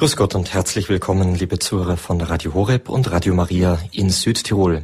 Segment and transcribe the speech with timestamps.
[0.00, 4.82] Grüß Gott und herzlich willkommen, liebe Zuhörer von Radio Horeb und Radio Maria in Südtirol.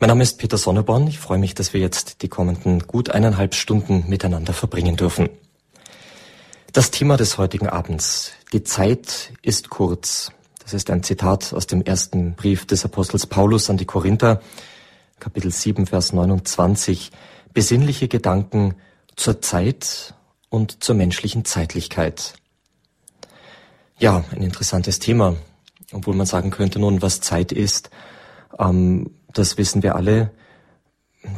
[0.00, 1.06] Mein Name ist Peter Sonneborn.
[1.06, 5.28] Ich freue mich, dass wir jetzt die kommenden gut eineinhalb Stunden miteinander verbringen dürfen.
[6.72, 8.32] Das Thema des heutigen Abends.
[8.52, 10.32] Die Zeit ist kurz.
[10.64, 14.40] Das ist ein Zitat aus dem ersten Brief des Apostels Paulus an die Korinther,
[15.20, 17.12] Kapitel 7, Vers 29.
[17.54, 18.74] Besinnliche Gedanken
[19.14, 20.14] zur Zeit
[20.48, 22.37] und zur menschlichen Zeitlichkeit.
[24.00, 25.34] Ja, ein interessantes Thema,
[25.92, 27.90] obwohl man sagen könnte, nun, was Zeit ist,
[28.56, 30.30] ähm, das wissen wir alle.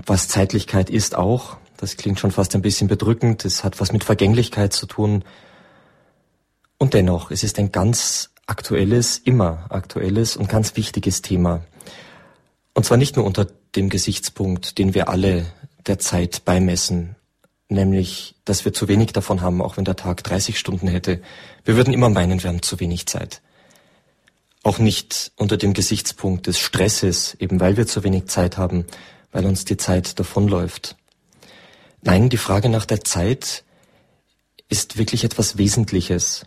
[0.04, 4.04] Was Zeitlichkeit ist auch, das klingt schon fast ein bisschen bedrückend, es hat was mit
[4.04, 5.24] Vergänglichkeit zu tun.
[6.76, 11.64] Und dennoch, es ist ein ganz aktuelles, immer aktuelles und ganz wichtiges Thema.
[12.74, 15.46] Und zwar nicht nur unter dem Gesichtspunkt, den wir alle
[15.86, 17.16] der Zeit beimessen,
[17.70, 21.20] nämlich, dass wir zu wenig davon haben, auch wenn der Tag 30 Stunden hätte.
[21.64, 23.42] Wir würden immer meinen, wir haben zu wenig Zeit.
[24.62, 28.86] Auch nicht unter dem Gesichtspunkt des Stresses, eben weil wir zu wenig Zeit haben,
[29.32, 30.96] weil uns die Zeit davonläuft.
[32.02, 33.64] Nein, die Frage nach der Zeit
[34.68, 36.46] ist wirklich etwas Wesentliches.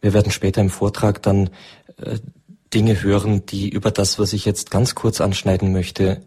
[0.00, 1.50] Wir werden später im Vortrag dann
[1.98, 2.18] äh,
[2.72, 6.22] Dinge hören, die über das, was ich jetzt ganz kurz anschneiden möchte,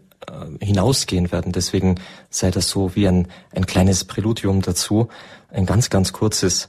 [0.60, 1.52] hinausgehen werden.
[1.52, 1.96] Deswegen
[2.30, 5.08] sei das so wie ein, ein kleines Präludium dazu,
[5.50, 6.68] ein ganz, ganz kurzes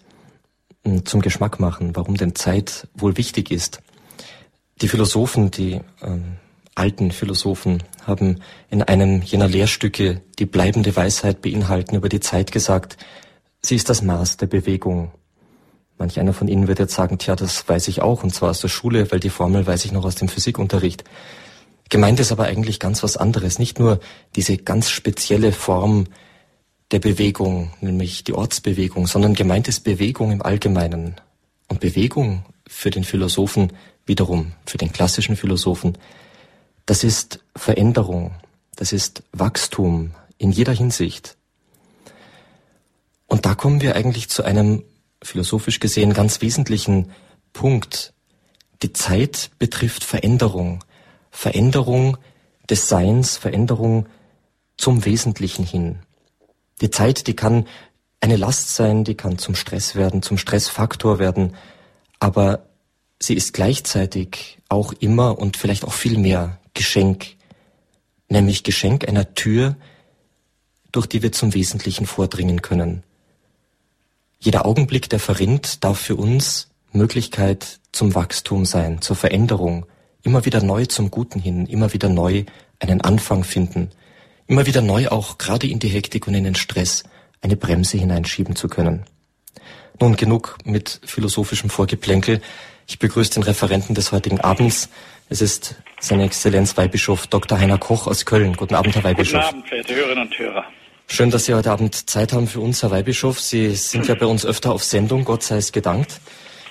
[1.04, 3.82] zum Geschmack machen, warum denn Zeit wohl wichtig ist.
[4.82, 6.38] Die Philosophen, die ähm,
[6.76, 12.98] alten Philosophen, haben in einem jener Lehrstücke, die bleibende Weisheit beinhalten, über die Zeit gesagt,
[13.62, 15.12] sie ist das Maß der Bewegung.
[15.98, 18.60] Manch einer von Ihnen wird jetzt sagen, tja, das weiß ich auch, und zwar aus
[18.60, 21.06] der Schule, weil die Formel weiß ich noch aus dem Physikunterricht.
[21.90, 23.60] Gemeint ist aber eigentlich ganz was anderes.
[23.60, 24.00] Nicht nur
[24.36, 26.06] diese ganz spezielle Form
[26.92, 31.16] der Bewegung, nämlich die Ortsbewegung, sondern gemeint ist Bewegung im Allgemeinen.
[31.68, 33.74] Und Bewegung für den Philosophen
[34.06, 35.98] wiederum, für den klassischen Philosophen,
[36.86, 38.36] das ist Veränderung,
[38.76, 41.38] das ist Wachstum in jeder Hinsicht.
[43.28, 44.84] Und da kommen wir eigentlich zu einem
[45.24, 47.12] philosophisch gesehen ganz wesentlichen
[47.54, 48.14] Punkt.
[48.84, 50.84] Die Zeit betrifft Veränderung.
[51.36, 52.18] Veränderung
[52.70, 54.08] des Seins, Veränderung
[54.78, 56.00] zum Wesentlichen hin.
[56.82, 57.68] Die Zeit, die kann
[58.22, 61.56] eine Last sein, die kann zum Stress werden, zum Stressfaktor werden,
[62.20, 62.66] aber
[63.20, 67.36] sie ist gleichzeitig auch immer und vielleicht auch viel mehr Geschenk,
[68.30, 69.76] nämlich Geschenk einer Tür,
[70.94, 73.04] durch die wir zum Wesentlichen vordringen können.
[74.40, 79.86] Jeder Augenblick, der verrinnt, darf für uns Möglichkeit zum Wachstum sein, zur Veränderung,
[80.26, 82.44] immer wieder neu zum Guten hin, immer wieder neu
[82.80, 83.92] einen Anfang finden,
[84.48, 87.04] immer wieder neu auch gerade in die Hektik und in den Stress
[87.42, 89.06] eine Bremse hineinschieben zu können.
[90.02, 92.42] Nun genug mit philosophischem Vorgeplänkel.
[92.88, 94.90] Ich begrüße den Referenten des heutigen Abends.
[95.30, 97.60] Es ist seine Exzellenz Weihbischof Dr.
[97.60, 98.56] Heiner Koch aus Köln.
[98.56, 99.42] Guten Abend, Herr Weihbischof.
[99.42, 100.66] Guten Abend, verehrte Hörerinnen und Hörer.
[101.08, 103.40] Schön, dass Sie heute Abend Zeit haben für uns, Herr Weihbischof.
[103.40, 106.20] Sie sind ja bei uns öfter auf Sendung, Gott sei es gedankt.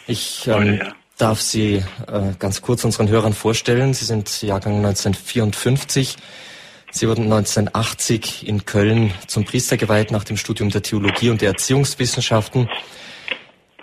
[0.07, 0.81] Ich ähm,
[1.19, 3.95] darf Sie äh, ganz kurz unseren Hörern vorstellen.
[3.95, 6.17] Sie sind Jahrgang 1954.
[6.91, 11.51] Sie wurden 1980 in Köln zum Priester geweiht nach dem Studium der Theologie und der
[11.51, 12.69] Erziehungswissenschaften.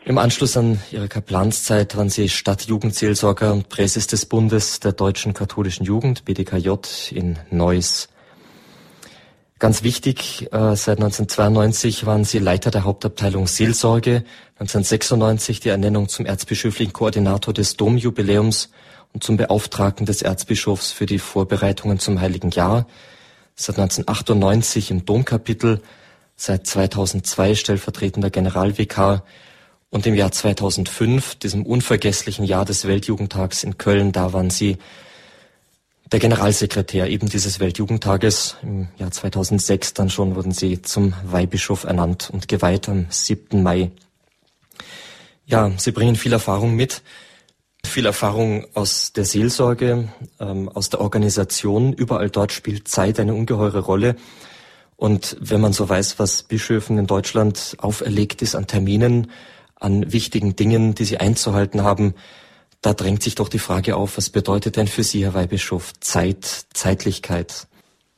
[0.04, 5.86] Im Anschluss an Ihre Kaplanszeit waren Sie Stadtjugendseelsorger und Präses des Bundes der Deutschen Katholischen
[5.86, 6.72] Jugend, BDKJ,
[7.12, 8.08] in Neuss.
[9.62, 14.24] Ganz wichtig, äh, seit 1992 waren Sie Leiter der Hauptabteilung Seelsorge,
[14.56, 18.72] 1996 die Ernennung zum erzbischöflichen Koordinator des Domjubiläums
[19.14, 22.88] und zum Beauftragten des Erzbischofs für die Vorbereitungen zum Heiligen Jahr,
[23.54, 25.84] seit 1998 im Domkapitel,
[26.36, 29.24] seit 2002 stellvertretender Generalvikar
[29.92, 34.80] und im Jahr 2005, diesem unvergesslichen Jahr des Weltjugendtags in Köln, da waren Sie
[36.12, 38.58] der Generalsekretär eben dieses Weltjugendtages.
[38.64, 43.64] Im Jahr 2006 dann schon wurden sie zum Weihbischof ernannt und geweiht am 7.
[43.64, 43.92] Mai.
[45.46, 47.02] Ja, sie bringen viel Erfahrung mit,
[47.86, 50.10] viel Erfahrung aus der Seelsorge,
[50.40, 51.94] ähm, aus der Organisation.
[51.94, 54.16] Überall dort spielt Zeit eine ungeheure Rolle.
[54.98, 59.32] Und wenn man so weiß, was Bischöfen in Deutschland auferlegt ist an Terminen,
[59.76, 62.14] an wichtigen Dingen, die sie einzuhalten haben,
[62.82, 66.44] da drängt sich doch die Frage auf, was bedeutet denn für Sie, Herr Weihbischof, Zeit,
[66.44, 67.68] Zeitlichkeit?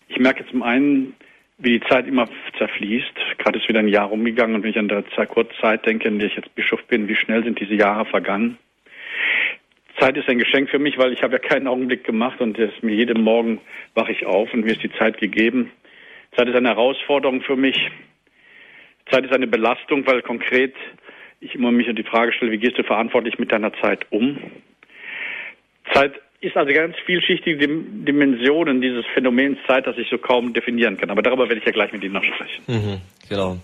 [0.08, 1.14] Ich merke zum einen,
[1.58, 3.14] wie die Zeit immer zerfließt.
[3.38, 6.30] Gerade ist wieder ein Jahr rumgegangen und wenn ich an der Kurzzeit denke, in der
[6.30, 8.58] ich jetzt Bischof bin, wie schnell sind diese Jahre vergangen.
[10.00, 12.96] Zeit ist ein Geschenk für mich, weil ich habe ja keinen Augenblick gemacht und mir
[12.96, 13.62] jeden Morgen
[13.94, 15.72] wache ich auf und mir ist die Zeit gegeben.
[16.36, 17.92] Zeit ist eine Herausforderung für mich.
[19.12, 20.74] Zeit ist eine Belastung, weil konkret
[21.44, 24.38] ich immer mich die Frage stelle, wie gehst du verantwortlich mit deiner Zeit um?
[25.94, 31.10] Zeit ist also ganz vielschichtige Dimensionen dieses Phänomens Zeit, das ich so kaum definieren kann.
[31.10, 32.64] Aber darüber werde ich ja gleich mit Ihnen noch sprechen.
[32.68, 33.58] Mhm, genau.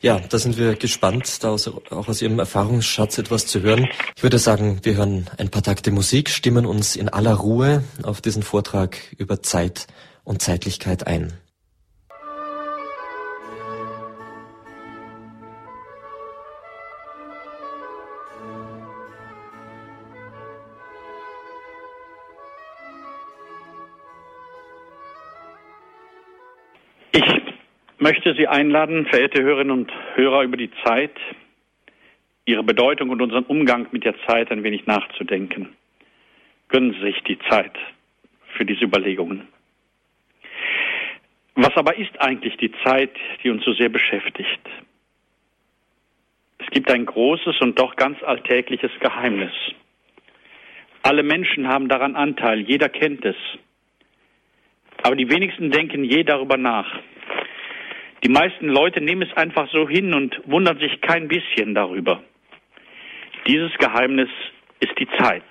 [0.00, 3.88] Ja, da sind wir gespannt, da auch aus Ihrem Erfahrungsschatz etwas zu hören.
[4.16, 8.20] Ich würde sagen, wir hören ein paar Takte Musik, stimmen uns in aller Ruhe auf
[8.20, 9.86] diesen Vortrag über Zeit
[10.24, 11.32] und Zeitlichkeit ein.
[28.04, 31.16] Möchte Sie einladen, verehrte Hörerinnen und Hörer, über die Zeit,
[32.44, 35.74] ihre Bedeutung und unseren Umgang mit der Zeit ein wenig nachzudenken.
[36.68, 37.72] Gönnen Sie sich die Zeit
[38.58, 39.48] für diese Überlegungen.
[41.54, 43.12] Was aber ist eigentlich die Zeit,
[43.42, 44.60] die uns so sehr beschäftigt?
[46.58, 49.52] Es gibt ein großes und doch ganz alltägliches Geheimnis.
[51.00, 53.36] Alle Menschen haben daran Anteil, jeder kennt es.
[55.02, 57.00] Aber die wenigsten denken je darüber nach.
[58.24, 62.22] Die meisten Leute nehmen es einfach so hin und wundern sich kein bisschen darüber.
[63.46, 64.30] Dieses Geheimnis
[64.80, 65.44] ist die Zeit.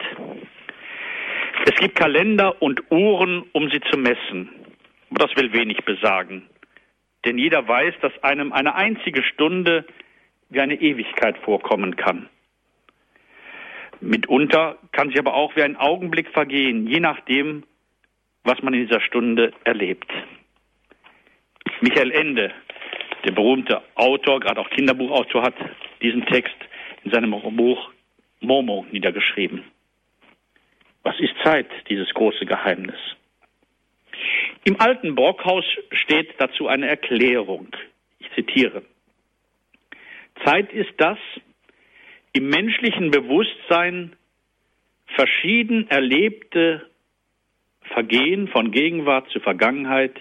[1.65, 4.49] Es gibt Kalender und Uhren, um sie zu messen.
[5.11, 6.49] Aber das will wenig besagen.
[7.25, 9.85] Denn jeder weiß, dass einem eine einzige Stunde
[10.49, 12.27] wie eine Ewigkeit vorkommen kann.
[14.01, 17.63] Mitunter kann sie aber auch wie ein Augenblick vergehen, je nachdem,
[18.43, 20.11] was man in dieser Stunde erlebt.
[21.81, 22.51] Michael Ende,
[23.23, 25.55] der berühmte Autor, gerade auch Kinderbuchautor, hat
[26.01, 26.55] diesen Text
[27.03, 27.91] in seinem Buch
[28.39, 29.63] Momo niedergeschrieben.
[31.03, 32.99] Was ist Zeit, dieses große Geheimnis?
[34.63, 37.67] Im alten Brockhaus steht dazu eine Erklärung.
[38.19, 38.83] Ich zitiere.
[40.45, 41.17] Zeit ist das
[42.31, 44.15] im menschlichen Bewusstsein
[45.15, 46.89] verschieden erlebte
[47.93, 50.15] Vergehen von Gegenwart zu Vergangenheit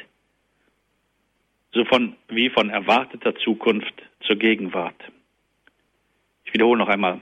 [1.73, 4.97] so von, wie von erwarteter Zukunft zur Gegenwart.
[6.45, 7.21] Ich wiederhole noch einmal.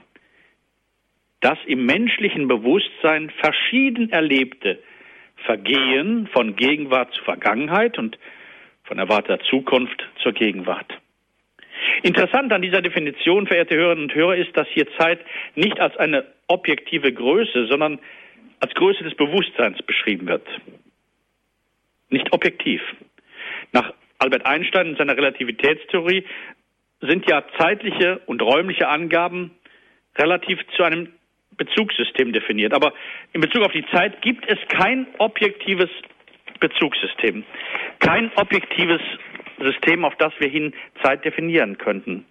[1.39, 4.79] Das im menschlichen Bewusstsein verschieden erlebte
[5.45, 8.19] Vergehen von Gegenwart zu Vergangenheit und
[8.83, 10.99] von erwarteter Zukunft zur Gegenwart.
[12.03, 15.19] Interessant an dieser Definition, verehrte Hörerinnen und Hörer, ist, dass hier Zeit
[15.55, 17.99] nicht als eine objektive Größe, sondern
[18.59, 20.47] als Größe des Bewusstseins beschrieben wird.
[22.09, 22.81] Nicht objektiv.
[23.71, 26.23] Nach Albert Einstein in seiner Relativitätstheorie
[27.01, 29.49] sind ja zeitliche und räumliche Angaben
[30.15, 31.09] relativ zu einem
[31.57, 32.73] Bezugssystem definiert.
[32.73, 32.93] Aber
[33.33, 35.89] in Bezug auf die Zeit gibt es kein objektives
[36.59, 37.43] Bezugssystem,
[37.99, 39.01] kein objektives
[39.59, 42.25] System, auf das wir hin Zeit definieren könnten.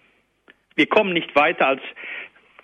[0.77, 1.83] Wir kommen nicht weiter als,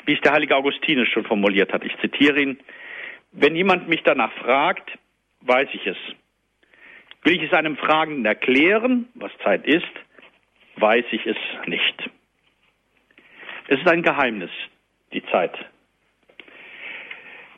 [0.04, 1.84] wie es der heilige Augustinus schon formuliert hat.
[1.84, 2.60] Ich zitiere ihn,
[3.32, 4.96] wenn jemand mich danach fragt,
[5.40, 5.96] weiß ich es.
[7.26, 9.82] Will ich es einem Fragenden erklären, was Zeit ist,
[10.76, 11.36] weiß ich es
[11.66, 12.08] nicht.
[13.66, 14.50] Es ist ein Geheimnis,
[15.12, 15.52] die Zeit.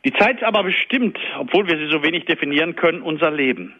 [0.05, 3.75] Die Zeit aber bestimmt, obwohl wir sie so wenig definieren können, unser Leben.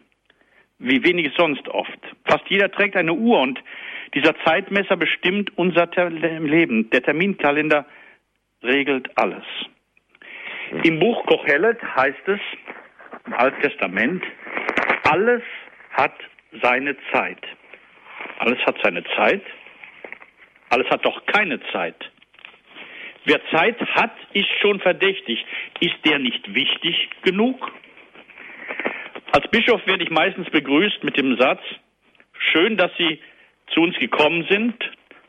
[0.78, 2.00] Wie wenig sonst oft.
[2.26, 3.60] Fast jeder trägt eine Uhr und
[4.14, 6.92] dieser Zeitmesser bestimmt unser Leben.
[6.92, 7.88] Der Terminkalender
[8.62, 9.44] regelt alles.
[10.84, 12.40] Im Buch Kochelet heißt es,
[13.26, 14.24] im Alten Testament,
[15.10, 15.42] alles
[15.90, 16.14] hat
[16.62, 17.40] seine Zeit.
[18.40, 19.44] Alles hat seine Zeit.
[20.69, 21.96] Alles hat doch keine Zeit.
[23.26, 25.46] Wer Zeit hat, ist schon verdächtig.
[25.80, 27.72] Ist der nicht wichtig genug?
[29.31, 31.62] Als Bischof werde ich meistens begrüßt mit dem Satz,
[32.52, 33.19] schön, dass Sie
[33.74, 34.76] zu uns gekommen sind,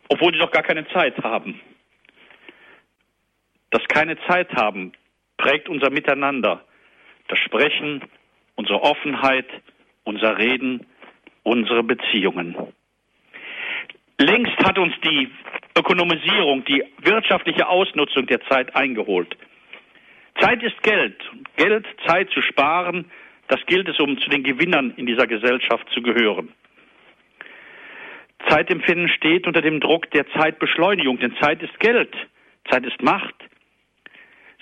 [0.08, 1.60] obwohl Sie doch gar keine Zeit haben.
[3.70, 4.92] Das keine Zeit haben
[5.36, 6.64] prägt unser Miteinander,
[7.28, 8.02] das Sprechen,
[8.56, 9.46] unsere Offenheit,
[10.04, 10.86] unser Reden,
[11.42, 12.56] unsere Beziehungen.
[14.18, 15.30] Längst hat uns die
[15.76, 19.36] Ökonomisierung, die wirtschaftliche Ausnutzung der Zeit eingeholt.
[20.40, 21.16] Zeit ist Geld.
[21.56, 23.10] Geld, Zeit zu sparen,
[23.48, 26.52] das gilt es, um zu den Gewinnern in dieser Gesellschaft zu gehören.
[28.48, 32.14] Zeitempfinden steht unter dem Druck der Zeitbeschleunigung, denn Zeit ist Geld,
[32.70, 33.34] Zeit ist Macht.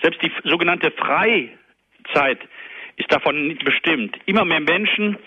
[0.01, 2.39] Selbst die sogenannte Freizeit
[2.99, 4.17] ist davon nicht bestimmt.
[4.25, 5.17] Immer mehr Menschen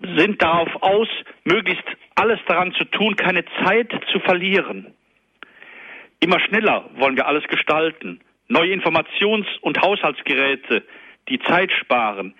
[0.00, 1.08] sind darauf aus,
[1.44, 1.84] möglichst
[2.16, 4.92] alles daran zu tun, keine Zeit zu verlieren.
[6.20, 8.20] Immer schneller wollen wir alles gestalten.
[8.48, 10.82] Neue Informations- und Haushaltsgeräte,
[11.28, 12.34] die Zeit sparen.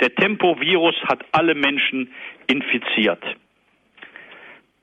[0.00, 2.12] Der Tempovirus hat alle Menschen
[2.46, 3.22] infiziert.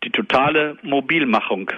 [0.03, 1.71] Die totale Mobilmachung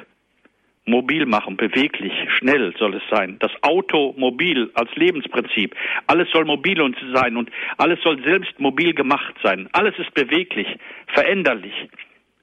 [0.85, 3.37] mobil machen, beweglich, schnell soll es sein.
[3.39, 5.75] Das Auto mobil als Lebensprinzip.
[6.07, 6.77] Alles soll mobil
[7.13, 9.69] sein und alles soll selbst mobil gemacht sein.
[9.73, 10.67] Alles ist beweglich,
[11.13, 11.73] veränderlich.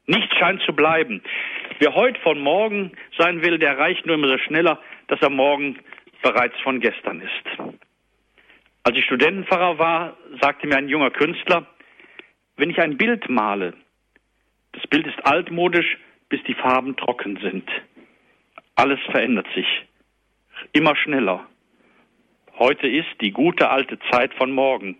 [0.07, 1.23] Nichts scheint zu bleiben.
[1.81, 4.79] Wer heute von morgen sein will, der erreicht nur immer so schneller,
[5.09, 5.79] dass er morgen
[6.23, 7.77] bereits von gestern ist.
[8.85, 11.67] Als ich Studentenpfarrer war, sagte mir ein junger Künstler,
[12.57, 13.75] wenn ich ein Bild male,
[14.73, 17.69] das Bild ist altmodisch, bis die Farben trocken sind.
[18.77, 19.67] Alles verändert sich.
[20.73, 21.47] Immer schneller.
[22.59, 24.99] Heute ist die gute alte Zeit von morgen,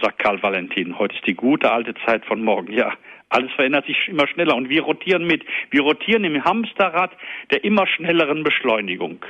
[0.00, 0.98] sagt Karl Valentin.
[0.98, 2.72] Heute ist die gute alte Zeit von morgen.
[2.72, 2.92] Ja,
[3.30, 5.42] alles verändert sich immer schneller und wir rotieren mit.
[5.70, 7.10] Wir rotieren im Hamsterrad
[7.50, 9.24] der immer schnelleren Beschleunigung.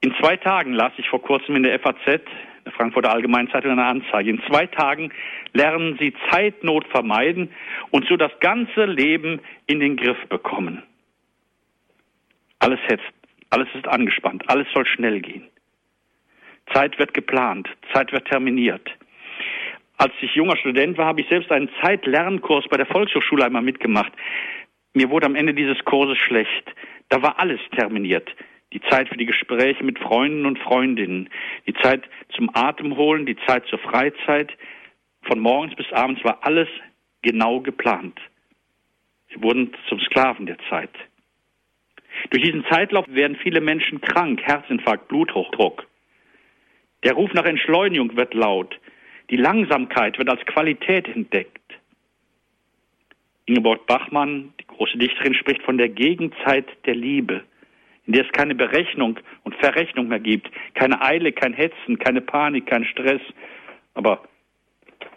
[0.00, 2.22] In zwei Tagen las ich vor kurzem in der FAZ,
[2.64, 4.30] der Frankfurter Allgemeinen Zeitung, eine Anzeige.
[4.30, 5.12] In zwei Tagen
[5.52, 7.50] lernen Sie Zeitnot vermeiden
[7.90, 10.82] und so das ganze Leben in den Griff bekommen.
[12.64, 13.12] Alles hetzt,
[13.50, 15.46] alles ist angespannt, alles soll schnell gehen.
[16.72, 18.88] Zeit wird geplant, Zeit wird terminiert.
[19.98, 24.12] Als ich junger Student war, habe ich selbst einen Zeitlernkurs bei der Volkshochschule einmal mitgemacht.
[24.94, 26.74] Mir wurde am Ende dieses Kurses schlecht.
[27.10, 28.34] Da war alles terminiert.
[28.72, 31.28] Die Zeit für die Gespräche mit Freunden und Freundinnen,
[31.66, 34.50] die Zeit zum Atemholen, die Zeit zur Freizeit.
[35.24, 36.68] Von morgens bis abends war alles
[37.20, 38.18] genau geplant.
[39.28, 40.92] Sie wurden zum Sklaven der Zeit.
[42.30, 45.86] Durch diesen Zeitlauf werden viele Menschen krank, Herzinfarkt, Bluthochdruck.
[47.02, 48.78] Der Ruf nach Entschleunigung wird laut.
[49.30, 51.60] Die Langsamkeit wird als Qualität entdeckt.
[53.46, 57.44] Ingeborg Bachmann, die große Dichterin, spricht von der Gegenzeit der Liebe,
[58.06, 62.66] in der es keine Berechnung und Verrechnung mehr gibt, keine Eile, kein Hetzen, keine Panik,
[62.66, 63.20] kein Stress.
[63.92, 64.22] Aber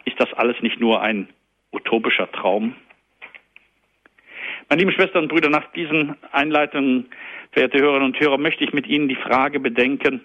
[0.04, 1.28] ist das alles nicht nur ein
[1.72, 2.74] utopischer Traum?
[4.68, 7.06] Meine lieben Schwestern und Brüder, nach diesen Einleitungen,
[7.52, 10.20] verehrte Hörerinnen und Hörer, möchte ich mit Ihnen die Frage bedenken,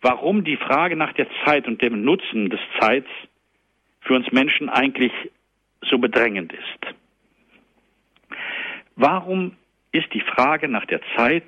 [0.00, 3.08] warum die Frage nach der Zeit und dem Nutzen des Zeits
[4.00, 5.12] für uns Menschen eigentlich
[5.82, 6.94] so bedrängend ist.
[8.96, 9.56] Warum
[9.92, 11.44] ist die Frage nach der Zeit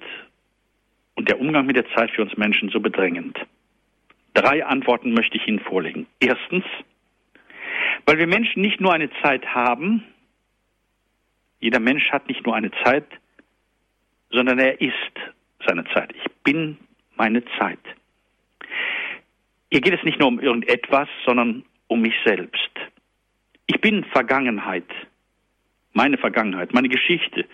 [1.14, 3.38] und der Umgang mit der Zeit für uns Menschen so bedrängend?
[4.34, 6.06] Drei Antworten möchte ich Ihnen vorlegen.
[6.20, 6.64] Erstens,
[8.04, 10.04] weil wir Menschen nicht nur eine Zeit haben,
[11.64, 13.06] jeder Mensch hat nicht nur eine Zeit,
[14.28, 15.14] sondern er ist
[15.66, 16.12] seine Zeit.
[16.14, 16.76] Ich bin
[17.16, 17.78] meine Zeit.
[19.70, 22.70] Hier geht es nicht nur um irgendetwas, sondern um mich selbst.
[23.64, 24.84] Ich bin Vergangenheit,
[25.94, 27.46] meine Vergangenheit, meine Geschichte,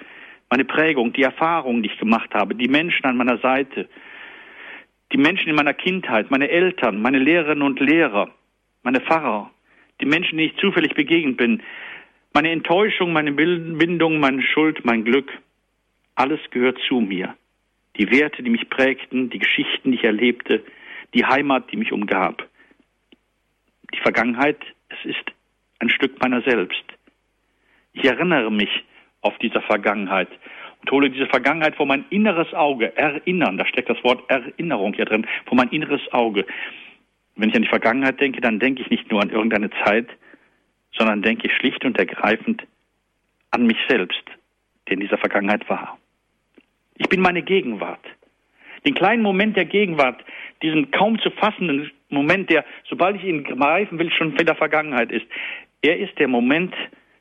[0.50, 3.88] meine Prägung, die Erfahrungen, die ich gemacht habe, die Menschen an meiner Seite,
[5.12, 8.28] die Menschen in meiner Kindheit, meine Eltern, meine Lehrerinnen und Lehrer,
[8.82, 9.52] meine Pfarrer,
[10.00, 11.62] die Menschen, denen ich zufällig begegnet bin,
[12.32, 15.30] meine Enttäuschung, meine Bindung, meine Schuld, mein Glück,
[16.14, 17.34] alles gehört zu mir.
[17.96, 20.62] Die Werte, die mich prägten, die Geschichten, die ich erlebte,
[21.14, 22.48] die Heimat, die mich umgab.
[23.92, 24.58] Die Vergangenheit,
[24.88, 25.24] es ist
[25.80, 26.84] ein Stück meiner selbst.
[27.92, 28.70] Ich erinnere mich
[29.22, 30.28] auf diese Vergangenheit
[30.80, 32.96] und hole diese Vergangenheit vor mein inneres Auge.
[32.96, 36.46] Erinnern, da steckt das Wort Erinnerung hier drin, vor mein inneres Auge.
[37.36, 40.08] Wenn ich an die Vergangenheit denke, dann denke ich nicht nur an irgendeine Zeit,
[41.00, 42.66] sondern denke ich schlicht und ergreifend
[43.52, 44.22] an mich selbst,
[44.86, 45.98] der in dieser Vergangenheit war.
[46.98, 48.04] Ich bin meine Gegenwart.
[48.84, 50.22] Den kleinen Moment der Gegenwart,
[50.62, 55.10] diesen kaum zu fassenden Moment, der, sobald ich ihn greifen will, schon in der Vergangenheit
[55.10, 55.24] ist.
[55.80, 56.74] Er ist der Moment,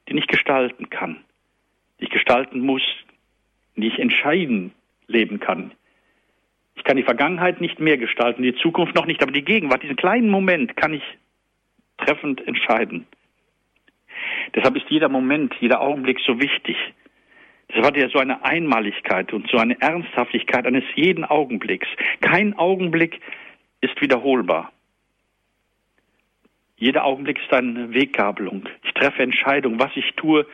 [0.10, 1.16] den ich gestalten kann,
[2.00, 2.84] den ich gestalten muss,
[3.78, 4.74] den ich entscheiden
[5.08, 5.72] leben kann.
[6.76, 9.96] Ich kann die Vergangenheit nicht mehr gestalten, die Zukunft noch nicht, aber die Gegenwart, diesen
[9.96, 11.04] kleinen Moment kann ich
[11.98, 13.08] treffend entscheiden.
[14.56, 16.76] Deshalb ist jeder Moment, jeder Augenblick so wichtig.
[17.70, 21.88] Das hat ja so eine Einmaligkeit und so eine Ernsthaftigkeit eines jeden Augenblicks.
[22.22, 23.20] Kein Augenblick
[23.82, 24.72] ist wiederholbar.
[26.78, 28.68] Jeder Augenblick ist eine Weggabelung.
[28.84, 30.48] Ich treffe Entscheidungen, was ich tue,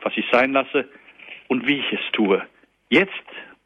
[0.00, 0.88] was ich sein lasse
[1.48, 2.42] und wie ich es tue.
[2.88, 3.12] Jetzt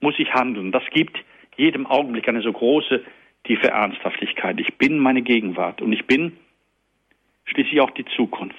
[0.00, 0.72] muss ich handeln.
[0.72, 1.18] Das gibt
[1.56, 3.04] jedem Augenblick eine so große,
[3.44, 4.58] tiefe Ernsthaftigkeit.
[4.58, 6.36] Ich bin meine Gegenwart und ich bin
[7.44, 8.56] schließlich auch die Zukunft.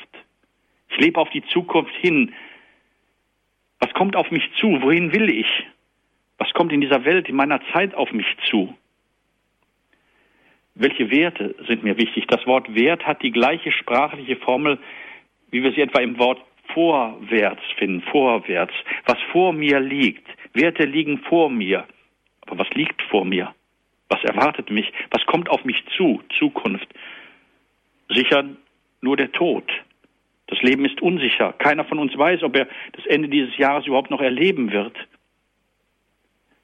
[0.92, 2.34] Ich lebe auf die Zukunft hin,
[3.80, 4.82] was kommt auf mich zu?
[4.82, 5.48] Wohin will ich?
[6.38, 8.76] Was kommt in dieser Welt, in meiner Zeit auf mich zu?
[10.76, 12.28] Welche Werte sind mir wichtig?
[12.28, 14.80] Das Wort Wert hat die gleiche sprachliche Formel,
[15.50, 16.42] wie wir sie etwa im Wort
[16.74, 18.74] vorwärts finden, vorwärts,
[19.06, 20.28] was vor mir liegt.
[20.54, 21.86] Werte liegen vor mir.
[22.42, 23.54] Aber was liegt vor mir?
[24.10, 24.92] Was erwartet mich?
[25.10, 26.22] Was kommt auf mich zu?
[26.38, 26.88] Zukunft.
[28.10, 28.46] Sicher
[29.02, 29.70] nur der Tod.
[30.52, 31.54] Das Leben ist unsicher.
[31.54, 34.96] Keiner von uns weiß, ob er das Ende dieses Jahres überhaupt noch erleben wird.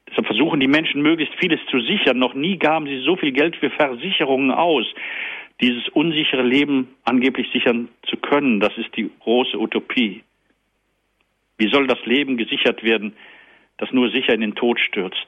[0.06, 2.18] Deshalb versuchen die Menschen möglichst vieles zu sichern.
[2.18, 4.86] Noch nie gaben sie so viel Geld für Versicherungen aus,
[5.62, 8.60] dieses unsichere Leben angeblich sichern zu können.
[8.60, 10.22] Das ist die große Utopie.
[11.56, 13.14] Wie soll das Leben gesichert werden,
[13.78, 15.26] das nur sicher in den Tod stürzt?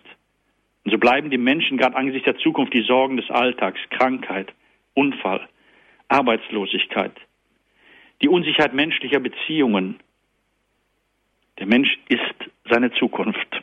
[0.84, 4.52] Und so bleiben die Menschen gerade angesichts der Zukunft die Sorgen des Alltags, Krankheit,
[4.92, 5.48] Unfall,
[6.08, 7.12] Arbeitslosigkeit,
[8.22, 10.00] die Unsicherheit menschlicher Beziehungen.
[11.58, 13.62] Der Mensch ist seine Zukunft.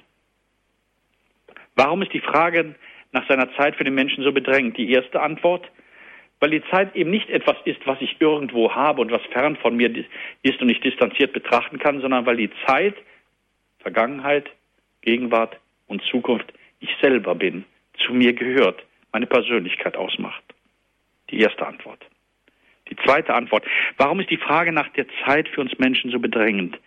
[1.75, 2.75] Warum ist die Frage
[3.11, 4.77] nach seiner Zeit für den Menschen so bedrängt?
[4.77, 5.69] Die erste Antwort,
[6.39, 9.75] weil die Zeit eben nicht etwas ist, was ich irgendwo habe und was fern von
[9.75, 10.05] mir
[10.43, 12.95] ist und ich distanziert betrachten kann, sondern weil die Zeit,
[13.79, 14.49] Vergangenheit,
[15.01, 17.65] Gegenwart und Zukunft ich selber bin,
[18.05, 20.43] zu mir gehört, meine Persönlichkeit ausmacht.
[21.29, 22.05] Die erste Antwort.
[22.89, 23.65] Die zweite Antwort.
[23.97, 26.77] Warum ist die Frage nach der Zeit für uns Menschen so bedrängend?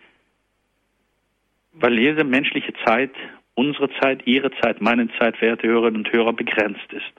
[1.73, 3.11] Weil jede menschliche Zeit,
[3.53, 7.11] unsere Zeit, Ihre Zeit, meine Zeit, verehrte Hörerinnen und Hörer, begrenzt ist.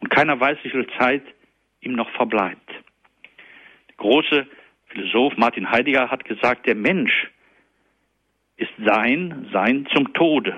[0.00, 1.22] Und keiner weiß, wie viel Zeit
[1.80, 2.68] ihm noch verbleibt.
[2.68, 4.46] Der große
[4.88, 7.28] Philosoph Martin Heidegger hat gesagt, der Mensch
[8.56, 10.56] ist sein, sein zum Tode.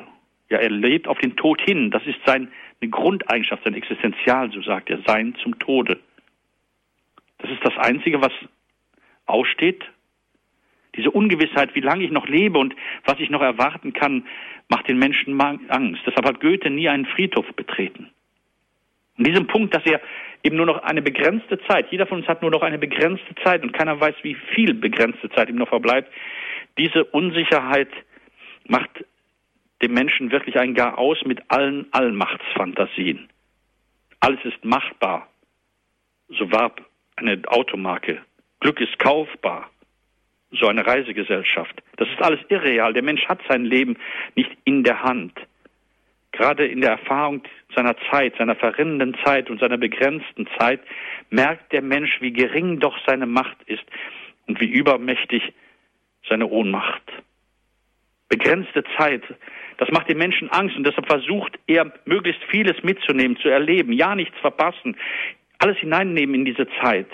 [0.48, 1.90] Ja, er lebt auf den Tod hin.
[1.90, 2.48] Das ist seine
[2.90, 5.98] Grundeigenschaft, sein Existenzial, so sagt er, sein zum Tode.
[7.48, 8.32] Das ist das Einzige, was
[9.24, 9.82] aussteht.
[10.96, 12.74] Diese Ungewissheit, wie lange ich noch lebe und
[13.04, 14.26] was ich noch erwarten kann,
[14.68, 16.02] macht den Menschen Angst.
[16.06, 18.10] Deshalb hat Goethe nie einen Friedhof betreten.
[19.16, 20.00] In diesem Punkt, dass er
[20.42, 23.62] eben nur noch eine begrenzte Zeit, jeder von uns hat nur noch eine begrenzte Zeit
[23.62, 26.12] und keiner weiß, wie viel begrenzte Zeit ihm noch verbleibt,
[26.76, 27.88] diese Unsicherheit
[28.66, 29.04] macht
[29.80, 33.28] dem Menschen wirklich ein Gar aus mit allen Allmachtsfantasien.
[34.20, 35.28] Alles ist machbar.
[36.28, 36.87] So warb
[37.18, 38.20] eine Automarke.
[38.60, 39.70] Glück ist kaufbar.
[40.50, 41.82] So eine Reisegesellschaft.
[41.96, 42.94] Das ist alles irreal.
[42.94, 43.96] Der Mensch hat sein Leben
[44.34, 45.38] nicht in der Hand.
[46.32, 47.42] Gerade in der Erfahrung
[47.74, 50.80] seiner Zeit, seiner verrinnenden Zeit und seiner begrenzten Zeit
[51.30, 53.84] merkt der Mensch, wie gering doch seine Macht ist
[54.46, 55.42] und wie übermächtig
[56.28, 57.02] seine Ohnmacht.
[58.28, 59.22] Begrenzte Zeit,
[59.78, 64.14] das macht den Menschen Angst und deshalb versucht er, möglichst vieles mitzunehmen, zu erleben, ja
[64.14, 64.96] nichts verpassen,
[65.58, 67.08] alles hineinnehmen in diese Zeit,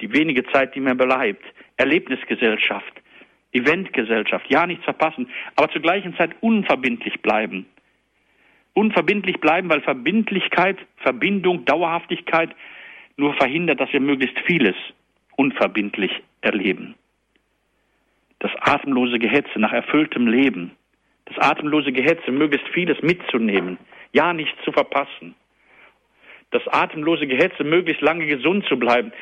[0.00, 1.44] die wenige Zeit, die mir bleibt,
[1.76, 2.92] Erlebnisgesellschaft,
[3.52, 7.66] Eventgesellschaft, ja nichts verpassen, aber zur gleichen Zeit unverbindlich bleiben.
[8.74, 12.54] Unverbindlich bleiben, weil Verbindlichkeit, Verbindung, Dauerhaftigkeit
[13.16, 14.74] nur verhindert, dass wir möglichst vieles
[15.36, 16.94] unverbindlich erleben.
[18.38, 20.72] Das atemlose Gehetze nach erfülltem Leben,
[21.24, 23.78] das atemlose Gehetze, möglichst vieles mitzunehmen,
[24.12, 25.34] ja nichts zu verpassen
[26.50, 29.12] das atemlose Gehetze, möglichst lange gesund zu bleiben.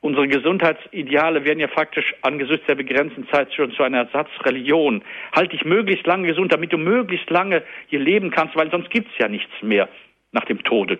[0.00, 5.02] Unsere Gesundheitsideale werden ja faktisch angesichts der begrenzten Zeit schon zu einer Ersatzreligion.
[5.32, 9.12] Halt dich möglichst lange gesund, damit du möglichst lange hier leben kannst, weil sonst gibt's
[9.18, 9.88] ja nichts mehr
[10.32, 10.98] nach dem Tode.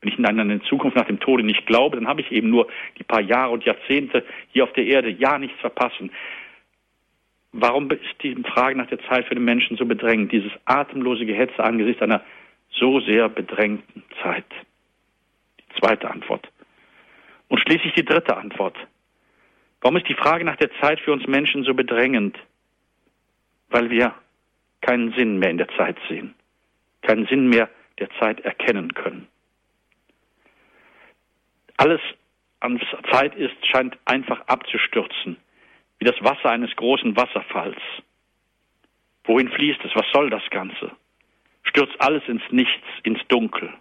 [0.00, 2.68] Wenn ich in eine Zukunft nach dem Tode nicht glaube, dann habe ich eben nur
[2.98, 6.10] die paar Jahre und Jahrzehnte hier auf der Erde, ja nichts verpassen.
[7.52, 11.62] Warum ist die Frage nach der Zeit für den Menschen so bedrängend, dieses atemlose Gehetze
[11.62, 12.22] angesichts einer
[12.70, 14.46] so sehr bedrängten Zeit?
[15.78, 16.48] Zweite Antwort.
[17.48, 18.76] Und schließlich die dritte Antwort.
[19.80, 22.38] Warum ist die Frage nach der Zeit für uns Menschen so bedrängend?
[23.68, 24.14] Weil wir
[24.80, 26.34] keinen Sinn mehr in der Zeit sehen,
[27.02, 29.28] keinen Sinn mehr der Zeit erkennen können.
[31.76, 32.00] Alles
[32.60, 32.80] an
[33.10, 35.36] Zeit ist, scheint einfach abzustürzen,
[35.98, 37.80] wie das Wasser eines großen Wasserfalls.
[39.24, 39.94] Wohin fließt es?
[39.94, 40.92] Was soll das Ganze?
[41.62, 43.72] Stürzt alles ins Nichts, ins Dunkel.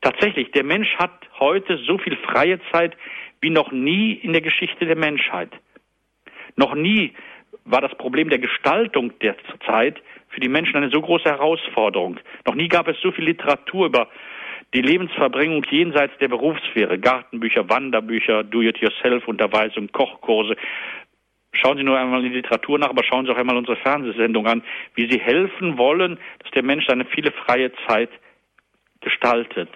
[0.00, 2.96] Tatsächlich, der Mensch hat heute so viel freie Zeit
[3.40, 5.50] wie noch nie in der Geschichte der Menschheit.
[6.56, 7.14] Noch nie
[7.64, 12.18] war das Problem der Gestaltung der Zeit für die Menschen eine so große Herausforderung.
[12.46, 14.08] Noch nie gab es so viel Literatur über
[14.74, 16.98] die Lebensverbringung jenseits der Berufssphäre.
[16.98, 20.56] Gartenbücher, Wanderbücher, Do-it-yourself-Unterweisung, Kochkurse.
[21.52, 24.46] Schauen Sie nur einmal in die Literatur nach, aber schauen Sie auch einmal unsere Fernsehsendung
[24.46, 24.62] an,
[24.94, 28.10] wie Sie helfen wollen, dass der Mensch seine viele freie Zeit
[29.08, 29.70] gestaltet.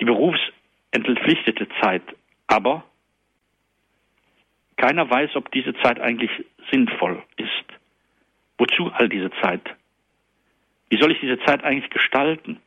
[0.00, 2.02] Die berufsentpflichtete Zeit.
[2.46, 2.84] Aber
[4.76, 6.30] keiner weiß, ob diese Zeit eigentlich
[6.70, 7.66] sinnvoll ist.
[8.58, 9.62] Wozu all diese Zeit?
[10.90, 12.60] Wie soll ich diese Zeit eigentlich gestalten?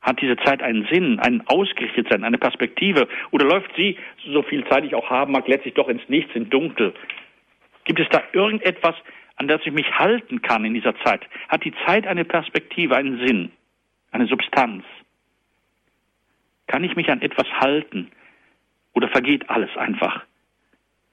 [0.00, 3.08] Hat diese Zeit einen Sinn, einen Ausgerichtetsein, eine Perspektive?
[3.32, 6.48] Oder läuft sie, so viel Zeit ich auch haben mag, letztlich doch ins Nichts, in
[6.48, 6.94] Dunkel?
[7.84, 8.94] Gibt es da irgendetwas,
[9.36, 11.22] an das ich mich halten kann in dieser Zeit?
[11.48, 13.52] Hat die Zeit eine Perspektive, einen Sinn?
[14.12, 14.84] Eine Substanz?
[16.66, 18.10] Kann ich mich an etwas halten
[18.92, 20.24] Oder vergeht alles einfach?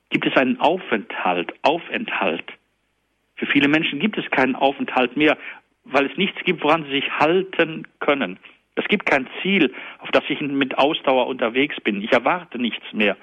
[0.10, 2.46] Gibt es einen Aufenthalt, Aufenthalt?
[3.36, 5.38] Für viele Menschen gibt es keinen Aufenthalt mehr,
[5.86, 8.40] weil es nichts gibt, woran sie sich halten können.
[8.76, 12.02] Es gibt kein Ziel, auf das ich mit Ausdauer unterwegs bin.
[12.02, 13.18] Ich erwarte nichts mehr.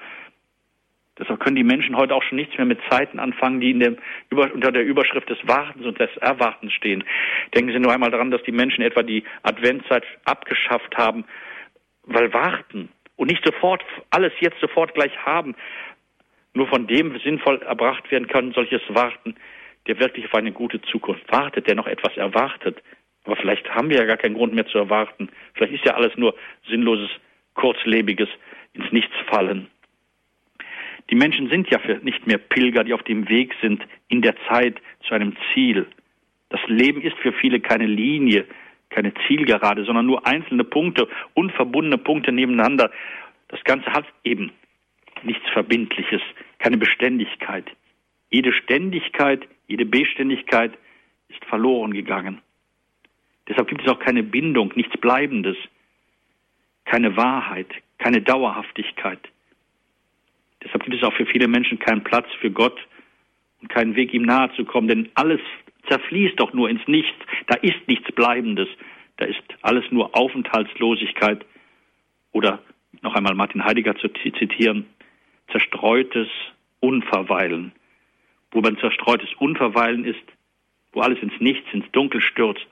[1.21, 3.97] Deshalb können die Menschen heute auch schon nichts mehr mit Zeiten anfangen, die in dem,
[4.31, 7.03] unter der Überschrift des Wartens und des Erwartens stehen.
[7.53, 11.25] Denken Sie nur einmal daran, dass die Menschen etwa die Adventzeit abgeschafft haben,
[12.03, 15.55] weil Warten und nicht sofort alles jetzt sofort gleich haben,
[16.55, 19.35] nur von dem sinnvoll erbracht werden kann, solches Warten,
[19.85, 22.81] der wirklich auf eine gute Zukunft wartet, der noch etwas erwartet.
[23.25, 25.29] Aber vielleicht haben wir ja gar keinen Grund mehr zu erwarten.
[25.53, 26.33] Vielleicht ist ja alles nur
[26.67, 27.11] sinnloses,
[27.53, 28.29] kurzlebiges,
[28.73, 29.67] ins Nichts fallen.
[31.09, 34.81] Die Menschen sind ja nicht mehr Pilger, die auf dem Weg sind in der Zeit
[35.07, 35.87] zu einem Ziel.
[36.49, 38.45] Das Leben ist für viele keine Linie,
[38.89, 42.91] keine Zielgerade, sondern nur einzelne Punkte, unverbundene Punkte nebeneinander.
[43.47, 44.51] Das Ganze hat eben
[45.23, 46.21] nichts Verbindliches,
[46.59, 47.65] keine Beständigkeit.
[48.29, 50.73] Jede Ständigkeit, jede Beständigkeit
[51.29, 52.41] ist verloren gegangen.
[53.47, 55.57] Deshalb gibt es auch keine Bindung, nichts Bleibendes,
[56.85, 59.19] keine Wahrheit, keine Dauerhaftigkeit.
[60.63, 62.79] Deshalb gibt es auch für viele Menschen keinen Platz für Gott
[63.61, 65.41] und keinen Weg, ihm nahe zu kommen, denn alles
[65.87, 67.17] zerfließt doch nur ins Nichts.
[67.47, 68.67] Da ist nichts Bleibendes.
[69.17, 71.45] Da ist alles nur Aufenthaltslosigkeit
[72.31, 72.61] oder
[73.01, 74.85] noch einmal Martin Heidegger zu zitieren,
[75.51, 76.27] zerstreutes
[76.79, 77.71] Unverweilen.
[78.51, 80.23] Wo man zerstreutes Unverweilen ist,
[80.91, 82.65] wo alles ins Nichts, ins Dunkel stürzt,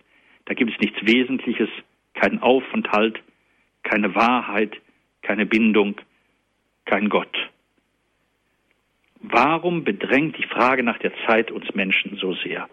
[0.45, 1.69] da gibt es nichts Wesentliches,
[2.13, 3.21] keinen Aufenthalt,
[3.83, 4.75] keine Wahrheit,
[5.21, 5.95] keine Bindung,
[6.85, 7.37] kein Gott.
[9.21, 12.69] Warum bedrängt die Frage nach der Zeit uns Menschen so sehr?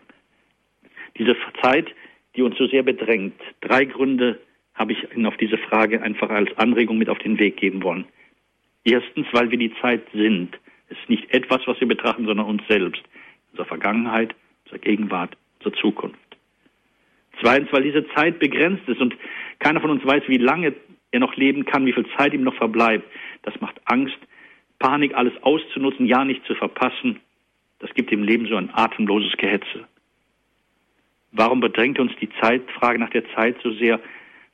[1.19, 1.89] Diese Zeit,
[2.37, 4.39] die uns so sehr bedrängt, drei Gründe
[4.75, 8.05] habe ich Ihnen auf diese Frage einfach als Anregung mit auf den Weg geben wollen.
[8.85, 10.57] Erstens, weil wir die Zeit sind.
[10.89, 13.03] Es ist nicht etwas, was wir betrachten, sondern uns selbst.
[13.51, 16.19] Unsere Vergangenheit, unsere Gegenwart, unsere Zukunft.
[17.41, 19.17] Zweitens, weil diese Zeit begrenzt ist und
[19.59, 20.75] keiner von uns weiß, wie lange
[21.11, 23.05] er noch leben kann, wie viel Zeit ihm noch verbleibt.
[23.43, 24.19] Das macht Angst,
[24.87, 27.19] Panik, alles auszunutzen, ja nicht zu verpassen,
[27.81, 29.89] das gibt dem Leben so ein atemloses Gehetze.
[31.33, 33.99] Warum bedrängt uns die Zeitfrage nach der Zeit so sehr?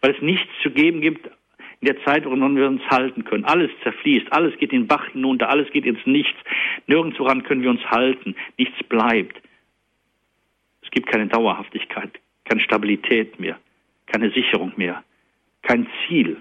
[0.01, 1.27] Weil es nichts zu geben gibt
[1.81, 3.45] in der Zeit, woran wir uns halten können.
[3.45, 6.39] Alles zerfließt, alles geht den Bach hinunter, alles geht ins Nichts.
[6.87, 8.35] Nirgends woran können wir uns halten.
[8.57, 9.37] Nichts bleibt.
[10.81, 12.11] Es gibt keine Dauerhaftigkeit,
[12.45, 13.59] keine Stabilität mehr,
[14.07, 15.05] keine Sicherung mehr,
[15.61, 16.39] kein Ziel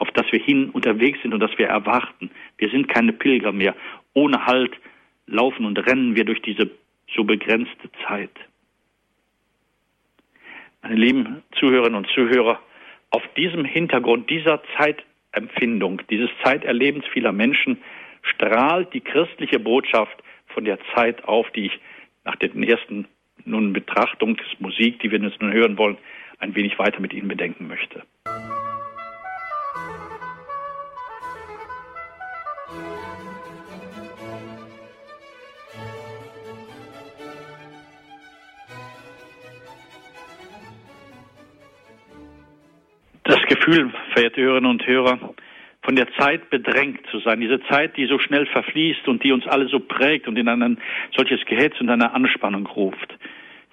[0.00, 2.30] auf das wir hin unterwegs sind und das wir erwarten.
[2.58, 3.76] Wir sind keine Pilger mehr.
[4.14, 4.72] Ohne Halt
[5.26, 6.70] laufen und rennen wir durch diese
[7.14, 8.30] so begrenzte Zeit.
[10.82, 12.58] Meine lieben Zuhörerinnen und Zuhörer,
[13.10, 17.78] auf diesem Hintergrund dieser Zeitempfindung, dieses Zeiterlebens vieler Menschen
[18.22, 21.78] strahlt die christliche Botschaft von der Zeit auf, die ich
[22.24, 23.06] nach den ersten
[23.44, 25.98] nun Betrachtungsmusik, die wir jetzt nun hören wollen,
[26.38, 28.02] ein wenig weiter mit Ihnen bedenken möchte.
[43.70, 45.34] Gefühl, verehrte Hörerinnen und Hörer,
[45.82, 47.40] von der Zeit bedrängt zu sein.
[47.40, 50.78] Diese Zeit, die so schnell verfließt und die uns alle so prägt und in ein
[51.16, 53.16] solches Gehetz und eine Anspannung ruft.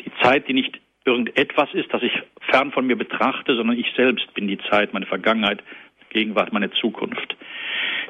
[0.06, 2.14] Die Zeit, die nicht irgendetwas ist, das ich
[2.52, 5.64] fern von mir betrachte, sondern ich selbst bin die Zeit, meine Vergangenheit,
[6.10, 7.36] Gegenwart, meine Zukunft.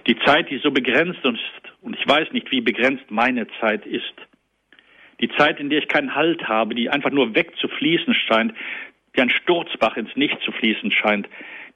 [0.08, 4.14] Die Zeit, die so begrenzt ist, und ich weiß nicht, wie begrenzt meine Zeit ist.
[5.22, 8.54] Die Zeit, in der ich keinen Halt habe, die einfach nur wegzufließen scheint,
[9.14, 11.28] wie ein Sturzbach ins Nichts zu fließen scheint.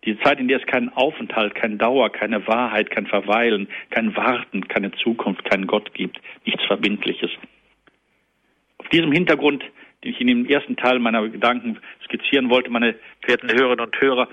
[0.04, 4.68] Die Zeit, in der es keinen Aufenthalt, keine Dauer, keine Wahrheit, kein Verweilen, kein Warten,
[4.68, 7.30] keine Zukunft, keinen Gott gibt, nichts Verbindliches.
[8.80, 9.64] Auf diesem Hintergrund,
[10.04, 14.28] den ich in dem ersten Teil meiner Gedanken skizzieren wollte, meine verehrten Hörerinnen und Hörer,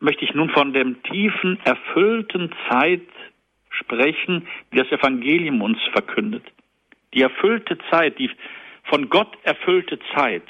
[0.00, 3.00] möchte ich nun von dem tiefen, erfüllten Zeit
[3.70, 6.44] sprechen, die das Evangelium uns verkündet.
[7.14, 8.30] Die erfüllte Zeit, die
[8.84, 10.42] von Gott erfüllte Zeit.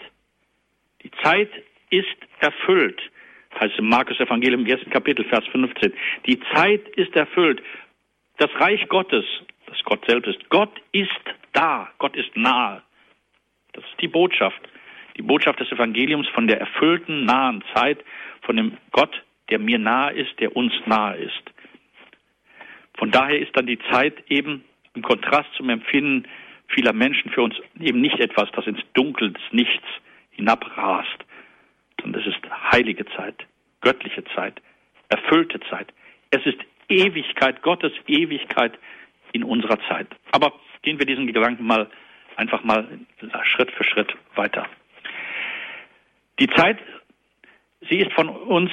[1.02, 1.50] Die Zeit
[1.90, 3.00] ist erfüllt,
[3.60, 5.92] heißt im Markus Evangelium im ersten Kapitel, Vers 15.
[6.26, 7.62] Die Zeit ist erfüllt.
[8.38, 9.24] Das Reich Gottes,
[9.66, 11.10] das Gott selbst ist, Gott ist
[11.52, 12.82] da, Gott ist nahe.
[13.72, 14.60] Das ist die Botschaft.
[15.16, 18.02] Die Botschaft des Evangeliums von der erfüllten, nahen Zeit,
[18.42, 21.42] von dem Gott, der mir nahe ist, der uns nahe ist.
[22.94, 26.26] Von daher ist dann die Zeit eben im Kontrast zum Empfinden
[26.68, 29.86] vieler Menschen für uns eben nicht etwas, das ins Dunkel des Nichts
[30.30, 31.24] hinabrast,
[32.04, 32.38] und es ist
[32.72, 33.46] heilige Zeit,
[33.80, 34.60] göttliche Zeit,
[35.08, 35.92] erfüllte Zeit.
[36.30, 38.78] Es ist Ewigkeit, Gottes Ewigkeit
[39.32, 40.08] in unserer Zeit.
[40.30, 41.90] Aber gehen wir diesen Gedanken mal
[42.36, 42.86] einfach mal
[43.44, 44.66] Schritt für Schritt weiter.
[46.38, 46.78] Die Zeit,
[47.88, 48.70] sie ist von uns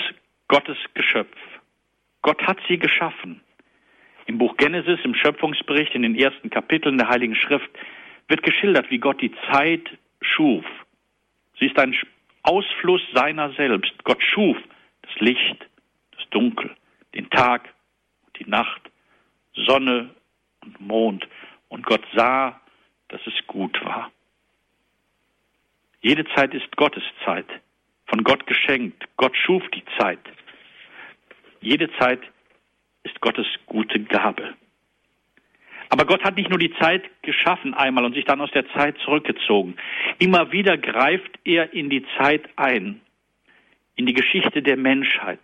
[0.48, 1.36] Gottes Geschöpf.
[2.22, 3.42] Gott hat sie geschaffen.
[4.26, 7.70] Im Buch Genesis, im Schöpfungsbericht, in den ersten Kapiteln der Heiligen Schrift
[8.28, 9.90] wird geschildert, wie Gott die Zeit
[10.22, 10.66] schuf.
[11.60, 11.96] Sie ist ein
[12.50, 13.94] Ausfluss seiner selbst.
[14.04, 14.58] Gott schuf
[15.04, 15.68] das Licht,
[16.18, 16.76] das Dunkel,
[17.14, 17.70] den Tag
[18.26, 18.82] und die Nacht,
[19.54, 20.10] Sonne
[20.62, 21.28] und Mond.
[21.68, 22.60] Und Gott sah,
[23.10, 24.12] dass es gut war.
[26.02, 27.46] Jede Zeit ist Gottes Zeit,
[28.08, 29.08] von Gott geschenkt.
[29.18, 30.20] Gott schuf die Zeit.
[31.62, 32.22] Jede Zeit
[33.04, 34.56] ist Gottes gute Gabe.
[35.90, 38.96] Aber Gott hat nicht nur die Zeit geschaffen einmal und sich dann aus der Zeit
[39.04, 39.76] zurückgezogen.
[40.20, 43.02] Immer wieder greift er in die Zeit ein,
[43.96, 45.40] in die Geschichte der Menschheit.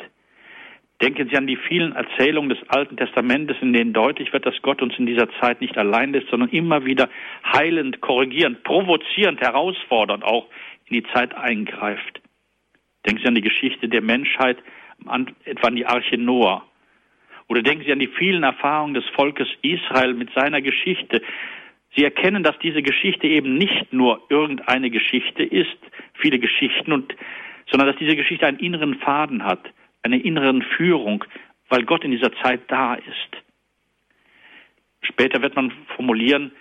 [1.01, 4.81] Denken Sie an die vielen Erzählungen des Alten Testamentes, in denen deutlich wird, dass Gott
[4.81, 7.09] uns in dieser Zeit nicht allein lässt, sondern immer wieder
[7.51, 10.47] heilend, korrigierend, provozierend, herausfordernd auch
[10.85, 12.21] in die Zeit eingreift.
[13.05, 14.57] Denken Sie an die Geschichte der Menschheit,
[15.43, 16.65] etwa an die Arche Noah.
[17.47, 21.21] Oder denken Sie an die vielen Erfahrungen des Volkes Israel mit seiner Geschichte.
[21.95, 25.77] Sie erkennen, dass diese Geschichte eben nicht nur irgendeine Geschichte ist,
[26.13, 27.15] viele Geschichten, und,
[27.69, 29.69] sondern dass diese Geschichte einen inneren Faden hat
[30.05, 31.25] einer inneren Führung,
[31.67, 33.43] weil Gott in dieser Zeit da ist.
[35.01, 36.51] Später wird man formulieren,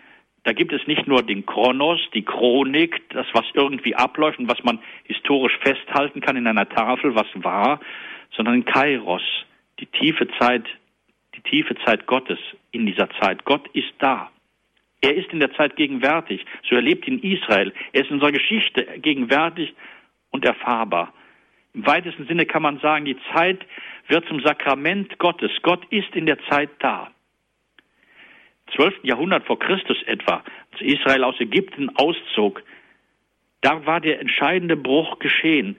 [0.45, 4.63] da gibt es nicht nur den Chronos, die Chronik, das, was irgendwie abläuft und was
[4.65, 7.81] man historisch festhalten kann in einer Tafel, was war,
[8.35, 9.23] sondern Kairos,
[9.81, 10.65] die tiefe Zeit,
[11.35, 12.39] die tiefe Zeit Gottes
[12.71, 13.45] in dieser Zeit.
[13.45, 14.31] Gott ist da.
[15.01, 16.45] Er ist in der Zeit gegenwärtig.
[16.69, 17.73] So erlebt ihn Israel.
[17.93, 19.75] Er ist in unserer Geschichte gegenwärtig
[20.31, 21.13] und erfahrbar.
[21.75, 23.67] Im weitesten Sinne kann man sagen, die Zeit
[24.09, 25.51] wird zum Sakrament Gottes.
[25.63, 27.11] Gott ist in der Zeit da.
[28.67, 28.95] Im 12.
[29.03, 32.63] Jahrhundert vor Christus etwa, als Israel aus Ägypten auszog,
[33.61, 35.77] da war der entscheidende Bruch geschehen.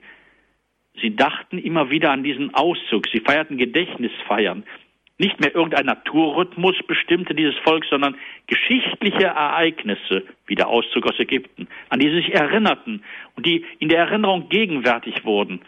[1.00, 3.06] Sie dachten immer wieder an diesen Auszug.
[3.12, 4.64] Sie feierten Gedächtnisfeiern.
[5.18, 11.68] Nicht mehr irgendein Naturrhythmus bestimmte dieses Volk, sondern geschichtliche Ereignisse, wie der Auszug aus Ägypten,
[11.88, 13.02] an die sie sich erinnerten
[13.34, 15.60] und die in der Erinnerung gegenwärtig wurden.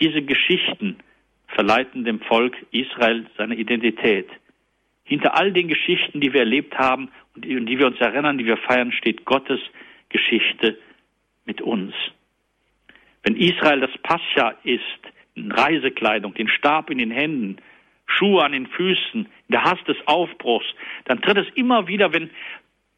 [0.00, 0.96] Diese Geschichten
[1.46, 4.28] verleiten dem Volk Israel seine Identität.
[5.04, 8.56] Hinter all den Geschichten, die wir erlebt haben und die, wir uns erinnern, die wir
[8.56, 9.60] feiern, steht Gottes
[10.08, 10.78] Geschichte
[11.44, 11.94] mit uns.
[13.24, 14.82] Wenn Israel das Pascha ist,
[15.34, 17.56] in Reisekleidung, den Stab in den Händen,
[18.06, 20.66] Schuhe an den Füßen, der Hast des Aufbruchs,
[21.06, 22.30] dann tritt es immer wieder, wenn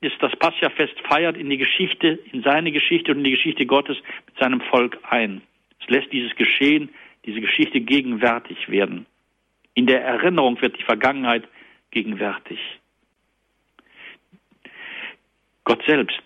[0.01, 3.97] es das Pascha-Fest feiert, in die Geschichte, in seine Geschichte und in die Geschichte Gottes
[4.27, 5.43] mit seinem Volk ein.
[5.81, 6.91] Es lässt dieses Geschehen,
[7.25, 9.07] diese Geschichte gegenwärtig werden.
[9.75, 11.45] In der Erinnerung wird die Vergangenheit
[11.91, 12.59] gegenwärtig.
[15.65, 16.23] Gott selbst,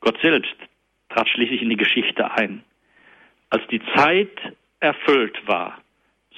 [0.00, 0.54] Gott selbst
[1.08, 2.64] trat schließlich in die Geschichte ein.
[3.52, 4.30] Als die Zeit
[4.80, 5.76] erfüllt war,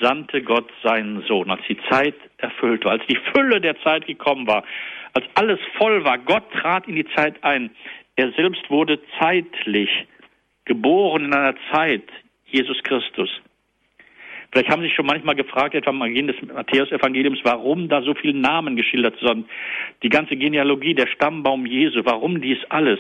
[0.00, 1.48] sandte Gott seinen Sohn.
[1.48, 4.64] Als die Zeit erfüllt war, als die Fülle der Zeit gekommen war,
[5.12, 7.70] als alles voll war, Gott trat in die Zeit ein.
[8.16, 9.88] Er selbst wurde zeitlich
[10.64, 12.03] geboren in einer Zeit,
[12.46, 13.31] Jesus Christus.
[14.50, 18.14] Vielleicht haben Sie sich schon manchmal gefragt, etwa am Beginn des Matthäus-Evangeliums, warum da so
[18.14, 19.48] viele Namen geschildert sind.
[20.03, 22.98] Die ganze Genealogie, der Stammbaum Jesu, warum dies alles?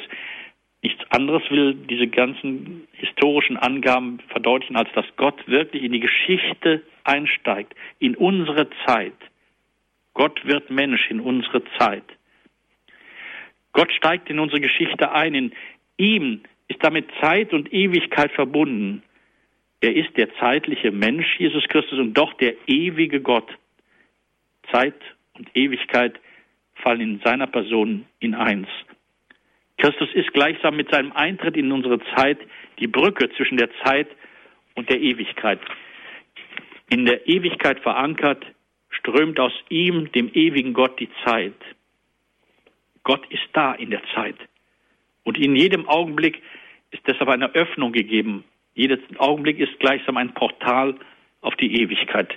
[0.84, 6.82] Nichts anderes will diese ganzen historischen Angaben verdeutlichen, als dass Gott wirklich in die Geschichte
[7.04, 9.14] einsteigt, in unsere Zeit.
[10.12, 12.04] Gott wird Mensch in unsere Zeit.
[13.72, 15.34] Gott steigt in unsere Geschichte ein.
[15.34, 15.52] In
[15.96, 19.02] ihm ist damit Zeit und Ewigkeit verbunden.
[19.80, 23.50] Er ist der zeitliche Mensch, Jesus Christus, und doch der ewige Gott.
[24.70, 25.00] Zeit
[25.32, 26.20] und Ewigkeit
[26.74, 28.68] fallen in seiner Person in eins.
[29.78, 32.38] Christus ist gleichsam mit seinem Eintritt in unsere Zeit
[32.78, 34.08] die Brücke zwischen der Zeit
[34.74, 35.60] und der Ewigkeit.
[36.90, 38.44] In der Ewigkeit verankert,
[38.90, 41.54] strömt aus ihm, dem ewigen Gott, die Zeit.
[43.02, 44.36] Gott ist da in der Zeit.
[45.24, 46.42] Und in jedem Augenblick
[46.90, 50.96] ist deshalb eine Öffnung gegeben jeder Augenblick ist gleichsam ein Portal
[51.40, 52.34] auf die Ewigkeit.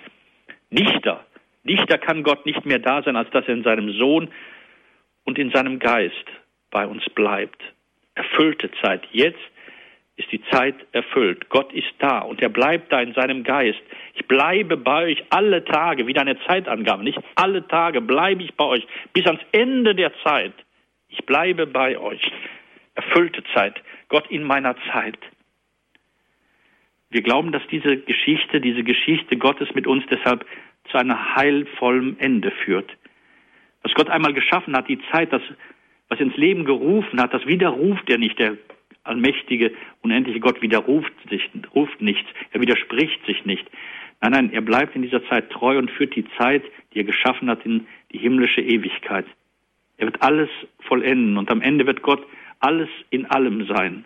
[0.69, 1.25] Dichter,
[1.63, 4.29] dichter kann Gott nicht mehr da sein, als dass er in seinem Sohn
[5.23, 6.25] und in seinem Geist
[6.77, 7.59] bei uns bleibt.
[8.13, 9.01] Erfüllte Zeit.
[9.11, 9.39] Jetzt
[10.15, 11.49] ist die Zeit erfüllt.
[11.49, 13.81] Gott ist da und er bleibt da in seinem Geist.
[14.13, 18.65] Ich bleibe bei euch alle Tage, wieder eine Zeitangabe, nicht alle Tage bleibe ich bei
[18.65, 20.53] euch bis ans Ende der Zeit.
[21.09, 22.21] Ich bleibe bei euch.
[22.93, 23.81] Erfüllte Zeit.
[24.09, 25.17] Gott in meiner Zeit.
[27.09, 30.45] Wir glauben, dass diese Geschichte, diese Geschichte Gottes mit uns deshalb
[30.91, 32.95] zu einem heilvollen Ende führt.
[33.81, 35.41] Was Gott einmal geschaffen hat, die Zeit, das,
[36.09, 38.39] was ins Leben gerufen hat, das widerruft er nicht.
[38.39, 38.57] Der
[39.03, 42.27] allmächtige, unendliche Gott widerruft sich, ruft nichts.
[42.51, 43.65] Er widerspricht sich nicht.
[44.21, 47.49] Nein, nein, er bleibt in dieser Zeit treu und führt die Zeit, die er geschaffen
[47.49, 49.25] hat, in die himmlische Ewigkeit.
[49.97, 52.25] Er wird alles vollenden und am Ende wird Gott
[52.59, 54.05] alles in allem sein.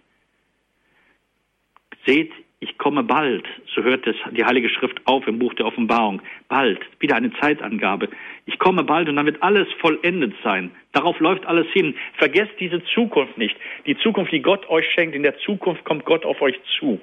[2.05, 2.31] Seht,
[2.63, 3.43] ich komme bald,
[3.73, 6.21] so hört es die Heilige Schrift auf im Buch der Offenbarung.
[6.47, 8.07] Bald, wieder eine Zeitangabe.
[8.45, 10.69] Ich komme bald und dann wird alles vollendet sein.
[10.91, 11.95] Darauf läuft alles hin.
[12.19, 13.57] Vergesst diese Zukunft nicht.
[13.87, 17.01] Die Zukunft, die Gott euch schenkt, in der Zukunft kommt Gott auf euch zu.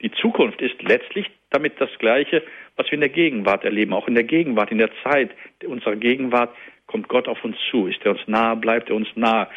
[0.00, 2.44] Die Zukunft ist letztlich damit das Gleiche,
[2.76, 3.92] was wir in der Gegenwart erleben.
[3.92, 5.32] Auch in der Gegenwart, in der Zeit
[5.66, 6.54] unserer Gegenwart
[6.86, 7.88] kommt Gott auf uns zu.
[7.88, 9.48] Ist er uns nahe, bleibt er uns nahe.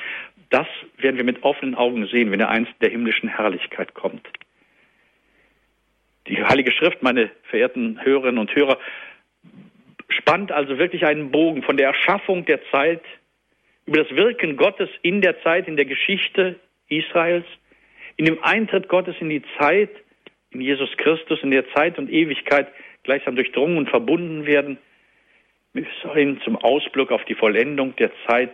[0.50, 4.28] Das werden wir mit offenen Augen sehen, wenn er einst der himmlischen Herrlichkeit kommt.
[6.28, 8.78] Die Heilige Schrift, meine verehrten Hörerinnen und Hörer,
[10.10, 13.02] spannt also wirklich einen Bogen von der Erschaffung der Zeit
[13.86, 17.46] über das Wirken Gottes in der Zeit, in der Geschichte Israels,
[18.18, 19.90] in dem Eintritt Gottes in die Zeit,
[20.52, 22.68] in Jesus Christus, in der Zeit und Ewigkeit
[23.04, 24.78] gleichsam durchdrungen und verbunden werden,
[25.74, 28.52] bis hin zum Ausblick auf die Vollendung der Zeit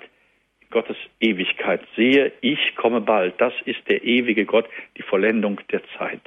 [0.69, 1.81] Gottes Ewigkeit.
[1.95, 3.39] Sehe, ich komme bald.
[3.39, 6.21] Das ist der ewige Gott, die Vollendung der Zeit.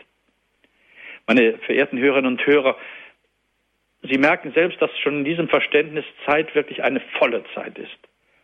[1.30, 2.76] Meine verehrten Hörerinnen und Hörer,
[4.02, 7.96] Sie merken selbst, dass schon in diesem Verständnis Zeit wirklich eine volle Zeit ist.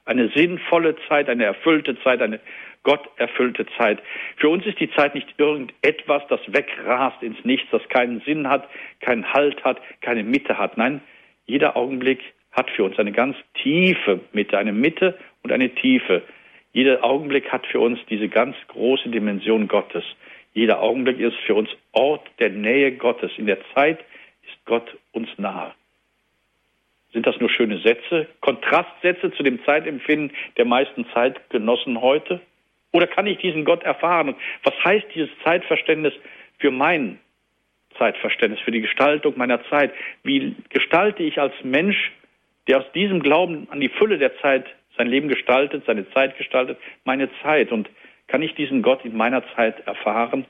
[0.04, 2.38] Eine sinnvolle Zeit, eine erfüllte Zeit, eine
[2.84, 3.98] gotterfüllte Zeit.
[4.36, 8.68] Für uns ist die Zeit nicht irgendetwas, das wegrast ins Nichts, das keinen Sinn hat,
[9.00, 10.78] keinen Halt hat, keine Mitte hat.
[10.78, 11.00] Nein,
[11.46, 12.20] jeder Augenblick
[12.52, 16.22] hat für uns eine ganz tiefe Mitte, eine Mitte und eine Tiefe.
[16.72, 20.04] Jeder Augenblick hat für uns diese ganz große Dimension Gottes.
[20.56, 23.30] Jeder Augenblick ist für uns Ort der Nähe Gottes.
[23.36, 24.00] In der Zeit
[24.42, 25.74] ist Gott uns nahe.
[27.12, 32.40] Sind das nur schöne Sätze, Kontrastsätze zu dem Zeitempfinden der meisten Zeitgenossen heute?
[32.92, 34.34] Oder kann ich diesen Gott erfahren?
[34.62, 36.14] was heißt dieses Zeitverständnis
[36.58, 37.18] für mein
[37.98, 39.92] Zeitverständnis, für die Gestaltung meiner Zeit?
[40.22, 42.12] Wie gestalte ich als Mensch,
[42.66, 44.64] der aus diesem Glauben an die Fülle der Zeit
[44.96, 47.72] sein Leben gestaltet, seine Zeit gestaltet, meine Zeit?
[47.72, 47.90] Und
[48.26, 50.46] kann ich diesen Gott in meiner Zeit erfahren?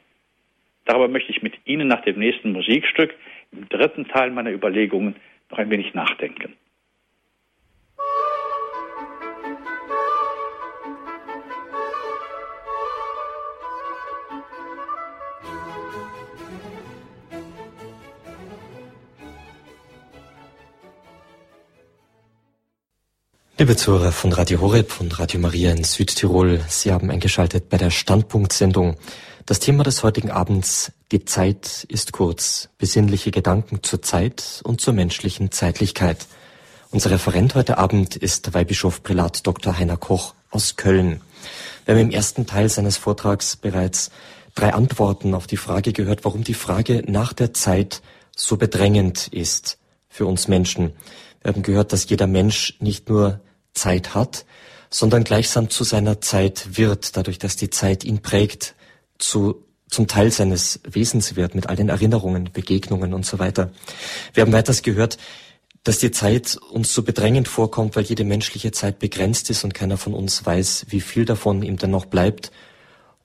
[0.85, 3.15] Darüber möchte ich mit Ihnen nach dem nächsten Musikstück
[3.53, 5.17] im dritten Teil meiner Überlegungen
[5.51, 6.55] noch ein wenig nachdenken.
[23.67, 27.91] Liebe Zuhörer von Radio Horeb und Radio Maria in Südtirol, Sie haben eingeschaltet bei der
[27.91, 28.95] Standpunktsendung.
[29.45, 34.95] Das Thema des heutigen Abends, die Zeit ist kurz, besinnliche Gedanken zur Zeit und zur
[34.95, 36.29] menschlichen Zeitlichkeit.
[36.93, 39.77] Unser Referent heute Abend ist Weihbischof Prälat Dr.
[39.77, 41.21] Heiner Koch aus Köln.
[41.87, 44.13] Wir haben im ersten Teil seines Vortrags bereits
[44.55, 48.01] drei Antworten auf die Frage gehört, warum die Frage nach der Zeit
[48.37, 50.93] so bedrängend ist für uns Menschen.
[51.43, 53.41] Wir haben gehört, dass jeder Mensch nicht nur
[53.77, 54.45] Zeit hat,
[54.91, 58.75] sondern gleichsam zu seiner Zeit wird, dadurch, dass die Zeit ihn prägt,
[59.19, 63.71] zu, zum Teil seines Wesens wird, mit all den Erinnerungen, Begegnungen und so weiter.
[64.35, 65.19] Wir haben weiters gehört,
[65.85, 69.97] dass die Zeit uns so bedrängend vorkommt, weil jede menschliche Zeit begrenzt ist und keiner
[69.97, 72.51] von uns weiß, wie viel davon ihm dann noch bleibt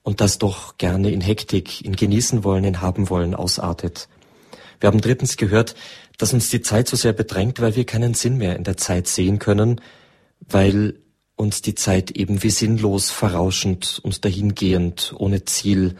[0.02, 4.08] und das doch gerne in Hektik, in genießen wollen, in haben wollen ausartet.
[4.78, 5.74] Wir haben drittens gehört,
[6.18, 9.08] dass uns die Zeit so sehr bedrängt, weil wir keinen Sinn mehr in der Zeit
[9.08, 9.80] sehen können,
[10.48, 10.98] weil
[11.36, 15.96] uns die Zeit eben wie sinnlos, verrauschend und dahingehend, ohne Ziel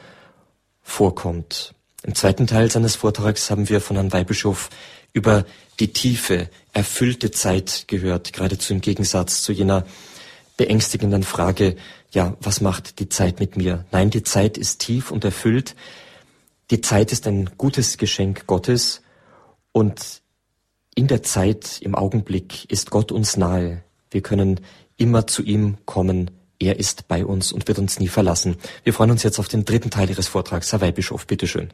[0.83, 1.74] vorkommt.
[2.02, 4.70] Im zweiten Teil seines Vortrags haben wir von Herrn Weihbischof
[5.12, 5.44] über
[5.78, 9.85] die tiefe, erfüllte Zeit gehört, geradezu im Gegensatz zu jener
[10.57, 11.76] beängstigenden Frage,
[12.11, 13.87] ja, was macht die Zeit mit mir?
[13.90, 15.74] Nein, die Zeit ist tief und erfüllt.
[16.70, 19.02] Die Zeit ist ein gutes Geschenk Gottes
[19.72, 20.22] und
[20.94, 23.83] in der Zeit, im Augenblick ist Gott uns nahe.
[24.12, 24.61] Wir können
[24.98, 26.31] immer zu ihm kommen.
[26.60, 28.56] Er ist bei uns und wird uns nie verlassen.
[28.85, 30.73] Wir freuen uns jetzt auf den dritten Teil Ihres Vortrags.
[30.73, 31.71] Herr Weihbischof, bitteschön.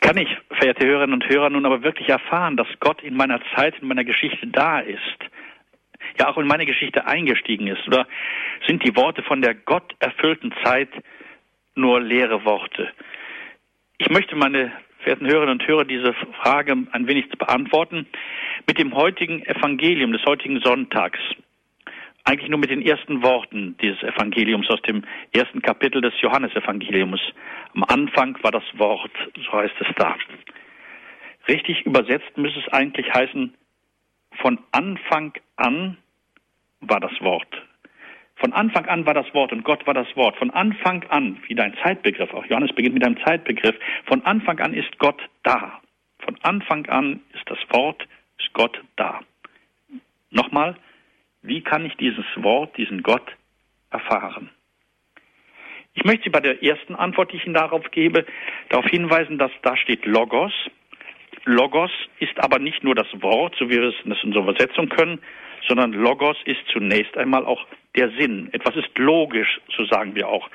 [0.00, 3.74] Kann ich, verehrte Hörerinnen und Hörer, nun aber wirklich erfahren, dass Gott in meiner Zeit,
[3.80, 5.00] in meiner Geschichte da ist?
[6.18, 7.86] Ja, auch in meine Geschichte eingestiegen ist?
[7.86, 8.06] Oder
[8.66, 10.90] sind die Worte von der Gott erfüllten Zeit
[11.74, 12.90] nur leere Worte?
[13.98, 18.06] Ich möchte meine verehrten Hörerinnen und Hörer diese Frage ein wenig beantworten
[18.66, 21.18] mit dem heutigen Evangelium des heutigen Sonntags
[22.26, 27.20] eigentlich nur mit den ersten Worten dieses Evangeliums aus dem ersten Kapitel des Johannesevangeliums.
[27.74, 30.16] Am Anfang war das Wort, so heißt es da.
[31.48, 33.54] Richtig übersetzt müsste es eigentlich heißen,
[34.40, 35.96] von Anfang an
[36.80, 37.48] war das Wort.
[38.34, 40.36] Von Anfang an war das Wort und Gott war das Wort.
[40.36, 44.74] Von Anfang an, wie dein Zeitbegriff, auch Johannes beginnt mit einem Zeitbegriff, von Anfang an
[44.74, 45.80] ist Gott da.
[46.18, 48.06] Von Anfang an ist das Wort,
[48.38, 49.20] ist Gott da.
[50.30, 50.76] Nochmal,
[51.46, 53.36] wie kann ich dieses Wort, diesen Gott
[53.90, 54.50] erfahren?
[55.94, 58.26] Ich möchte Sie bei der ersten Antwort, die ich Ihnen darauf gebe,
[58.68, 60.52] darauf hinweisen, dass da steht Logos.
[61.44, 65.20] Logos ist aber nicht nur das Wort, so wie wir es in unserer Übersetzung können,
[65.66, 68.50] sondern Logos ist zunächst einmal auch der Sinn.
[68.52, 70.50] Etwas ist logisch, so sagen wir auch.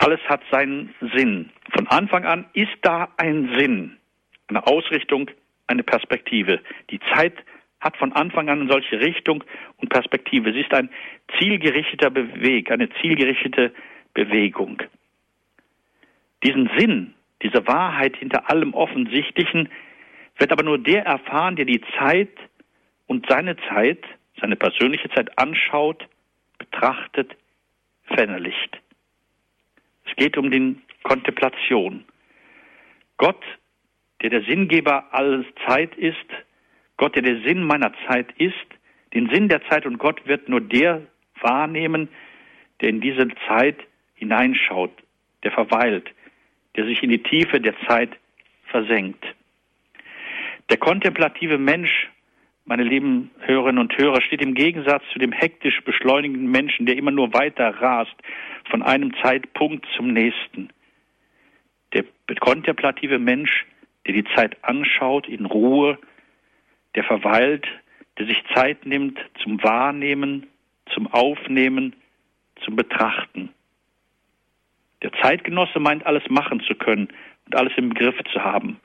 [0.00, 1.50] Alles hat seinen Sinn.
[1.74, 3.96] Von Anfang an ist da ein Sinn,
[4.48, 5.30] eine Ausrichtung,
[5.68, 6.60] eine Perspektive.
[6.90, 7.34] Die Zeit
[7.80, 9.42] hat von Anfang an eine solche Richtung
[9.78, 10.52] und Perspektive.
[10.52, 10.90] Sie ist ein
[11.38, 13.72] zielgerichteter Weg, eine zielgerichtete
[14.14, 14.82] Bewegung.
[16.44, 19.68] Diesen Sinn, diese Wahrheit hinter allem Offensichtlichen
[20.36, 22.30] wird aber nur der erfahren, der die Zeit
[23.06, 24.04] und seine Zeit,
[24.40, 26.06] seine persönliche Zeit anschaut,
[26.58, 27.34] betrachtet,
[28.04, 28.80] verinnerlicht.
[30.06, 32.04] Es geht um die Kontemplation.
[33.16, 33.42] Gott,
[34.22, 36.16] der der Sinngeber alles Zeit ist,
[37.00, 38.52] Gott, der der Sinn meiner Zeit ist,
[39.14, 41.00] den Sinn der Zeit und Gott wird nur der
[41.40, 42.10] wahrnehmen,
[42.82, 43.78] der in diese Zeit
[44.16, 44.92] hineinschaut,
[45.42, 46.10] der verweilt,
[46.76, 48.10] der sich in die Tiefe der Zeit
[48.66, 49.24] versenkt.
[50.68, 52.10] Der kontemplative Mensch,
[52.66, 57.12] meine lieben Hörerinnen und Hörer, steht im Gegensatz zu dem hektisch beschleunigenden Menschen, der immer
[57.12, 58.14] nur weiter rast,
[58.68, 60.68] von einem Zeitpunkt zum nächsten.
[61.94, 62.04] Der
[62.40, 63.64] kontemplative Mensch,
[64.06, 65.98] der die Zeit anschaut in Ruhe,
[66.94, 67.66] der verweilt,
[68.18, 70.46] der sich Zeit nimmt zum Wahrnehmen,
[70.92, 71.94] zum Aufnehmen,
[72.64, 73.50] zum Betrachten.
[75.02, 77.08] Der Zeitgenosse meint, alles machen zu können
[77.46, 78.78] und alles im Begriff zu haben.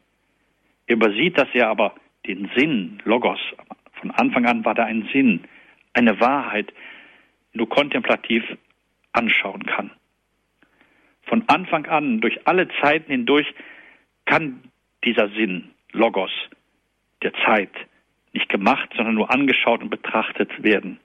[0.88, 1.96] Er übersieht, dass er aber
[2.26, 3.40] den Sinn, Logos,
[4.00, 5.44] von Anfang an war da ein Sinn,
[5.94, 6.72] eine Wahrheit,
[7.54, 8.44] nur kontemplativ
[9.14, 9.92] anschauen kann.
[11.24, 13.48] Von Anfang an, durch alle Zeiten hindurch,
[14.26, 14.62] kann
[15.04, 16.32] dieser Sinn, Logos,
[17.24, 17.72] der Zeit,
[18.36, 21.00] nicht gemacht, sondern nur angeschaut und betrachtet werden.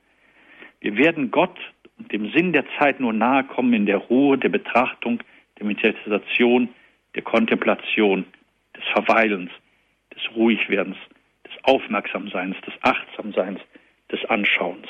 [0.80, 1.56] Wir werden Gott
[1.98, 5.22] und dem Sinn der Zeit nur nahe kommen in der Ruhe der Betrachtung,
[5.58, 6.68] der Meditation,
[7.14, 8.24] der Kontemplation,
[8.76, 9.50] des Verweilens,
[10.14, 10.96] des Ruhigwerdens,
[11.46, 13.60] des Aufmerksamseins, des Achtsamseins,
[14.10, 14.88] des Anschauens.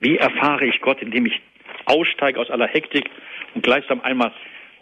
[0.00, 1.40] Wie erfahre ich Gott, indem ich
[1.84, 3.10] aussteige aus aller Hektik
[3.54, 4.32] und gleichsam einmal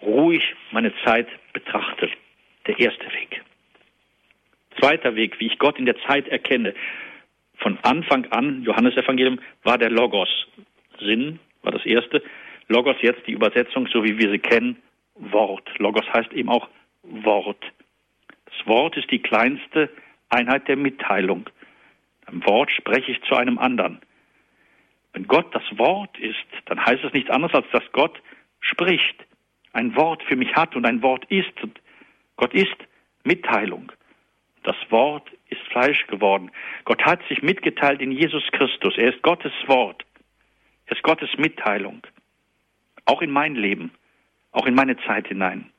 [0.03, 0.43] ruhig
[0.73, 2.11] meine Zeit betrachte?
[2.67, 3.43] Der erste Weg.
[4.81, 6.75] Zweiter Weg, wie ich Gott in der Zeit erkenne.
[7.59, 10.29] Von Anfang an, Johannes Evangelium, war der Logos.
[11.01, 12.23] Sinn war das erste.
[12.69, 14.77] Logos jetzt die Übersetzung, so wie wir sie kennen,
[15.15, 15.69] Wort.
[15.79, 16.69] Logos heißt eben auch
[17.03, 17.65] Wort.
[18.45, 19.91] Das Wort ist die kleinste
[20.29, 21.49] Einheit der Mitteilung.
[22.31, 24.01] Im Wort spreche ich zu einem anderen.
[25.13, 28.21] Wenn Gott das Wort ist, dann heißt es nichts anderes, als dass Gott
[28.61, 29.17] spricht,
[29.73, 31.63] ein Wort für mich hat und ein Wort ist.
[31.63, 31.81] Und
[32.37, 32.77] Gott ist
[33.25, 33.93] Mitteilung.
[34.67, 36.51] Das Wort ist Fleisch geworden.
[36.85, 38.99] Gott hat sich mitgeteilt in Jesus Christus.
[38.99, 40.05] Er ist Gottes Wort.
[40.87, 42.03] Er ist Gottes Mitteilung.
[43.05, 43.93] Auch in mein Leben,
[44.51, 45.71] auch in meine Zeit hinein.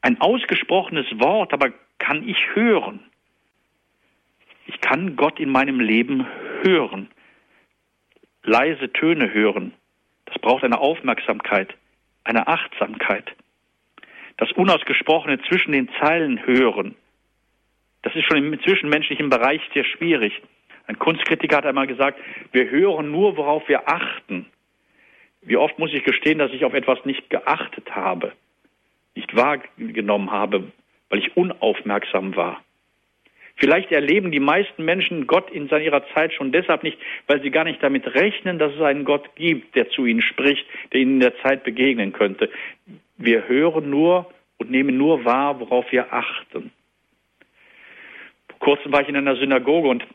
[0.00, 2.98] Ein ausgesprochenes Wort aber kann ich hören.
[4.66, 6.26] Ich kann Gott in meinem Leben
[6.64, 7.08] hören.
[8.42, 9.74] Leise Töne hören.
[10.24, 11.72] Das braucht eine Aufmerksamkeit,
[12.24, 13.30] eine Achtsamkeit.
[14.38, 16.96] Das Unausgesprochene zwischen den Zeilen hören
[18.06, 20.40] das ist schon im zwischenmenschlichen Bereich sehr schwierig.
[20.86, 22.20] Ein Kunstkritiker hat einmal gesagt,
[22.52, 24.46] wir hören nur, worauf wir achten.
[25.42, 28.30] Wie oft muss ich gestehen, dass ich auf etwas nicht geachtet habe,
[29.16, 30.70] nicht wahrgenommen habe,
[31.10, 32.62] weil ich unaufmerksam war.
[33.56, 37.64] Vielleicht erleben die meisten Menschen Gott in ihrer Zeit schon deshalb nicht, weil sie gar
[37.64, 41.20] nicht damit rechnen, dass es einen Gott gibt, der zu ihnen spricht, der ihnen in
[41.20, 42.50] der Zeit begegnen könnte.
[43.16, 46.70] Wir hören nur und nehmen nur wahr, worauf wir achten
[48.58, 50.06] kurzem war ich in einer Synagoge und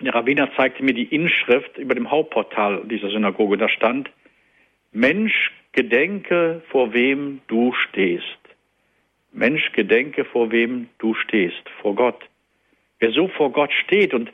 [0.00, 3.56] der Rabbiner zeigte mir die Inschrift über dem Hauptportal dieser Synagoge.
[3.56, 4.10] Da stand,
[4.92, 8.24] Mensch, gedenke, vor wem du stehst.
[9.32, 12.22] Mensch, gedenke, vor wem du stehst, vor Gott.
[13.00, 14.32] Wer so vor Gott steht und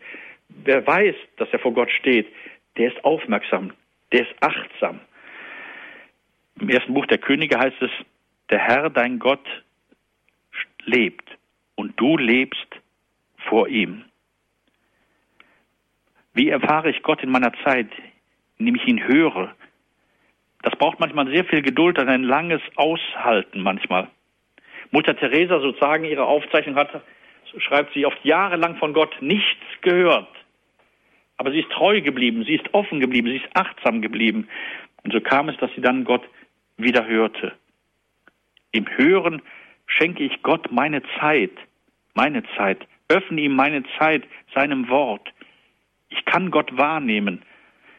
[0.48, 2.26] wer weiß, dass er vor Gott steht,
[2.76, 3.72] der ist aufmerksam,
[4.12, 5.01] der ist achtsam.
[6.61, 7.90] Im ersten Buch der Könige heißt es,
[8.51, 9.46] der Herr, dein Gott,
[10.84, 11.28] lebt
[11.76, 12.79] und du lebst
[13.51, 14.05] vor ihm.
[16.32, 17.88] Wie erfahre ich Gott in meiner Zeit,
[18.59, 19.55] indem ich ihn höre?
[20.62, 24.09] Das braucht manchmal sehr viel Geduld und ein langes Aushalten manchmal.
[24.92, 27.03] Mutter Teresa sozusagen ihre Aufzeichnung hat,
[27.59, 30.28] schreibt sie, oft jahrelang von Gott nichts gehört,
[31.36, 34.48] Aber sie ist treu geblieben, sie ist offen geblieben, sie ist achtsam geblieben.
[35.03, 36.22] Und so kam es, dass sie dann Gott
[36.76, 37.53] wieder hörte.
[38.72, 39.42] Im Hören
[39.86, 41.53] schenke ich Gott meine Zeit,
[42.14, 45.28] meine Zeit, öffne ihm meine Zeit, seinem Wort.
[46.08, 47.42] Ich kann Gott wahrnehmen.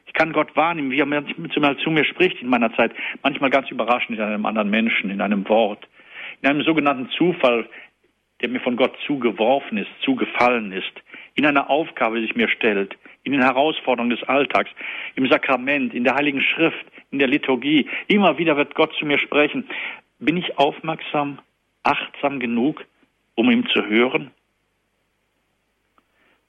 [0.07, 2.93] Ich kann Gott wahrnehmen, wie er manchmal zu mir spricht in meiner Zeit.
[3.24, 5.88] Manchmal ganz überraschend in einem anderen Menschen, in einem Wort.
[6.41, 7.68] In einem sogenannten Zufall,
[8.41, 10.91] der mir von Gott zugeworfen ist, zugefallen ist.
[11.36, 12.97] In einer Aufgabe, die sich mir stellt.
[13.24, 14.70] In den Herausforderungen des Alltags.
[15.16, 17.88] Im Sakrament, in der Heiligen Schrift, in der Liturgie.
[18.07, 19.66] Immer wieder wird Gott zu mir sprechen.
[20.20, 21.39] Bin ich aufmerksam,
[21.84, 22.84] achtsam genug,
[23.36, 24.32] um ihm zu hören?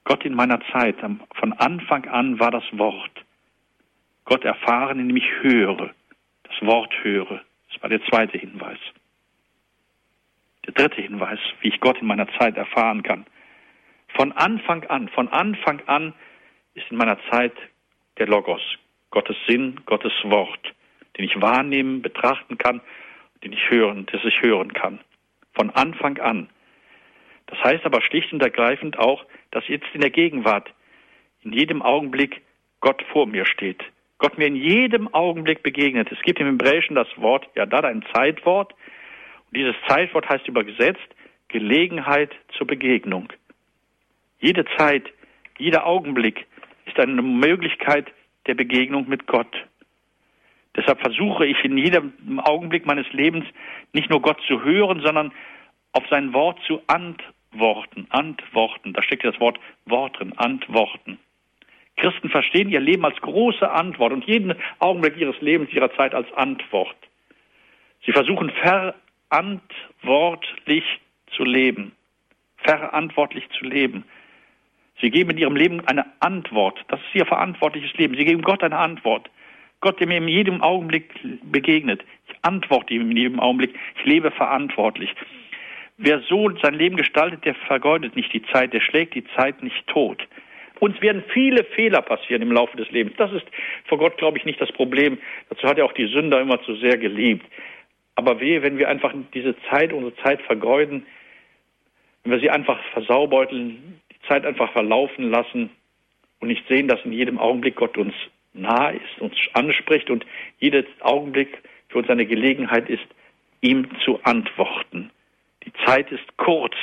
[0.05, 3.25] Gott in meiner Zeit, von Anfang an war das Wort.
[4.25, 5.91] Gott erfahren, indem ich höre,
[6.45, 7.43] das Wort höre.
[7.73, 8.79] Das war der zweite Hinweis.
[10.67, 13.27] Der dritte Hinweis, wie ich Gott in meiner Zeit erfahren kann.
[14.15, 16.15] Von Anfang an, von Anfang an
[16.75, 17.55] ist in meiner Zeit
[18.19, 18.61] der Logos,
[19.11, 20.75] Gottes Sinn, Gottes Wort,
[21.17, 22.81] den ich wahrnehmen, betrachten kann,
[23.43, 25.01] den ich hören, das ich hören kann.
[25.55, 26.49] Von Anfang an.
[27.53, 30.73] Das heißt aber schlicht und ergreifend auch, dass jetzt in der Gegenwart,
[31.43, 32.41] in jedem Augenblick
[32.81, 33.85] Gott vor mir steht.
[34.17, 36.11] Gott mir in jedem Augenblick begegnet.
[36.11, 38.73] Es gibt im Hebräischen das Wort, ja, da ein Zeitwort.
[38.73, 41.07] Und dieses Zeitwort heißt übergesetzt
[41.49, 43.29] Gelegenheit zur Begegnung.
[44.41, 45.13] Jede Zeit,
[45.59, 46.47] jeder Augenblick
[46.87, 48.07] ist eine Möglichkeit
[48.47, 49.55] der Begegnung mit Gott.
[50.75, 53.45] Deshalb versuche ich in jedem Augenblick meines Lebens
[53.93, 55.33] nicht nur Gott zu hören, sondern
[55.93, 56.81] auf sein Wort zu
[57.53, 58.07] antworten.
[58.11, 58.93] Antworten.
[58.93, 60.33] Da steckt das Wort Wort drin.
[60.37, 61.19] Antworten.
[61.97, 66.33] Christen verstehen ihr Leben als große Antwort und jeden Augenblick ihres Lebens, ihrer Zeit als
[66.33, 66.97] Antwort.
[68.05, 68.51] Sie versuchen
[69.31, 70.85] verantwortlich
[71.37, 71.93] zu leben.
[72.57, 74.05] Verantwortlich zu leben.
[75.01, 76.79] Sie geben in ihrem Leben eine Antwort.
[76.89, 78.17] Das ist ihr verantwortliches Leben.
[78.17, 79.29] Sie geben Gott eine Antwort.
[79.81, 82.05] Gott, der mir in jedem Augenblick begegnet.
[82.29, 83.75] Ich antworte ihm in jedem Augenblick.
[83.99, 85.13] Ich lebe verantwortlich.
[86.05, 89.87] Wer so sein Leben gestaltet, der vergeudet nicht die Zeit, der schlägt die Zeit nicht
[89.87, 90.21] tot.
[90.81, 93.15] Uns werden viele Fehler passieren im Laufe des Lebens.
[93.19, 93.47] Das ist
[93.85, 95.19] vor Gott, glaube ich, nicht das Problem.
[95.49, 97.47] Dazu hat er auch die Sünder immer zu sehr geliebt.
[98.17, 101.07] Aber wehe, wenn wir einfach diese Zeit, unsere Zeit vergeuden,
[102.25, 105.71] wenn wir sie einfach versaubeuteln, die Zeit einfach verlaufen lassen
[106.41, 108.15] und nicht sehen, dass in jedem Augenblick Gott uns
[108.55, 110.27] nahe ist, uns anspricht und
[110.59, 111.59] jeder Augenblick
[111.91, 113.07] für uns eine Gelegenheit ist,
[113.61, 115.13] ihm zu antworten.
[115.87, 116.75] Zeit ist kurz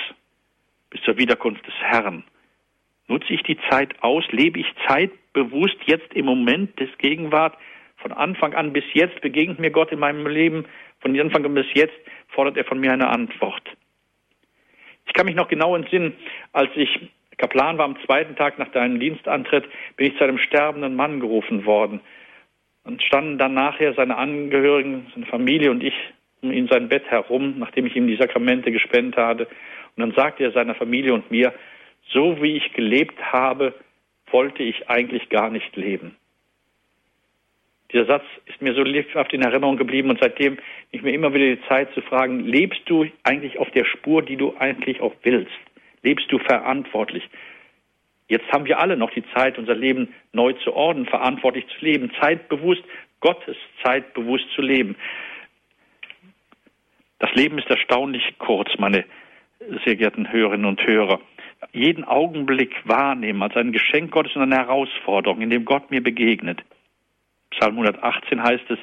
[0.90, 2.24] bis zur Wiederkunft des Herrn.
[3.08, 4.24] Nutze ich die Zeit aus?
[4.32, 7.58] Lebe ich zeitbewusst jetzt im Moment des Gegenwart?
[7.98, 10.66] Von Anfang an bis jetzt begegnet mir Gott in meinem Leben.
[11.02, 11.96] Von Anfang an bis jetzt
[12.30, 13.68] fordert er von mir eine Antwort.
[15.08, 16.16] Ich kann mich noch genau entsinnen,
[16.54, 19.64] als ich Kaplan war am zweiten Tag nach deinem Dienstantritt,
[19.96, 22.02] bin ich zu einem sterbenden Mann gerufen worden.
[22.84, 25.94] Und standen dann nachher seine Angehörigen, seine Familie und ich
[26.42, 29.48] ihn sein Bett herum, nachdem ich ihm die Sakramente gespendet hatte.
[29.96, 31.54] Und dann sagte er seiner Familie und mir,
[32.12, 33.74] so wie ich gelebt habe,
[34.32, 36.16] wollte ich eigentlich gar nicht leben.
[37.92, 40.58] Dieser Satz ist mir so lebhaft in Erinnerung geblieben und seitdem
[40.92, 44.36] ich mir immer wieder die Zeit zu fragen, lebst du eigentlich auf der Spur, die
[44.36, 45.52] du eigentlich auch willst?
[46.04, 47.28] Lebst du verantwortlich?
[48.28, 52.12] Jetzt haben wir alle noch die Zeit, unser Leben neu zu ordnen, verantwortlich zu leben,
[52.22, 52.84] zeitbewusst,
[53.22, 54.96] Gottes zeitbewusst zu leben.
[57.20, 59.06] Das Leben ist erstaunlich kurz, meine
[59.86, 61.20] sehr geehrten Hörerinnen und Hörer
[61.74, 66.64] jeden Augenblick wahrnehmen als ein Geschenk Gottes und eine Herausforderung, in dem Gott mir begegnet.
[67.52, 68.80] Psalm 118 heißt es,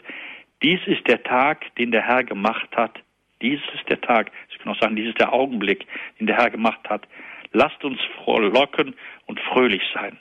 [0.62, 2.98] dies ist der Tag, den der Herr gemacht hat.
[3.42, 5.86] Dies ist der Tag, Sie können auch sagen, dies ist der Augenblick,
[6.18, 7.06] den der Herr gemacht hat.
[7.52, 8.94] Lasst uns frohlocken
[9.26, 10.18] und fröhlich sein.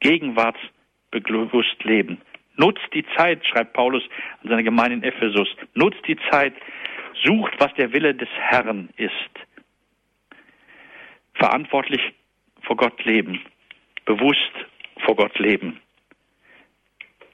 [0.00, 2.20] Gegenwartsbewusst leben.
[2.56, 4.02] Nutzt die Zeit, schreibt Paulus
[4.42, 5.48] an seine Gemeinde in Ephesus.
[5.74, 6.54] Nutzt die Zeit.
[7.22, 9.12] Sucht, was der Wille des Herrn ist
[11.34, 12.00] verantwortlich
[12.62, 13.40] vor Gott leben,
[14.04, 14.52] bewusst
[15.04, 15.80] vor Gott leben,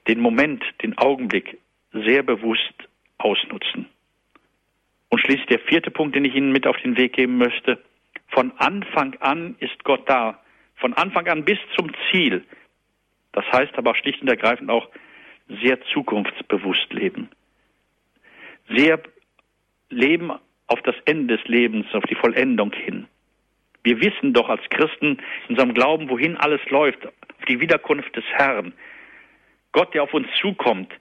[0.07, 1.57] den Moment, den Augenblick
[1.93, 2.73] sehr bewusst
[3.17, 3.87] ausnutzen.
[5.09, 7.81] Und schließlich der vierte Punkt, den ich Ihnen mit auf den Weg geben möchte.
[8.29, 10.41] Von Anfang an ist Gott da.
[10.75, 12.45] Von Anfang an bis zum Ziel.
[13.33, 14.89] Das heißt aber schlicht und ergreifend auch
[15.61, 17.29] sehr zukunftsbewusst leben.
[18.69, 19.01] Sehr
[19.91, 20.31] leben
[20.67, 23.07] auf das Ende des Lebens, auf die Vollendung hin.
[23.83, 25.17] Wir wissen doch als Christen
[25.47, 28.73] in unserem Glauben, wohin alles läuft, auf die Wiederkunft des Herrn.
[29.71, 30.91] Gott, der auf uns zukommt,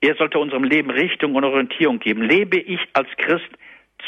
[0.00, 2.22] er sollte unserem Leben Richtung und Orientierung geben.
[2.22, 3.50] Lebe ich als Christ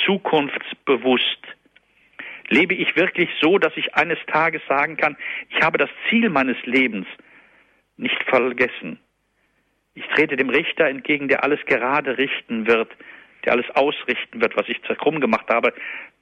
[0.05, 1.41] zukunftsbewusst?
[2.49, 5.17] Lebe ich wirklich so, dass ich eines Tages sagen kann,
[5.51, 7.07] ich habe das Ziel meines Lebens
[7.97, 8.99] nicht vergessen.
[9.95, 12.91] Ich trete dem Richter entgegen, der alles gerade richten wird,
[13.45, 15.73] der alles ausrichten wird, was ich krumm gemacht habe.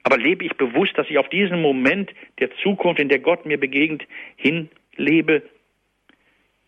[0.03, 3.59] Aber lebe ich bewusst, dass ich auf diesen Moment der Zukunft, in der Gott mir
[3.59, 4.03] begegnet,
[4.37, 5.43] hinlebe?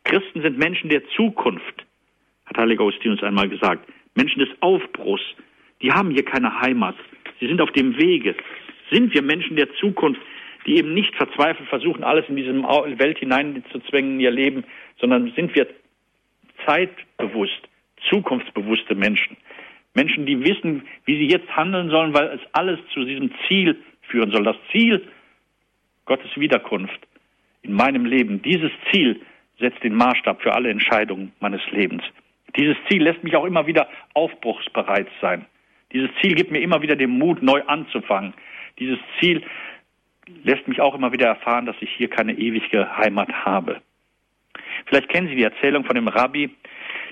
[0.05, 1.85] Christen sind Menschen der Zukunft,
[2.47, 3.89] hat Heiliger Augustinus einmal gesagt.
[4.15, 5.23] Menschen des Aufbruchs.
[5.83, 6.95] Die haben hier keine Heimat.
[7.41, 8.35] Sie sind auf dem Wege.
[8.91, 10.21] Sind wir Menschen der Zukunft,
[10.67, 14.65] die eben nicht verzweifelt versuchen, alles in diese Welt hineinzuzwängen in ihr Leben,
[14.99, 15.67] sondern sind wir
[16.65, 17.69] zeitbewusst,
[18.09, 19.37] zukunftsbewusste Menschen.
[19.95, 24.31] Menschen, die wissen, wie sie jetzt handeln sollen, weil es alles zu diesem Ziel führen
[24.31, 24.45] soll.
[24.45, 25.03] Das Ziel
[26.05, 27.01] Gottes Wiederkunft
[27.63, 29.21] in meinem Leben, dieses Ziel
[29.59, 32.03] setzt den Maßstab für alle Entscheidungen meines Lebens.
[32.57, 35.47] Dieses Ziel lässt mich auch immer wieder aufbruchsbereit sein.
[35.93, 38.35] Dieses Ziel gibt mir immer wieder den Mut, neu anzufangen.
[38.79, 39.43] Dieses Ziel
[40.43, 43.81] lässt mich auch immer wieder erfahren, dass ich hier keine ewige Heimat habe.
[44.87, 46.51] Vielleicht kennen Sie die Erzählung von dem Rabbi,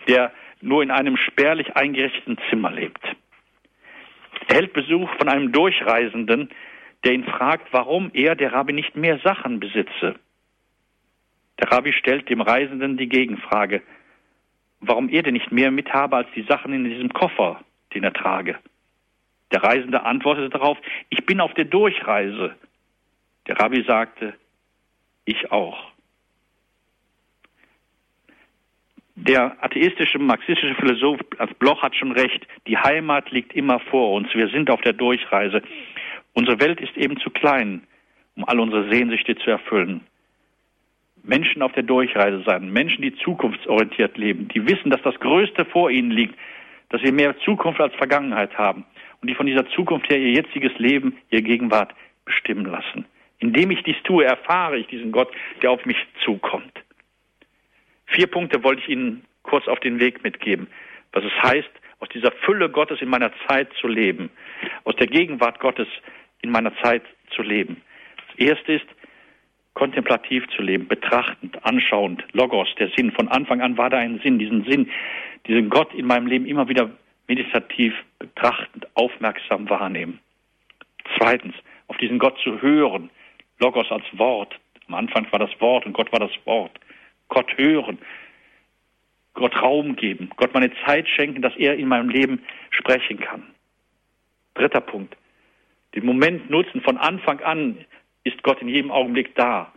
[0.09, 3.05] der nur in einem spärlich eingerichteten Zimmer lebt.
[4.49, 6.51] Er hält Besuch von einem Durchreisenden,
[7.05, 10.15] der ihn fragt, warum er, der Rabbi, nicht mehr Sachen besitze.
[11.61, 13.83] Der Rabbi stellt dem Reisenden die Gegenfrage,
[14.81, 17.61] warum er denn nicht mehr mit habe als die Sachen in diesem Koffer,
[17.95, 18.59] den er trage.
[19.53, 20.79] Der Reisende antwortete darauf,
[21.11, 22.55] ich bin auf der Durchreise.
[23.47, 24.35] Der Rabbi sagte,
[25.25, 25.92] ich auch.
[29.15, 31.21] Der atheistische, marxistische Philosoph
[31.59, 32.47] Bloch hat schon recht.
[32.67, 34.29] Die Heimat liegt immer vor uns.
[34.35, 35.63] Wir sind auf der Durchreise.
[36.33, 37.83] Unsere Welt ist eben zu klein,
[38.37, 40.01] um all unsere Sehnsüchte zu erfüllen.
[41.25, 45.91] Menschen auf der Durchreise sein, Menschen, die zukunftsorientiert leben, die wissen, dass das Größte vor
[45.91, 46.35] ihnen liegt,
[46.89, 48.85] dass sie mehr Zukunft als Vergangenheit haben
[49.21, 51.95] und die von dieser Zukunft her ihr jetziges Leben, ihre Gegenwart
[52.25, 53.05] bestimmen lassen.
[53.39, 55.29] Indem ich dies tue, erfahre ich diesen Gott,
[55.63, 56.73] der auf mich zukommt.
[58.13, 60.69] Vier Punkte wollte ich Ihnen kurz auf den Weg mitgeben,
[61.13, 64.31] was es heißt, aus dieser Fülle Gottes in meiner Zeit zu leben,
[64.85, 65.89] aus der Gegenwart Gottes
[66.43, 67.03] in meiner Zeit
[67.35, 67.81] zu leben.
[68.29, 68.87] Das erste ist,
[69.75, 73.13] kontemplativ zu leben, betrachtend, anschauend, Logos, der Sinn.
[73.13, 74.91] Von Anfang an war da ein Sinn, diesen Sinn,
[75.47, 76.91] diesen Gott in meinem Leben immer wieder
[77.29, 80.21] meditativ, betrachtend, aufmerksam wahrnehmen.
[81.17, 81.55] Zweitens,
[81.87, 83.09] auf diesen Gott zu hören,
[83.59, 84.55] Logos als Wort.
[84.89, 86.79] Am Anfang war das Wort und Gott war das Wort.
[87.33, 87.99] Gott hören,
[89.33, 93.43] Gott Raum geben, Gott meine Zeit schenken, dass er in meinem Leben sprechen kann.
[94.53, 95.17] Dritter Punkt.
[95.95, 96.83] Den Moment nutzen.
[96.83, 97.79] Von Anfang an
[98.25, 99.73] ist Gott in jedem Augenblick da.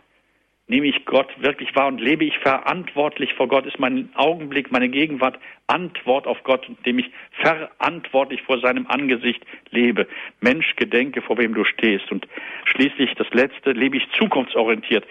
[0.68, 3.64] Nehme ich Gott wirklich wahr und lebe ich verantwortlich vor Gott?
[3.64, 10.06] Ist mein Augenblick, meine Gegenwart Antwort auf Gott, indem ich verantwortlich vor seinem Angesicht lebe?
[10.40, 12.12] Mensch, gedenke, vor wem du stehst.
[12.12, 12.28] Und
[12.66, 15.06] schließlich das Letzte, lebe ich zukunftsorientiert.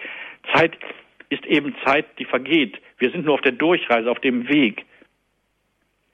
[0.54, 0.78] Zeit
[1.28, 2.80] ist eben Zeit, die vergeht.
[2.98, 4.84] Wir sind nur auf der Durchreise, auf dem Weg.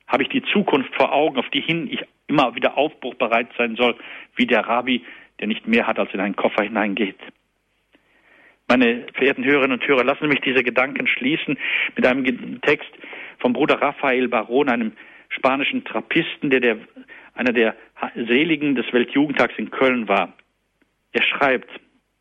[0.06, 3.96] Habe ich die Zukunft vor Augen, auf die hin ich immer wieder aufbruchbereit sein soll,
[4.36, 5.04] wie der Rabbi,
[5.40, 7.18] der nicht mehr hat, als in einen Koffer hineingeht.
[8.68, 11.58] Meine verehrten Hörerinnen und Hörer, lassen Sie mich diese Gedanken schließen
[11.96, 12.90] mit einem Text
[13.38, 14.92] vom Bruder Raphael Baron, einem
[15.28, 16.78] spanischen Trappisten, der, der
[17.34, 17.74] einer der
[18.14, 20.32] Seligen des Weltjugendtags in Köln war.
[21.12, 21.68] Er schreibt,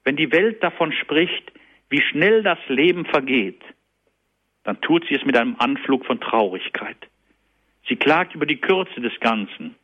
[0.03, 1.51] wenn die Welt davon spricht,
[1.91, 3.61] wie schnell das Leben vergeht,
[4.63, 6.97] dann tut sie es mit einem Anflug von Traurigkeit.
[7.87, 9.75] Sie klagt über die Kürze des Ganzen.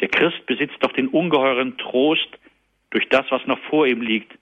[0.00, 2.28] Der Christ besitzt doch den ungeheuren Trost
[2.90, 4.36] durch das, was noch vor ihm liegt.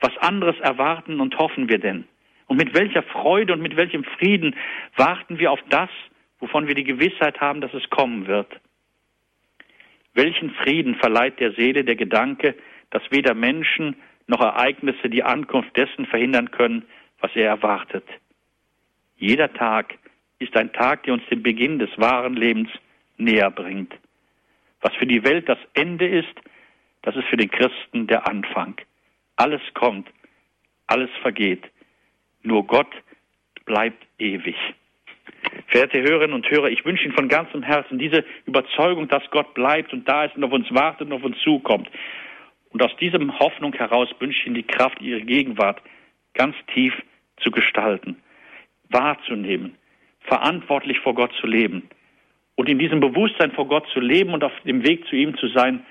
[0.00, 2.08] Was anderes erwarten und hoffen wir denn?
[2.46, 4.56] Und mit welcher Freude und mit welchem Frieden
[4.96, 5.90] warten wir auf das,
[6.40, 8.48] wovon wir die Gewissheit haben, dass es kommen wird?
[10.14, 12.56] Welchen Frieden verleiht der Seele der Gedanke,
[12.90, 13.96] dass weder Menschen
[14.28, 16.84] noch Ereignisse die Ankunft dessen verhindern können,
[17.20, 18.04] was er erwartet.
[19.16, 19.98] Jeder Tag
[20.38, 22.68] ist ein Tag, der uns den Beginn des wahren Lebens
[23.16, 23.92] näher bringt.
[24.80, 26.34] Was für die Welt das Ende ist,
[27.02, 28.76] das ist für den Christen der Anfang.
[29.36, 30.08] Alles kommt,
[30.86, 31.64] alles vergeht.
[32.42, 32.94] Nur Gott
[33.64, 34.56] bleibt ewig.
[35.66, 39.92] Verehrte Hörerinnen und Hörer, ich wünsche Ihnen von ganzem Herzen diese Überzeugung, dass Gott bleibt
[39.92, 41.88] und da ist und auf uns wartet und auf uns zukommt.
[42.78, 45.82] Und aus diesem Hoffnung heraus wünsche ich Ihnen die Kraft, Ihre Gegenwart
[46.34, 46.94] ganz tief
[47.40, 48.18] zu gestalten,
[48.88, 49.74] wahrzunehmen,
[50.20, 51.90] verantwortlich vor Gott zu leben
[52.54, 55.48] und in diesem Bewusstsein vor Gott zu leben und auf dem Weg zu ihm zu
[55.48, 55.84] sein,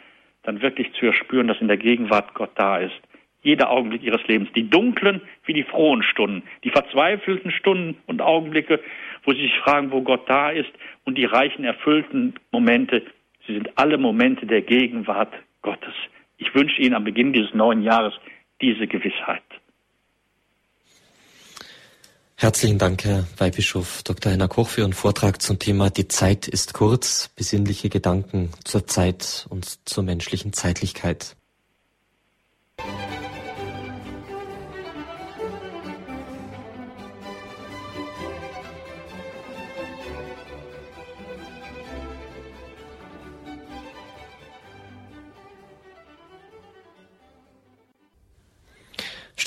[0.43, 3.01] dann wirklich zu erspüren, dass in der Gegenwart Gott da ist.
[3.41, 4.49] Jeder Augenblick Ihres Lebens.
[4.55, 8.79] Die dunklen wie die frohen Stunden, die verzweifelten Stunden und Augenblicke,
[9.25, 10.71] wo Sie sich fragen, wo Gott da ist
[11.03, 13.03] und die reichen, erfüllten Momente.
[13.45, 15.93] Sie sind alle Momente der Gegenwart Gottes.
[16.37, 18.13] Ich wünsche Ihnen am Beginn dieses neuen Jahres
[18.61, 19.43] diese Gewissheit.
[22.35, 24.31] Herzlichen Dank, Herr Weihbischof Dr.
[24.31, 29.47] Heiner Koch, für Ihren Vortrag zum Thema Die Zeit ist kurz, besinnliche Gedanken zur Zeit
[29.49, 31.35] und zur menschlichen Zeitlichkeit.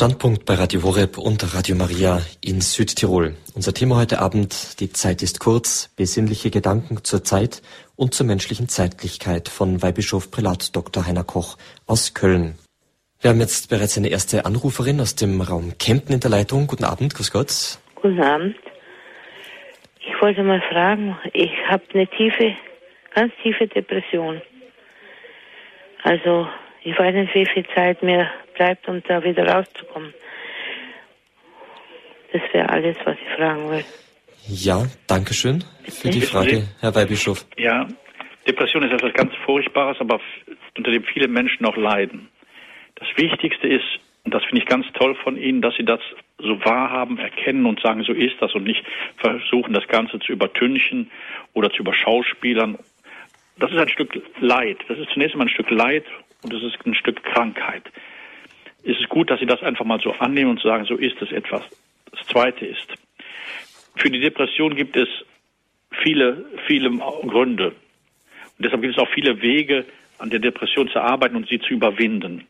[0.01, 3.35] Standpunkt bei Radio Horeb und Radio Maria in Südtirol.
[3.55, 7.61] Unser Thema heute Abend, die Zeit ist kurz, besinnliche Gedanken zur Zeit
[7.97, 11.07] und zur menschlichen Zeitlichkeit von Weihbischof Prälat Dr.
[11.07, 12.55] Heiner Koch aus Köln.
[13.21, 16.67] Wir haben jetzt bereits eine erste Anruferin aus dem Raum Kempten in der Leitung.
[16.67, 17.79] Guten Abend, grüß Gott.
[17.97, 18.57] Guten Abend.
[19.99, 22.57] Ich wollte mal fragen, ich habe eine tiefe,
[23.15, 24.41] ganz tiefe Depression.
[26.05, 26.49] Also
[26.85, 28.31] ich weiß nicht, wie viel Zeit mir
[28.61, 30.13] bleibt, um da wieder rauszukommen.
[32.31, 33.85] Das wäre alles, was ich fragen will.
[34.49, 37.47] Ja, danke schön für die Frage, Herr Weihbischof.
[37.57, 37.89] Ja,
[38.47, 40.21] Depression ist etwas ganz Furchtbares, aber
[40.77, 42.29] unter dem viele Menschen auch leiden.
[42.97, 46.01] Das Wichtigste ist, und das finde ich ganz toll von Ihnen, dass Sie das
[46.39, 48.85] so wahrhaben, erkennen und sagen, so ist das und nicht
[49.17, 51.11] versuchen, das Ganze zu übertünchen
[51.55, 52.79] oder zu überschauspielern.
[53.59, 54.79] Das ist ein Stück Leid.
[54.89, 56.05] Das ist zunächst einmal ein Stück Leid
[56.43, 57.91] und es ist ein Stück Krankheit
[58.83, 61.33] ist es gut, dass Sie das einfach mal so annehmen und sagen, so ist es
[61.33, 61.63] etwas.
[62.11, 62.87] Das Zweite ist,
[63.97, 65.09] für die Depression gibt es
[66.03, 67.69] viele, viele Gründe.
[67.69, 69.85] Und deshalb gibt es auch viele Wege,
[70.19, 72.47] an der Depression zu arbeiten und sie zu überwinden.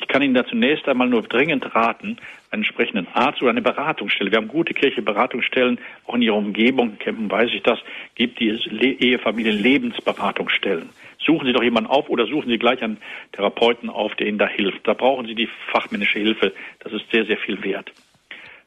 [0.00, 2.18] Ich kann Ihnen da zunächst einmal nur dringend raten,
[2.50, 4.30] einen entsprechenden Arzt oder eine Beratungsstelle.
[4.30, 7.78] Wir haben gute kirchliche Beratungsstellen, auch in Ihrer Umgebung, in Campen weiß ich das,
[8.14, 10.88] gibt die Ehefamilien Lebensberatungsstellen.
[11.18, 12.98] Suchen Sie doch jemanden auf oder suchen Sie gleich einen
[13.32, 14.86] Therapeuten auf, der Ihnen da hilft.
[14.86, 16.52] Da brauchen Sie die fachmännische Hilfe.
[16.80, 17.92] Das ist sehr, sehr viel wert.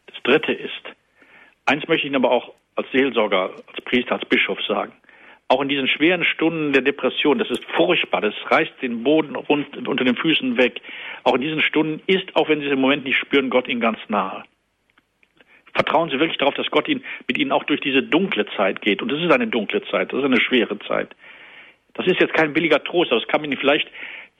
[0.07, 0.84] Das Dritte ist,
[1.65, 4.91] eins möchte ich Ihnen aber auch als Seelsorger, als Priester, als Bischof sagen
[5.52, 9.86] auch in diesen schweren Stunden der Depression, das ist furchtbar, das reißt den Boden rund,
[9.86, 10.80] unter den Füßen weg.
[11.24, 13.82] Auch in diesen Stunden ist, auch wenn Sie es im Moment nicht spüren, Gott Ihnen
[13.82, 14.45] ganz nahe.
[15.74, 19.02] Vertrauen Sie wirklich darauf, dass Gott Ihnen, mit Ihnen auch durch diese dunkle Zeit geht.
[19.02, 21.10] Und das ist eine dunkle Zeit, das ist eine schwere Zeit.
[21.95, 23.89] Das ist jetzt kein billiger Trost, aber es kann Ihnen vielleicht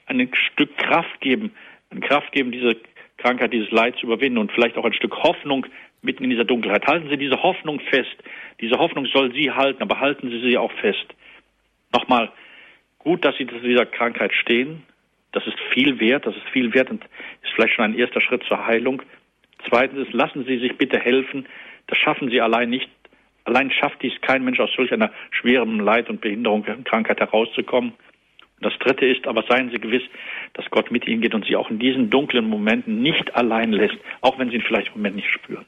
[0.06, 1.52] ein Stück Kraft geben,
[1.90, 2.76] eine Kraft geben, diese
[3.18, 5.66] Krankheit, dieses Leid zu überwinden und vielleicht auch ein Stück Hoffnung
[6.02, 6.86] mitten in dieser Dunkelheit.
[6.86, 8.16] Halten Sie diese Hoffnung fest.
[8.60, 11.06] Diese Hoffnung soll Sie halten, aber halten Sie sie auch fest.
[11.92, 12.30] Nochmal,
[12.98, 14.82] gut, dass Sie zu dieser Krankheit stehen.
[15.32, 17.02] Das ist viel wert, das ist viel wert und
[17.42, 19.02] ist vielleicht schon ein erster Schritt zur Heilung.
[19.68, 21.46] Zweitens ist, lassen Sie sich bitte helfen.
[21.86, 22.90] Das schaffen Sie allein nicht.
[23.44, 27.92] Allein schafft dies kein Mensch aus solch einer schweren Leid und Behinderung und Krankheit herauszukommen.
[28.60, 30.02] Das Dritte ist, aber seien Sie gewiss,
[30.54, 33.96] dass Gott mit Ihnen geht und Sie auch in diesen dunklen Momenten nicht allein lässt,
[34.20, 35.66] auch wenn Sie ihn vielleicht im Moment nicht spüren.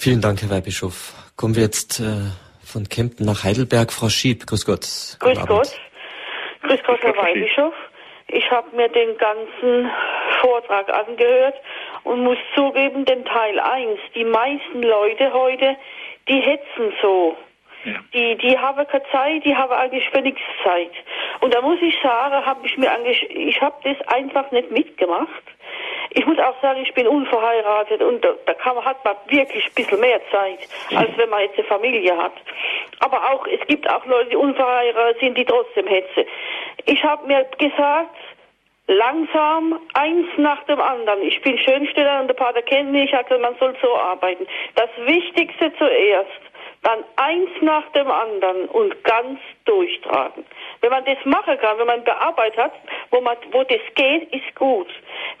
[0.00, 1.12] Vielen Dank, Herr Weihbischof.
[1.36, 2.30] Kommen wir jetzt äh,
[2.64, 3.92] von Kempten nach Heidelberg.
[3.92, 4.86] Frau Schieb, grüß Gott.
[5.18, 5.76] Grüß Gott.
[6.62, 7.74] Grüß Gott, Herr Weihbischof.
[8.28, 9.90] Ich habe mir den ganzen
[10.40, 11.56] Vortrag angehört
[12.04, 15.76] und muss zugeben, den Teil 1, die meisten Leute heute,
[16.28, 17.36] die hetzen so.
[17.84, 17.94] Ja.
[18.14, 20.92] Die, die haben keine Zeit, die haben eigentlich für nichts Zeit.
[21.40, 25.42] Und da muss ich sagen, habe ich mir eigentlich, ich habe das einfach nicht mitgemacht.
[26.10, 29.74] Ich muss auch sagen, ich bin unverheiratet und da, da kann hat man wirklich ein
[29.74, 32.32] bisschen mehr Zeit, als wenn man jetzt eine Familie hat.
[33.00, 36.24] Aber auch, es gibt auch Leute, die unverheiratet sind, die trotzdem hetzen.
[36.86, 38.16] Ich habe mir gesagt,
[38.86, 41.22] langsam eins nach dem anderen.
[41.22, 44.46] Ich bin Schönsteller und der Pater kennt mich, also man soll so arbeiten.
[44.74, 46.40] Das Wichtigste zuerst
[46.82, 50.44] dann eins nach dem anderen und ganz durchtragen.
[50.80, 52.72] Wenn man das machen kann, wenn man bearbeitet hat,
[53.10, 54.88] wo, man, wo das geht, ist gut.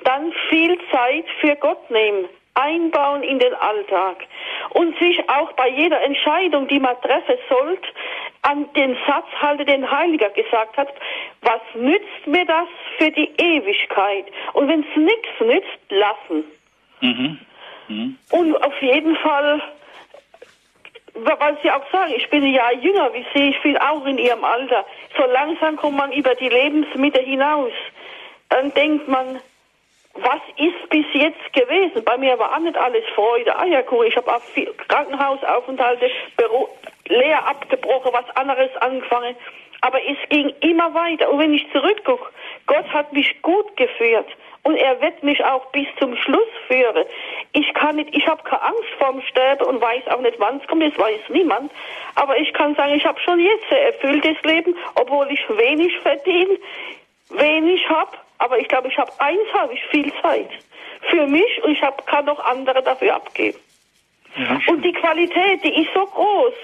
[0.04, 4.24] Dann viel Zeit für Gott nehmen, einbauen in den Alltag
[4.70, 7.88] und sich auch bei jeder Entscheidung, die man treffen sollte,
[8.42, 10.88] an den Satz halte, den Heiliger gesagt hat,
[11.42, 12.68] was nützt mir das
[12.98, 14.26] für die Ewigkeit?
[14.54, 16.44] Und wenn es nichts nützt, lassen.
[17.00, 17.38] Mhm.
[17.88, 18.18] Mhm.
[18.30, 19.62] Und auf jeden Fall
[21.24, 24.44] weil Sie auch sagen, ich bin Jahr jünger wie Sie, ich bin auch in Ihrem
[24.44, 24.84] Alter.
[25.16, 27.72] So langsam kommt man über die Lebensmitte hinaus.
[28.48, 29.40] Dann denkt man,
[30.14, 32.02] was ist bis jetzt gewesen?
[32.04, 34.08] Bei mir war auch nicht alles Freude, Eierkuchen.
[34.08, 36.68] Ich habe auch viel Krankenhausaufenthalte, Büro,
[37.06, 39.36] leer abgebrochen, was anderes angefangen.
[39.80, 41.30] Aber es ging immer weiter.
[41.30, 42.26] Und wenn ich zurückgucke,
[42.66, 44.26] Gott hat mich gut geführt.
[44.64, 47.04] Und er wird mich auch bis zum Schluss führen.
[47.52, 50.66] Ich kann nicht, ich habe keine Angst vorm Sterben und weiß auch nicht, wann es
[50.66, 51.72] kommt, das weiß niemand.
[52.14, 56.58] Aber ich kann sagen, ich habe schon jetzt ein erfülltes Leben, obwohl ich wenig verdiene.
[57.30, 60.50] wenig habe, aber ich glaube, ich habe eins, habe ich viel Zeit
[61.10, 63.58] für mich und ich hab, kann noch andere dafür abgeben.
[64.36, 66.54] Ja, und die Qualität, die ist so groß.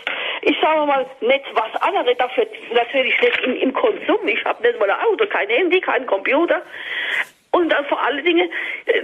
[0.42, 4.28] Ich sage mal, nicht was andere dafür, natürlich nicht im, im Konsum.
[4.28, 6.62] Ich habe nicht mal ein Auto, kein Handy, kein Computer.
[7.50, 8.50] Und dann vor allen Dingen
[8.86, 9.02] äh,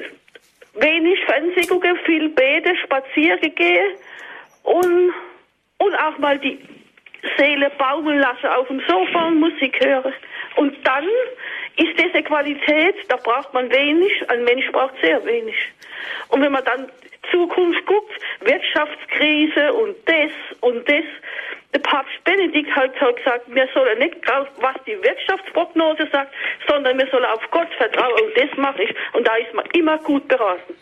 [0.75, 3.97] wenig Fernsehen gucken, viel bete, spazieren gehen
[4.62, 5.12] und,
[5.79, 6.59] und auch mal die
[7.37, 10.12] Seele baumeln lassen auf dem Sofa und Musik hören.
[10.57, 11.05] Und dann
[11.77, 15.57] ist diese Qualität, da braucht man wenig, ein Mensch braucht sehr wenig.
[16.29, 16.91] Und wenn man dann
[17.31, 21.05] Zukunft guckt, Wirtschaftskrise und das und das,
[21.73, 26.35] der Papst Benedikt hat gesagt, wir sollen nicht auf, was die Wirtschaftsprognose sagt,
[26.68, 28.95] sondern wir sollen auf Gott vertrauen und das mache ich.
[29.12, 30.75] Und da ist man immer gut beraten.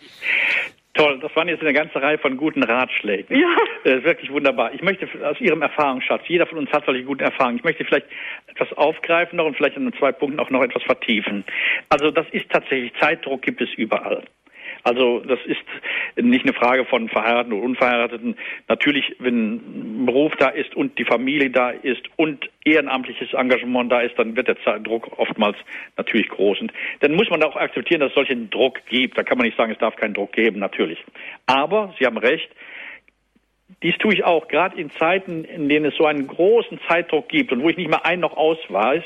[0.94, 3.38] Toll, das waren jetzt eine ganze Reihe von guten Ratschlägen.
[3.38, 3.48] Ja.
[3.84, 4.74] Das ist wirklich wunderbar.
[4.74, 8.06] Ich möchte aus Ihrem Erfahrungsschatz, jeder von uns hat solche guten Erfahrungen, ich möchte vielleicht
[8.48, 11.44] etwas aufgreifen noch und vielleicht an zwei Punkten auch noch etwas vertiefen.
[11.88, 14.24] Also das ist tatsächlich, Zeitdruck gibt es überall.
[14.88, 15.60] Also das ist
[16.16, 18.36] nicht eine Frage von Verheirateten oder Unverheirateten.
[18.68, 24.00] Natürlich, wenn ein Beruf da ist und die Familie da ist und ehrenamtliches Engagement da
[24.00, 25.56] ist, dann wird der Druck oftmals
[25.96, 26.60] natürlich groß.
[26.60, 29.18] Und dann muss man auch akzeptieren, dass es solchen Druck gibt.
[29.18, 30.98] Da kann man nicht sagen, es darf keinen Druck geben, natürlich.
[31.46, 32.48] Aber Sie haben recht,
[33.82, 37.52] dies tue ich auch, gerade in Zeiten, in denen es so einen großen Zeitdruck gibt
[37.52, 39.04] und wo ich nicht mehr ein noch aus weiß,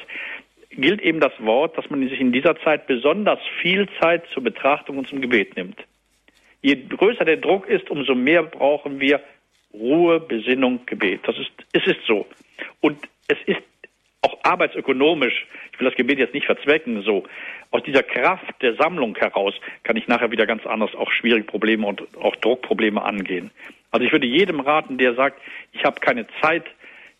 [0.76, 4.98] gilt eben das Wort, dass man sich in dieser Zeit besonders viel Zeit zur Betrachtung
[4.98, 5.78] und zum Gebet nimmt.
[6.62, 9.20] Je größer der Druck ist, umso mehr brauchen wir
[9.74, 11.20] Ruhe, Besinnung, Gebet.
[11.24, 12.26] Das ist, es ist so.
[12.80, 12.98] Und
[13.28, 13.62] es ist
[14.22, 17.24] auch arbeitsökonomisch, ich will das Gebet jetzt nicht verzwecken, so,
[17.70, 21.86] aus dieser Kraft der Sammlung heraus kann ich nachher wieder ganz anders auch schwierige Probleme
[21.86, 23.50] und auch Druckprobleme angehen.
[23.90, 25.40] Also ich würde jedem raten, der sagt,
[25.72, 26.64] ich habe keine Zeit,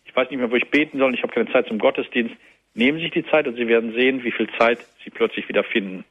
[0.05, 2.35] ich weiß nicht mehr, wo ich beten soll, ich habe keine Zeit zum Gottesdienst,
[2.75, 5.63] Nehmen Sie sich die Zeit und Sie werden sehen, wie viel Zeit Sie plötzlich wieder
[5.63, 6.05] finden.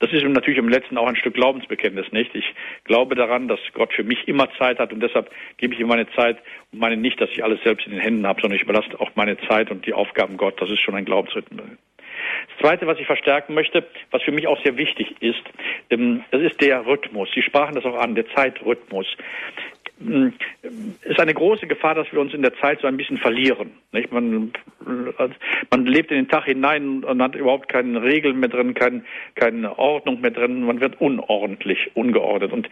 [0.00, 2.34] Das ist natürlich im letzten auch ein Stück Glaubensbekenntnis, nicht?
[2.34, 5.88] Ich glaube daran, dass Gott für mich immer Zeit hat und deshalb gebe ich ihm
[5.88, 6.38] meine Zeit
[6.72, 9.10] und meine nicht, dass ich alles selbst in den Händen habe, sondern ich überlasse auch
[9.14, 10.58] meine Zeit und die Aufgaben Gott.
[10.60, 11.66] Das ist schon ein Glaubensrhythmus.
[12.48, 15.42] Das Zweite, was ich verstärken möchte, was für mich auch sehr wichtig ist,
[15.90, 17.28] ähm, das ist der Rhythmus.
[17.34, 19.06] Sie sprachen das auch an, der Zeitrhythmus.
[20.00, 23.72] Es ist eine große Gefahr, dass wir uns in der Zeit so ein bisschen verlieren.
[23.92, 24.10] Nicht?
[24.10, 24.52] Man,
[25.70, 29.78] man lebt in den Tag hinein und hat überhaupt keine Regeln mehr drin, kein, keine
[29.78, 30.64] Ordnung mehr drin.
[30.64, 32.52] Man wird unordentlich, ungeordnet.
[32.52, 32.70] Und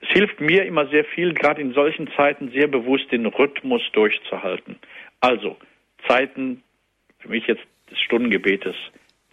[0.00, 4.76] es hilft mir immer sehr viel, gerade in solchen Zeiten sehr bewusst den Rhythmus durchzuhalten.
[5.20, 5.58] Also
[6.08, 6.62] Zeiten,
[7.18, 8.76] für mich jetzt des Stundengebetes,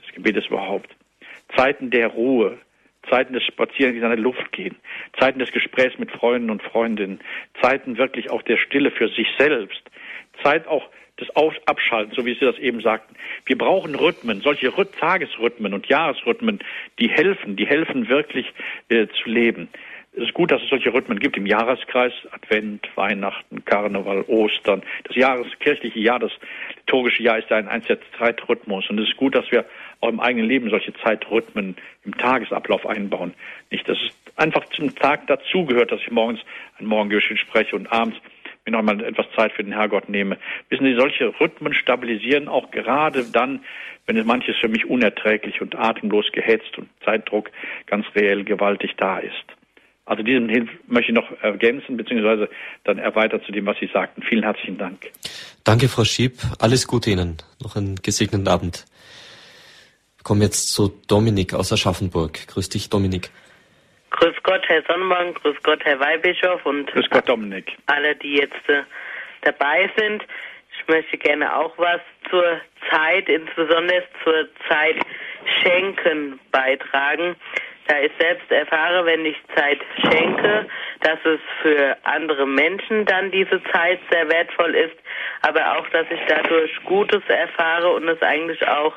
[0.02, 0.94] des Gebetes überhaupt.
[1.56, 2.58] Zeiten der Ruhe,
[3.10, 4.76] Zeiten des Spazierens in der Luft gehen,
[5.20, 7.20] Zeiten des Gesprächs mit Freunden und Freundinnen,
[7.62, 9.82] Zeiten wirklich auch der Stille für sich selbst,
[10.44, 10.90] Zeit auch
[11.20, 11.30] des
[11.66, 13.16] Abschaltens, so wie Sie das eben sagten.
[13.46, 16.60] Wir brauchen Rhythmen, solche Tagesrhythmen und Jahresrhythmen,
[17.00, 18.54] die helfen, die helfen wirklich
[18.90, 19.68] äh, zu leben.
[20.18, 24.82] Es ist gut, dass es solche Rhythmen gibt im Jahreskreis, Advent, Weihnachten, Karneval, Ostern.
[25.04, 26.32] Das jahreskirchliche Jahr, das
[26.76, 28.90] liturgische Jahr ist ein einziger Zeitrhythmus.
[28.90, 29.64] Und es ist gut, dass wir
[30.02, 33.36] auch im eigenen Leben solche Zeitrhythmen im Tagesablauf einbauen.
[33.70, 36.40] Nicht, dass es einfach zum Tag dazugehört, dass ich morgens
[36.80, 38.18] ein Morgengebet spreche und abends
[38.66, 40.40] mir noch mal etwas Zeit für den Herrgott nehme.
[40.70, 43.64] Wissen Sie, solche Rhythmen stabilisieren auch gerade dann,
[44.08, 47.52] wenn es manches für mich unerträglich und atemlos gehetzt und Zeitdruck
[47.86, 49.57] ganz reell gewaltig da ist.
[50.08, 52.50] Also diesen Hilf möchte ich noch ergänzen, beziehungsweise
[52.86, 54.24] dann erweitern zu dem, was Sie sagten.
[54.24, 55.12] Vielen herzlichen Dank.
[55.66, 56.38] Danke, Frau Schieb.
[56.60, 57.36] Alles Gute Ihnen.
[57.62, 58.86] Noch einen gesegneten Abend.
[60.16, 62.48] Wir kommen jetzt zu Dominik aus Aschaffenburg.
[62.48, 63.30] Grüß dich, Dominik.
[64.12, 65.42] Grüß Gott, Herr Sonnenbank.
[65.42, 67.74] Grüß Gott, Herr Weihbischof und Grüß Gott, Dominik.
[67.88, 68.84] alle, die jetzt äh,
[69.42, 70.24] dabei sind.
[70.80, 72.00] Ich möchte gerne auch was
[72.30, 74.96] zur Zeit, insbesondere zur Zeit
[75.62, 77.36] Schenken beitragen
[77.88, 80.68] da ich selbst erfahre, wenn ich Zeit schenke,
[81.02, 84.96] dass es für andere Menschen dann diese Zeit sehr wertvoll ist,
[85.42, 88.94] aber auch, dass ich dadurch Gutes erfahre und es eigentlich auch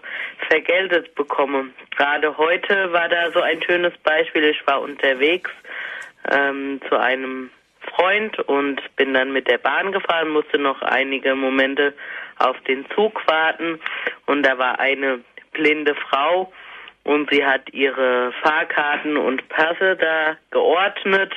[0.49, 1.70] vergeltet bekomme.
[1.97, 4.45] Gerade heute war da so ein schönes Beispiel.
[4.45, 5.51] Ich war unterwegs
[6.32, 7.51] ähm, zu einem
[7.95, 11.95] Freund und bin dann mit der Bahn gefahren, musste noch einige Momente
[12.38, 13.80] auf den Zug warten
[14.26, 15.20] und da war eine
[15.53, 16.53] blinde Frau,
[17.11, 21.32] und sie hat ihre Fahrkarten und Pässe da geordnet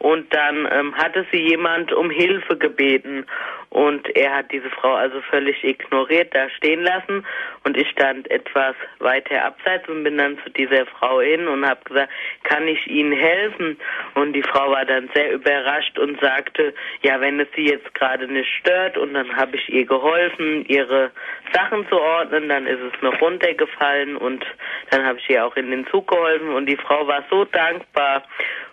[0.00, 3.26] und dann ähm, hatte sie jemand um Hilfe gebeten.
[3.68, 7.24] Und er hat diese Frau also völlig ignoriert, da stehen lassen.
[7.64, 11.80] Und ich stand etwas weiter abseits und bin dann zu dieser Frau hin und habe
[11.84, 12.10] gesagt,
[12.44, 13.78] kann ich Ihnen helfen?
[14.14, 16.72] Und die Frau war dann sehr überrascht und sagte,
[17.02, 21.10] ja, wenn es Sie jetzt gerade nicht stört und dann habe ich ihr geholfen, ihre
[21.52, 24.46] Sachen zu ordnen, dann ist es noch runtergefallen und
[24.90, 26.48] dann habe ich ihr auch in den Zug geholfen.
[26.54, 28.24] Und die Frau war so dankbar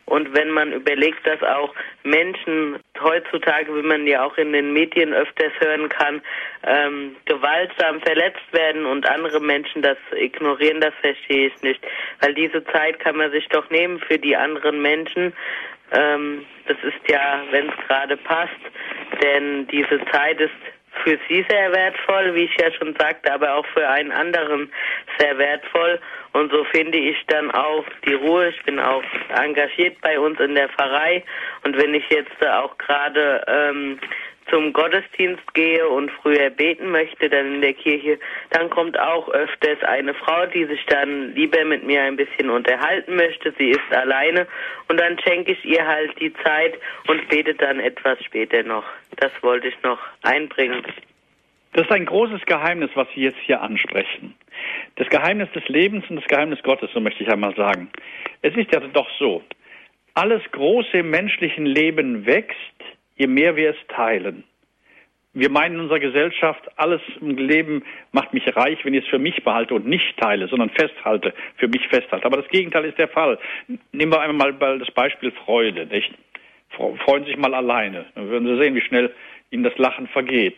[0.07, 5.13] und wenn man überlegt, dass auch Menschen heutzutage, wie man ja auch in den Medien
[5.13, 6.21] öfters hören kann,
[6.65, 11.85] ähm, gewaltsam verletzt werden und andere Menschen das ignorieren, das verstehe ich nicht.
[12.21, 15.33] Weil diese Zeit kann man sich doch nehmen für die anderen Menschen.
[15.91, 18.53] Ähm, das ist ja, wenn es gerade passt,
[19.21, 20.53] denn diese Zeit ist
[21.03, 24.71] für sie sehr wertvoll, wie ich ja schon sagte, aber auch für einen anderen
[25.17, 25.99] sehr wertvoll.
[26.33, 28.49] Und so finde ich dann auch die Ruhe.
[28.49, 29.03] Ich bin auch
[29.41, 31.23] engagiert bei uns in der Pfarrei.
[31.63, 33.99] Und wenn ich jetzt auch gerade ähm,
[34.49, 38.19] zum Gottesdienst gehe und früher beten möchte, dann in der Kirche,
[38.51, 43.15] dann kommt auch öfters eine Frau, die sich dann lieber mit mir ein bisschen unterhalten
[43.15, 43.53] möchte.
[43.57, 44.47] Sie ist alleine
[44.87, 46.75] und dann schenke ich ihr halt die Zeit
[47.07, 48.85] und bete dann etwas später noch.
[49.17, 50.83] Das wollte ich noch einbringen.
[51.73, 54.33] Das ist ein großes Geheimnis, was Sie jetzt hier ansprechen.
[54.95, 57.89] Das Geheimnis des Lebens und das Geheimnis Gottes, so möchte ich einmal sagen.
[58.41, 59.43] Es ist ja doch so,
[60.15, 62.57] alles große im menschlichen Leben wächst,
[63.17, 64.43] je mehr wir es teilen.
[65.33, 69.19] Wir meinen in unserer Gesellschaft, alles im Leben macht mich reich, wenn ich es für
[69.19, 72.25] mich behalte und nicht teile, sondern festhalte, für mich festhalte.
[72.25, 73.37] Aber das Gegenteil ist der Fall.
[73.91, 76.11] Nehmen wir einmal mal das Beispiel Freude, nicht?
[76.69, 78.05] Freuen sich mal alleine.
[78.15, 79.13] Dann würden Sie sehen, wie schnell
[79.51, 80.57] Ihnen das Lachen vergeht.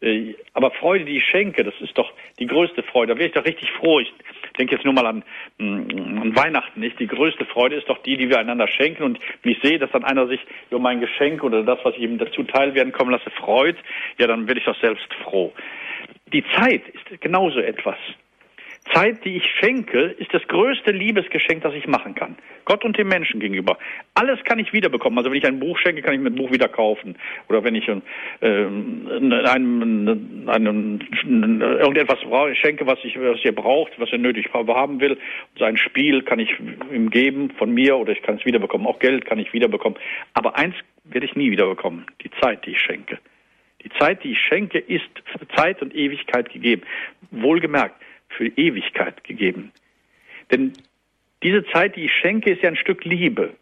[0.00, 3.14] Äh, aber Freude, die ich schenke, das ist doch die größte Freude.
[3.14, 4.00] Da wäre ich doch richtig froh.
[4.00, 4.12] Ich
[4.58, 5.24] denke jetzt nur mal an,
[5.58, 6.98] mm, an Weihnachten, nicht?
[7.00, 9.04] Die größte Freude ist doch die, die wir einander schenken.
[9.04, 10.40] Und wenn ich sehe, dass dann einer sich
[10.70, 13.76] über mein Geschenk oder das, was ich ihm dazu teil werden kommen lasse, freut,
[14.18, 15.52] ja, dann werde ich doch selbst froh.
[16.32, 17.96] Die Zeit ist genauso etwas.
[18.92, 22.36] Zeit, die ich schenke, ist das größte Liebesgeschenk, das ich machen kann.
[22.64, 23.78] Gott und dem Menschen gegenüber.
[24.14, 25.18] Alles kann ich wiederbekommen.
[25.18, 27.16] Also wenn ich ein Buch schenke, kann ich mir ein Buch wieder kaufen.
[27.48, 28.00] Oder wenn ich äh,
[28.40, 32.18] einem, einem, irgendetwas
[32.56, 35.18] schenke, was ich, was ihr braucht, was ihr nötig haben will,
[35.58, 36.50] sein Spiel kann ich
[36.92, 38.86] ihm geben von mir oder ich kann es wiederbekommen.
[38.86, 39.98] Auch Geld kann ich wiederbekommen.
[40.34, 40.74] Aber eins
[41.04, 42.06] werde ich nie wiederbekommen.
[42.22, 43.18] Die Zeit, die ich schenke.
[43.82, 45.04] Die Zeit, die ich schenke, ist
[45.54, 46.82] Zeit und Ewigkeit gegeben.
[47.30, 48.00] Wohlgemerkt
[48.36, 49.72] für Ewigkeit gegeben.
[50.50, 50.72] Denn
[51.42, 53.54] diese Zeit, die ich schenke, ist ja ein Stück Liebe.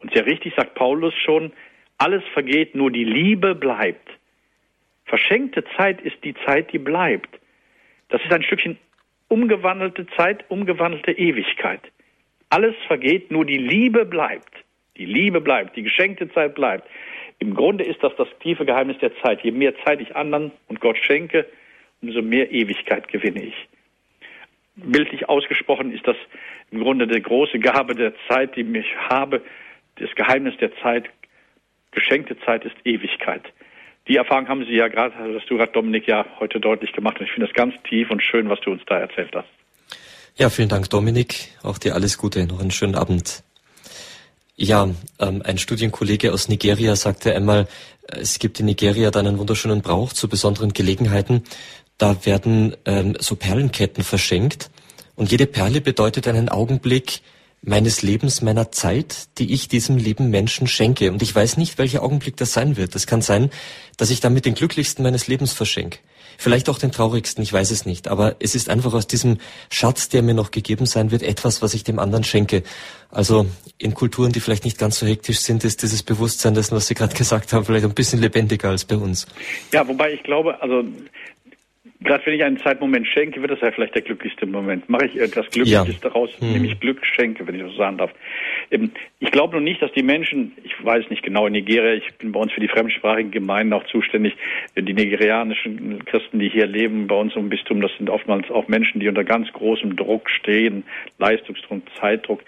[0.00, 1.52] Und sehr richtig sagt Paulus schon,
[1.98, 4.08] alles vergeht, nur die Liebe bleibt.
[5.04, 7.28] Verschenkte Zeit ist die Zeit, die bleibt.
[8.08, 8.78] Das ist ein Stückchen
[9.28, 11.80] umgewandelte Zeit, umgewandelte Ewigkeit.
[12.50, 14.52] Alles vergeht, nur die Liebe bleibt.
[14.98, 16.86] Die Liebe bleibt, die geschenkte Zeit bleibt.
[17.38, 19.42] Im Grunde ist das das tiefe Geheimnis der Zeit.
[19.42, 21.46] Je mehr Zeit ich anderen und Gott schenke,
[22.02, 23.68] umso mehr Ewigkeit gewinne ich
[24.76, 26.16] bildlich ausgesprochen ist das
[26.70, 29.42] im Grunde die große Gabe der Zeit, die ich habe.
[29.96, 31.08] Das Geheimnis der Zeit,
[31.90, 33.42] geschenkte Zeit ist Ewigkeit.
[34.08, 37.26] Die Erfahrung haben Sie ja gerade, hast du gerade Dominik ja heute deutlich gemacht und
[37.26, 39.48] ich finde das ganz tief und schön, was du uns da erzählt hast.
[40.36, 41.50] Ja, vielen Dank Dominik.
[41.62, 43.44] Auch dir alles Gute, noch einen schönen Abend.
[44.56, 47.68] Ja, ähm, ein Studienkollege aus Nigeria sagte einmal,
[48.06, 51.44] es gibt in Nigeria dann einen wunderschönen Brauch zu besonderen Gelegenheiten.
[51.98, 54.70] Da werden ähm, so Perlenketten verschenkt
[55.14, 57.20] und jede Perle bedeutet einen Augenblick
[57.62, 61.12] meines Lebens, meiner Zeit, die ich diesem lieben Menschen schenke.
[61.12, 62.96] Und ich weiß nicht, welcher Augenblick das sein wird.
[62.96, 63.50] Es kann sein,
[63.96, 65.98] dass ich damit den glücklichsten meines Lebens verschenke.
[66.38, 68.08] Vielleicht auch den traurigsten, ich weiß es nicht.
[68.08, 69.38] Aber es ist einfach aus diesem
[69.70, 72.64] Schatz, der mir noch gegeben sein wird, etwas, was ich dem anderen schenke.
[73.10, 73.46] Also
[73.78, 76.94] in Kulturen, die vielleicht nicht ganz so hektisch sind, ist dieses Bewusstsein dessen, was Sie
[76.94, 79.26] gerade gesagt haben, vielleicht ein bisschen lebendiger als bei uns.
[79.72, 80.82] Ja, wobei ich glaube, also
[82.04, 84.88] gerade wenn ich einen Zeitmoment schenke, wird das ja vielleicht der glücklichste Moment.
[84.88, 86.00] Mache ich etwas Glückliches ja.
[86.00, 86.52] daraus, hm.
[86.52, 88.10] nämlich Glück schenke, wenn ich das sagen darf.
[89.20, 92.32] Ich glaube nun nicht, dass die Menschen, ich weiß nicht genau in Nigeria, ich bin
[92.32, 94.34] bei uns für die fremdsprachigen Gemeinden auch zuständig,
[94.76, 99.00] die nigerianischen Christen, die hier leben, bei uns im Bistum, das sind oftmals auch Menschen,
[99.00, 100.84] die unter ganz großem Druck stehen,
[101.18, 102.40] Leistungsdruck, Zeitdruck.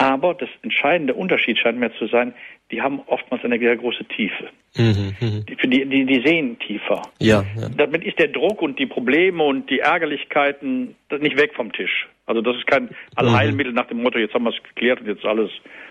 [0.00, 2.32] Aber das entscheidende Unterschied scheint mir zu sein,
[2.70, 4.48] die haben oftmals eine sehr große Tiefe.
[4.74, 7.02] Mhm, mhm, die, die, die sehen tiefer.
[7.18, 7.68] Ja, ja.
[7.76, 12.08] Damit ist der Druck und die Probleme und die Ärgerlichkeiten nicht weg vom Tisch.
[12.24, 13.76] Also das ist kein Allheilmittel mhm.
[13.76, 15.50] nach dem Motto, jetzt haben wir es geklärt und jetzt ist alles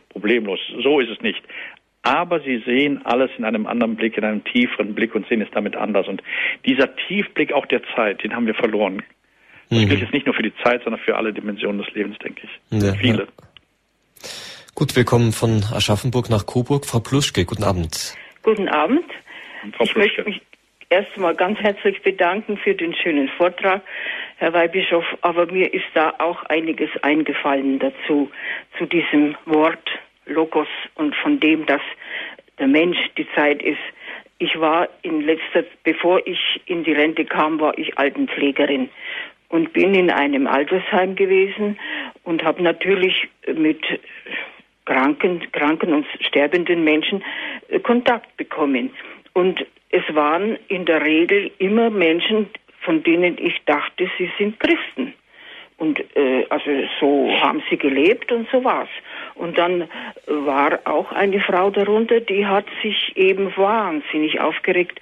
[0.09, 0.59] problemlos.
[0.81, 1.43] So ist es nicht.
[2.01, 5.51] Aber sie sehen alles in einem anderen Blick, in einem tieferen Blick und sehen es
[5.51, 6.07] damit anders.
[6.07, 6.23] Und
[6.65, 9.03] dieser Tiefblick auch der Zeit, den haben wir verloren.
[9.69, 9.87] Das mhm.
[9.87, 12.83] gilt jetzt nicht nur für die Zeit, sondern für alle Dimensionen des Lebens, denke ich.
[12.83, 13.19] Ja, Viele.
[13.19, 13.48] Ja.
[14.75, 16.85] Gut, willkommen von Aschaffenburg nach Coburg.
[16.85, 18.15] Frau Pluschke, guten Abend.
[18.43, 19.03] Guten Abend.
[19.73, 20.41] Frau ich möchte mich
[20.89, 23.81] erst einmal ganz herzlich bedanken für den schönen Vortrag,
[24.37, 25.05] Herr Weihbischof.
[25.21, 28.29] Aber mir ist da auch einiges eingefallen dazu,
[28.77, 29.89] zu diesem Wort
[30.25, 31.81] Logos und von dem, dass
[32.57, 33.79] der Mensch die Zeit ist.
[34.37, 38.89] Ich war in letzter, bevor ich in die Rente kam, war ich Altenpflegerin
[39.49, 41.77] und bin in einem Altersheim gewesen
[42.23, 43.81] und habe natürlich mit
[44.85, 47.23] kranken, kranken und sterbenden Menschen
[47.69, 48.91] äh, Kontakt bekommen.
[49.33, 52.47] Und es waren in der Regel immer Menschen,
[52.81, 55.13] von denen ich dachte, sie sind Christen.
[55.77, 56.69] Und äh, also
[56.99, 58.89] so haben sie gelebt und so war's.
[59.39, 59.87] Und dann
[60.27, 64.99] war auch eine Frau darunter, die hat sich eben wahnsinnig aufgeregt.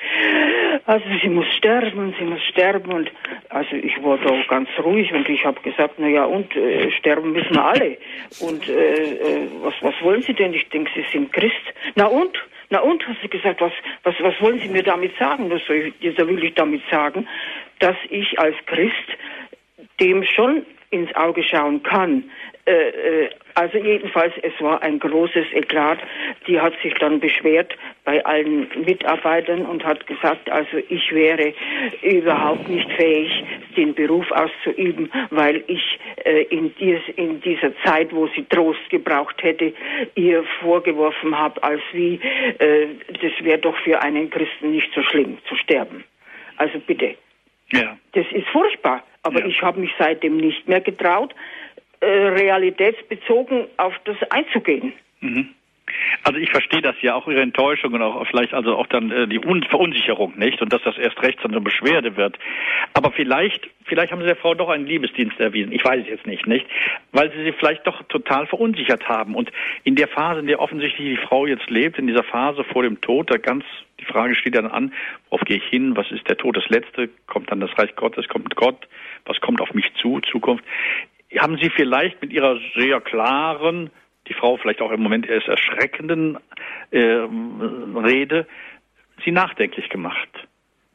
[0.86, 3.12] Also sie muss sterben und sie muss sterben und
[3.50, 7.32] also ich war da ganz ruhig und ich habe gesagt, na ja und äh, sterben
[7.32, 7.98] müssen alle.
[8.40, 10.54] Und äh, äh, was was wollen Sie denn?
[10.54, 11.56] Ich denke, Sie sind Christ.
[11.96, 12.38] Na und?
[12.70, 13.72] Na und, hast du gesagt, was,
[14.04, 15.50] was, was wollen Sie mir damit sagen?
[15.50, 17.28] Das soll ich, da will ich damit sagen,
[17.80, 19.18] dass ich als Christ
[20.00, 22.30] dem schon ins Auge schauen kann.
[22.68, 26.00] Äh, äh, also jedenfalls, es war ein großes Eklat.
[26.48, 31.54] Die hat sich dann beschwert bei allen Mitarbeitern und hat gesagt, also ich wäre
[32.02, 33.32] überhaupt nicht fähig,
[33.76, 39.42] den Beruf auszuüben, weil ich äh, in, dies, in, dieser Zeit, wo sie Trost gebraucht
[39.42, 39.74] hätte,
[40.16, 42.20] ihr vorgeworfen habe, als wie,
[42.60, 42.88] äh,
[43.22, 46.04] das wäre doch für einen Christen nicht so schlimm zu sterben.
[46.58, 47.16] Also bitte.
[47.72, 47.98] Ja.
[48.12, 49.04] Das ist furchtbar.
[49.24, 49.46] Aber ja.
[49.48, 51.34] ich habe mich seitdem nicht mehr getraut,
[52.00, 54.94] äh, realitätsbezogen auf das einzugehen.
[55.22, 55.50] Mhm.
[56.24, 59.28] Also ich verstehe das ja auch ihre Enttäuschung und auch vielleicht also auch dann äh,
[59.28, 62.38] die Un Verunsicherung nicht und dass das erst recht zu einer Beschwerde wird.
[62.94, 65.72] Aber vielleicht vielleicht haben sie der Frau doch einen Liebesdienst erwiesen.
[65.72, 66.66] Ich weiß es jetzt nicht, nicht,
[67.14, 69.52] weil sie sie vielleicht doch total verunsichert haben und
[69.86, 73.00] in der Phase, in der offensichtlich die Frau jetzt lebt, in dieser Phase vor dem
[73.00, 73.64] Tod, da ganz
[74.00, 74.94] die Frage steht dann an,
[75.30, 75.96] worauf gehe ich hin?
[75.96, 77.10] Was ist der Tod das Letzte?
[77.26, 78.28] Kommt dann das Reich Gottes?
[78.28, 78.88] Kommt Gott?
[79.26, 80.20] Was kommt auf mich zu?
[80.20, 80.64] Zukunft?
[81.40, 83.90] Haben Sie vielleicht mit Ihrer sehr klaren
[84.28, 86.38] die Frau vielleicht auch im Moment erst erschreckenden
[86.92, 88.46] äh, Rede
[89.24, 90.30] sie nachdenklich gemacht.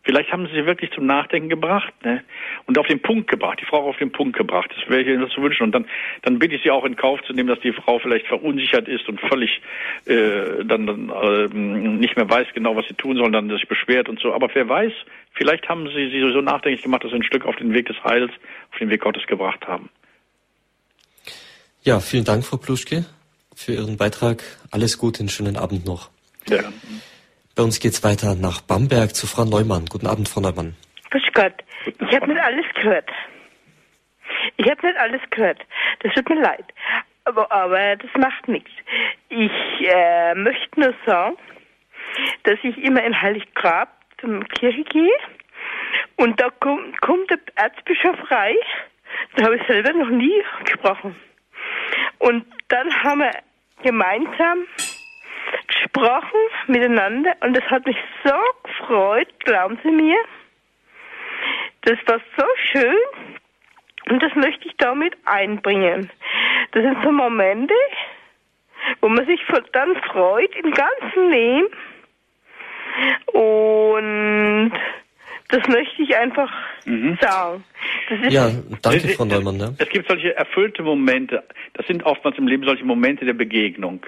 [0.05, 2.25] Vielleicht haben sie sie wirklich zum Nachdenken gebracht ne?
[2.67, 4.69] und auf den Punkt gebracht, die Frau auf den Punkt gebracht.
[4.77, 5.63] Das wäre ich Ihnen zu wünschen.
[5.63, 5.87] Und dann,
[6.23, 9.09] dann bitte ich Sie auch in Kauf zu nehmen, dass die Frau vielleicht verunsichert ist
[9.09, 9.63] und völlig
[10.07, 14.09] äh, dann, dann äh, nicht mehr weiß genau, was sie tun soll, dann sich beschwert
[14.09, 14.35] und so.
[14.35, 14.93] Aber wer weiß,
[15.35, 18.03] vielleicht haben Sie sie so nachdenklich gemacht, dass Sie ein Stück auf den Weg des
[18.03, 18.33] Heils,
[18.73, 19.89] auf den Weg Gottes gebracht haben.
[21.85, 23.05] Ja, vielen Dank, Frau Pluschke
[23.57, 24.45] für Ihren Beitrag.
[24.71, 26.11] Alles Gute, einen schönen Abend noch.
[26.49, 26.63] Ja.
[27.57, 29.87] Bei uns geht's weiter nach Bamberg zu Frau Neumann.
[29.87, 30.77] Guten Abend, Frau Neumann.
[31.11, 31.55] Grüß Gott.
[31.87, 33.11] Ich habe nicht alles gehört.
[34.59, 35.59] Ich habe nicht alles gehört.
[36.05, 36.65] Das tut mir leid.
[37.25, 38.71] Aber, aber das macht nichts.
[39.29, 41.37] Ich äh, möchte nur sagen,
[42.45, 43.89] dass ich immer in Heiliggrab
[44.21, 45.17] zum Kirche gehe
[46.15, 48.55] und da kommt, kommt der Erzbischof rein.
[49.35, 51.17] Da habe ich selber noch nie gesprochen.
[52.19, 53.33] Und dann haben wir
[53.83, 54.67] gemeinsam
[55.67, 58.35] gesprochen miteinander und das hat mich so
[58.65, 60.19] gefreut, glauben Sie mir.
[61.83, 62.97] Das war so schön
[64.09, 66.11] und das möchte ich damit einbringen.
[66.73, 67.75] Das sind so Momente,
[69.01, 69.41] wo man sich
[69.73, 71.69] dann freut im ganzen Leben
[73.33, 74.73] und
[75.53, 76.51] das möchte ich einfach
[76.87, 77.19] mhm.
[77.21, 77.65] sagen.
[78.31, 78.51] ja,
[78.81, 79.59] danke, Frau Neumann.
[79.59, 79.75] Ne?
[79.79, 81.45] Es gibt solche erfüllte Momente.
[81.75, 84.05] Das sind oftmals im Leben solche Momente der Begegnung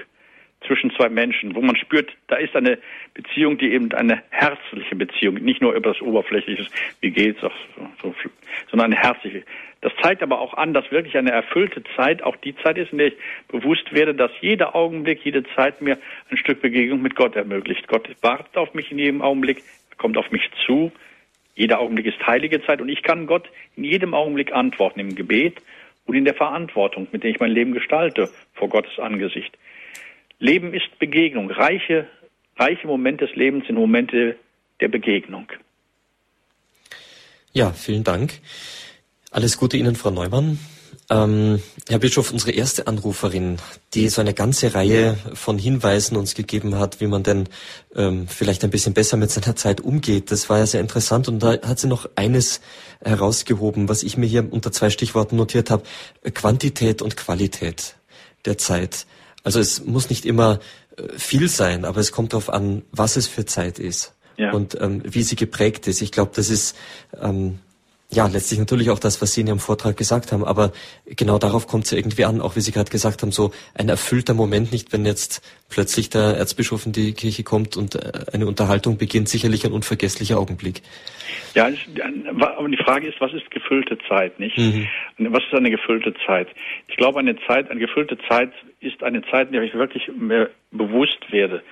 [0.66, 2.78] zwischen zwei Menschen, wo man spürt, da ist eine
[3.12, 6.68] Beziehung, die eben eine herzliche Beziehung, nicht nur etwas Oberflächliches,
[7.00, 7.50] wie geht's, so,
[8.02, 8.14] so,
[8.70, 9.42] sondern eine herzliche.
[9.82, 12.98] Das zeigt aber auch an, dass wirklich eine erfüllte Zeit auch die Zeit ist, in
[12.98, 13.16] der ich
[13.48, 15.98] bewusst werde, dass jeder Augenblick, jede Zeit mir
[16.30, 17.86] ein Stück Begegnung mit Gott ermöglicht.
[17.86, 20.90] Gott wartet auf mich in jedem Augenblick, er kommt auf mich zu,
[21.54, 25.58] jeder Augenblick ist heilige Zeit und ich kann Gott in jedem Augenblick antworten im Gebet
[26.06, 29.56] und in der Verantwortung, mit der ich mein Leben gestalte vor Gottes Angesicht.
[30.38, 31.50] Leben ist Begegnung.
[31.50, 32.08] Reiche,
[32.56, 34.36] reiche Momente des Lebens sind Momente
[34.80, 35.46] der Begegnung.
[37.52, 38.40] Ja, vielen Dank.
[39.30, 40.58] Alles Gute Ihnen, Frau Neumann.
[41.10, 43.58] Ähm, Herr Bischof, unsere erste Anruferin,
[43.92, 47.48] die so eine ganze Reihe von Hinweisen uns gegeben hat, wie man denn
[47.94, 51.28] ähm, vielleicht ein bisschen besser mit seiner Zeit umgeht, das war ja sehr interessant.
[51.28, 52.60] Und da hat sie noch eines
[53.04, 55.82] herausgehoben, was ich mir hier unter zwei Stichworten notiert habe.
[56.32, 57.96] Quantität und Qualität
[58.46, 59.06] der Zeit.
[59.42, 60.58] Also es muss nicht immer
[60.96, 64.52] äh, viel sein, aber es kommt darauf an, was es für Zeit ist ja.
[64.52, 66.00] und ähm, wie sie geprägt ist.
[66.00, 66.76] Ich glaube, das ist
[67.20, 67.58] ähm,
[68.10, 70.72] ja, letztlich natürlich auch das, was Sie in Ihrem Vortrag gesagt haben, aber
[71.06, 73.88] genau darauf kommt es ja irgendwie an, auch wie Sie gerade gesagt haben, so ein
[73.88, 78.46] erfüllter Moment nicht, wenn jetzt plötzlich der Erzbischof in die Kirche kommt und äh, eine
[78.46, 80.82] Unterhaltung beginnt, sicherlich ein unvergesslicher Augenblick.
[81.54, 81.68] Ja,
[82.38, 84.56] aber die Frage ist, was ist gefüllte Zeit, nicht?
[84.58, 84.86] Mhm.
[85.18, 86.48] Was ist eine gefüllte Zeit?
[86.88, 90.10] Ich glaube, eine Zeit, eine gefüllte Zeit ist eine Zeit, in der ich wirklich
[90.70, 91.62] bewusst werde,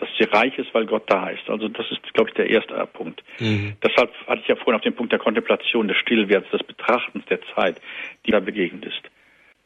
[0.00, 1.48] dass sie reich ist, weil Gott da ist.
[1.48, 3.22] Also das ist, glaube ich, der erste Punkt.
[3.38, 3.74] Mhm.
[3.82, 7.40] Deshalb hatte ich ja vorhin auf den Punkt der Kontemplation, des Stillwerts, des Betrachtens der
[7.54, 7.80] Zeit,
[8.26, 9.02] die da begegnet ist.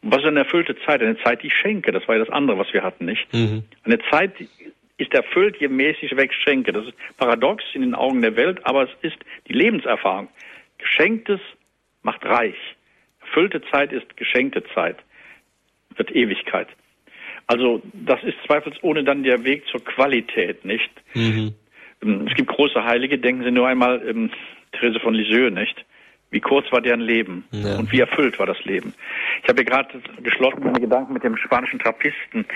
[0.02, 1.02] Und was ist eine erfüllte Zeit?
[1.02, 1.92] Eine Zeit, die ich schenke.
[1.92, 3.32] Das war ja das andere, was wir hatten, nicht?
[3.32, 3.64] Mhm.
[3.84, 4.32] Eine Zeit
[4.98, 6.72] ist erfüllt, je mäßig weg schenke.
[6.72, 9.18] Das ist paradox in den Augen der Welt, aber es ist
[9.48, 10.28] die Lebenserfahrung.
[10.78, 11.40] Geschenktes
[12.02, 12.56] macht reich.
[13.20, 14.96] Erfüllte Zeit ist geschenkte Zeit.
[15.96, 16.68] Wird Ewigkeit.
[17.52, 20.90] Also das ist zweifelsohne dann der Weg zur Qualität, nicht?
[21.12, 21.52] Mhm.
[22.02, 24.30] Ähm, es gibt große Heilige, denken Sie nur einmal ähm,
[24.72, 25.84] Therese von Lisieux, nicht?
[26.30, 27.76] Wie kurz war deren Leben ja.
[27.76, 28.94] und wie erfüllt war das Leben.
[29.42, 32.46] Ich habe gerade geschlossen meine Gedanken mit dem spanischen Trappisten.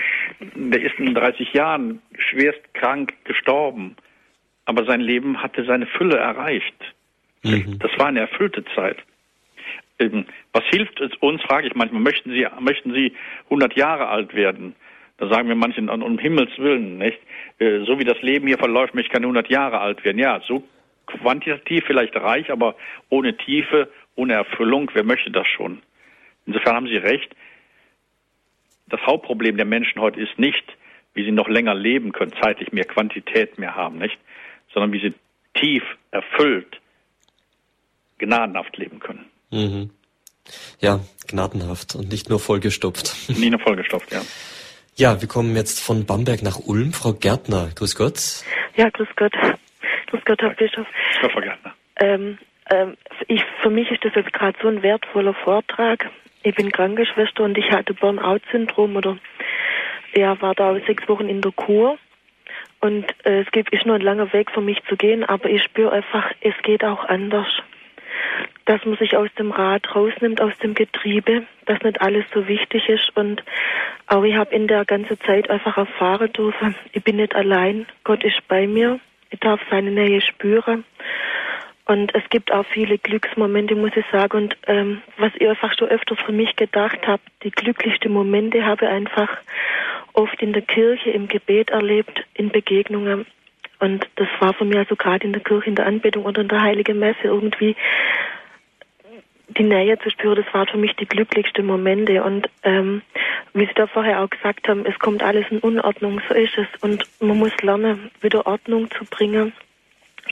[0.55, 3.95] Der ist in 30 Jahren schwerst krank gestorben,
[4.65, 6.95] aber sein Leben hatte seine Fülle erreicht.
[7.43, 7.77] Mhm.
[7.77, 8.97] Das war eine erfüllte Zeit.
[9.99, 13.13] Ähm, was hilft es uns, frage ich manchmal, möchten Sie, möchten Sie
[13.45, 14.75] 100 Jahre alt werden?
[15.17, 17.19] Da sagen wir manchen, um Himmels Willen, nicht?
[17.59, 20.19] Äh, so wie das Leben hier verläuft, möchte ich keine 100 Jahre alt werden.
[20.19, 20.63] Ja, so
[21.07, 22.75] quantitativ vielleicht reich, aber
[23.09, 25.81] ohne Tiefe, ohne Erfüllung, wer möchte das schon?
[26.45, 27.35] Insofern haben Sie recht.
[28.87, 30.63] Das Hauptproblem der Menschen heute ist nicht,
[31.13, 34.17] wie sie noch länger leben können, zeitlich mehr Quantität mehr haben, nicht?
[34.73, 35.13] Sondern wie sie
[35.55, 36.79] tief, erfüllt,
[38.19, 39.25] gnadenhaft leben können.
[39.51, 39.89] Mhm.
[40.79, 43.29] Ja, gnadenhaft und nicht nur vollgestopft.
[43.29, 44.21] Nicht nur vollgestopft, ja.
[44.99, 46.91] Ja, wir kommen jetzt von Bamberg nach Ulm.
[46.91, 48.19] Frau Gärtner, grüß Gott.
[48.75, 49.33] Ja, grüß Gott.
[50.07, 50.87] Grüß Gott, Herr Bischof.
[50.87, 51.73] Grüß Gott, Frau Gärtner.
[51.97, 52.39] Ähm,
[52.71, 52.97] ähm,
[53.27, 56.09] ich, für mich ist das jetzt gerade so ein wertvoller Vortrag.
[56.41, 59.19] Ich bin Krankenschwester und ich hatte Burnout-Syndrom oder
[60.15, 61.99] ja, war da sechs Wochen in der Kur.
[62.81, 65.61] Und äh, es gibt, ist nur ein langer Weg für mich zu gehen, aber ich
[65.61, 67.47] spüre einfach, es geht auch anders
[68.65, 72.89] dass man sich aus dem Rad rausnimmt, aus dem Getriebe, dass nicht alles so wichtig
[72.89, 73.15] ist.
[73.15, 73.43] Und
[74.07, 78.23] auch ich habe in der ganzen Zeit einfach erfahren dürfen, ich bin nicht allein, Gott
[78.23, 78.99] ist bei mir,
[79.29, 80.83] ich darf seine Nähe spüren.
[81.85, 84.37] Und es gibt auch viele Glücksmomente, muss ich sagen.
[84.37, 88.85] Und ähm, was ich einfach schon öfters für mich gedacht habe, die glücklichsten Momente habe
[88.85, 89.37] ich einfach
[90.11, 93.25] oft in der Kirche, im Gebet erlebt, in Begegnungen.
[93.79, 96.47] Und das war für mich also gerade in der Kirche, in der Anbetung oder in
[96.47, 97.75] der Heiligen Messe irgendwie
[99.49, 102.23] die Nähe zu spüren, das war für mich die glücklichsten Momente.
[102.23, 103.01] Und ähm,
[103.53, 106.67] wie Sie da vorher auch gesagt haben, es kommt alles in Unordnung, so ist es.
[106.81, 109.53] Und man muss lernen, wieder Ordnung zu bringen,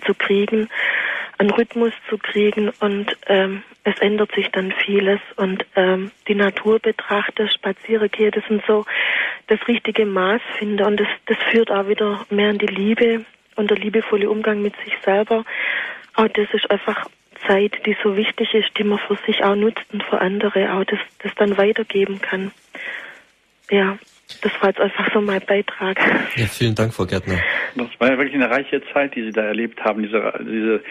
[0.05, 0.69] zu kriegen,
[1.37, 5.19] einen Rhythmus zu kriegen und ähm, es ändert sich dann vieles.
[5.37, 8.85] Und ähm, die Natur betrachte, spazieren gehe, das sind so
[9.47, 10.85] das richtige Maß finde.
[10.85, 14.75] Und das, das führt auch wieder mehr in die Liebe und der liebevolle Umgang mit
[14.83, 15.45] sich selber.
[16.15, 17.07] Auch das ist einfach
[17.47, 20.83] Zeit, die so wichtig ist, die man für sich auch nutzt und für andere auch
[20.85, 22.51] das, das dann weitergeben kann.
[23.69, 23.97] Ja,
[24.41, 25.99] das war jetzt einfach so mein Beitrag.
[26.35, 27.39] Ja, vielen Dank, Frau Gärtner.
[27.75, 30.03] Das war ja wirklich eine reiche Zeit, die Sie da erlebt haben.
[30.03, 30.83] Diese, diese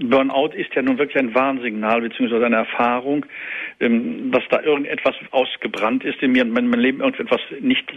[0.00, 3.26] Burnout ist ja nun wirklich ein Warnsignal beziehungsweise eine Erfahrung,
[3.80, 7.92] ähm, dass da irgendetwas ausgebrannt ist in mir und mein, mein Leben irgendetwas nicht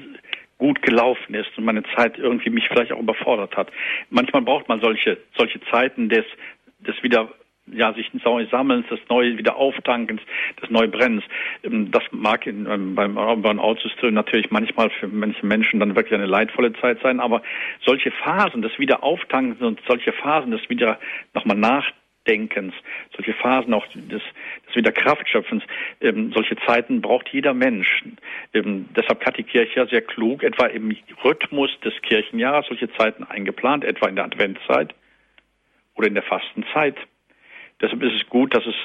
[0.57, 3.71] gut gelaufen ist und meine Zeit irgendwie mich vielleicht auch überfordert hat.
[4.09, 6.25] Manchmal braucht man solche solche Zeiten des
[6.79, 7.29] des wieder
[7.71, 10.21] ja, sich neu sammelns, des neue wieder auftankens,
[10.61, 11.23] des Neubrennens.
[11.63, 16.27] Ähm, das mag in, ähm, beim Burnout-System natürlich manchmal für manche Menschen dann wirklich eine
[16.27, 17.41] leidvolle Zeit sein, aber
[17.83, 20.99] solche Phasen des Wiederauftankens und solche Phasen des wieder
[21.33, 21.57] nochmal
[22.25, 22.73] Nachdenkens,
[23.15, 24.21] solche Phasen auch des,
[24.67, 25.63] des wieder Kraftschöpfens,
[26.01, 28.03] ähm, solche Zeiten braucht jeder Mensch.
[28.53, 33.23] Ähm, deshalb hat die Kirche ja sehr klug, etwa im Rhythmus des Kirchenjahres solche Zeiten
[33.23, 34.93] eingeplant, etwa in der Adventszeit
[35.95, 36.97] oder in der Fastenzeit.
[37.81, 38.75] Deshalb ist es gut, dass es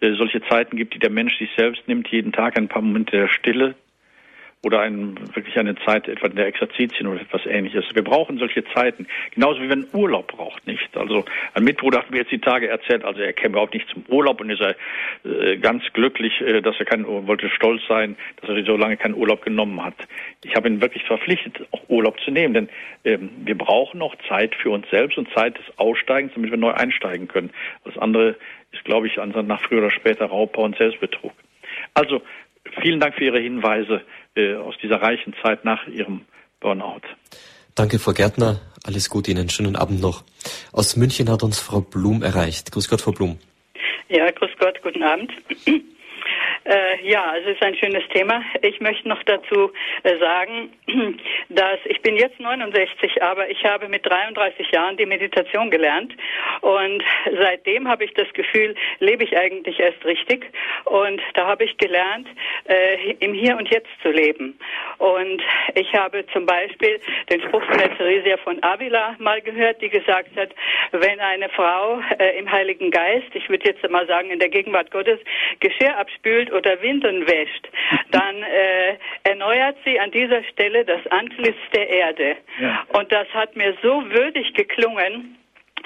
[0.00, 3.12] äh, solche Zeiten gibt, die der Mensch sich selbst nimmt, jeden Tag ein paar Momente
[3.16, 3.74] der Stille
[4.64, 7.84] oder ein, wirklich eine Zeit etwa der Exerzitien oder etwas ähnliches.
[7.94, 9.06] Wir brauchen solche Zeiten.
[9.32, 10.96] Genauso wie wenn Urlaub braucht, nicht?
[10.96, 14.04] Also ein Mitbruder hat mir jetzt die Tage erzählt, also er käme überhaupt nicht zum
[14.08, 14.74] Urlaub und ist er
[15.24, 19.14] äh, ganz glücklich, äh, dass er keinen, wollte stolz sein, dass er so lange keinen
[19.14, 19.94] Urlaub genommen hat.
[20.44, 22.68] Ich habe ihn wirklich verpflichtet, auch Urlaub zu nehmen, denn
[23.04, 26.72] ähm, wir brauchen noch Zeit für uns selbst und Zeit des Aussteigens, damit wir neu
[26.72, 27.50] einsteigen können.
[27.84, 28.36] Das andere
[28.72, 31.32] ist, glaube ich, nach früher oder später Raubbau und Selbstbetrug.
[31.94, 32.22] Also
[32.82, 34.02] vielen Dank für Ihre Hinweise
[34.36, 36.22] äh, aus dieser reichen Zeit nach Ihrem
[36.60, 37.02] Burnout.
[37.74, 38.60] Danke, Frau Gärtner.
[38.84, 39.48] Alles Gute Ihnen.
[39.48, 40.24] Schönen Abend noch.
[40.72, 42.70] Aus München hat uns Frau Blum erreicht.
[42.72, 43.38] Grüß Gott, Frau Blum.
[44.08, 45.32] Ja, grüß Gott, guten Abend.
[46.64, 48.42] Äh, ja, also es ist ein schönes Thema.
[48.62, 49.70] Ich möchte noch dazu
[50.02, 50.72] äh, sagen,
[51.50, 56.14] dass ich bin jetzt 69, aber ich habe mit 33 Jahren die Meditation gelernt
[56.62, 57.02] und
[57.38, 60.46] seitdem habe ich das Gefühl, lebe ich eigentlich erst richtig
[60.84, 62.28] und da habe ich gelernt,
[62.64, 64.58] äh, im Hier und Jetzt zu leben.
[64.98, 65.42] Und
[65.74, 67.00] ich habe zum Beispiel
[67.30, 70.50] den Spruch von der Theresia von Avila mal gehört, die gesagt hat,
[70.92, 74.90] wenn eine Frau äh, im Heiligen Geist, ich würde jetzt mal sagen in der Gegenwart
[74.90, 75.18] Gottes,
[75.60, 77.68] Geschirr abspült oder Windeln wäscht,
[78.10, 82.36] dann äh, erneuert sie an dieser Stelle das Antlitz der Erde.
[82.60, 82.86] Ja.
[82.92, 85.36] Und das hat mir so würdig geklungen,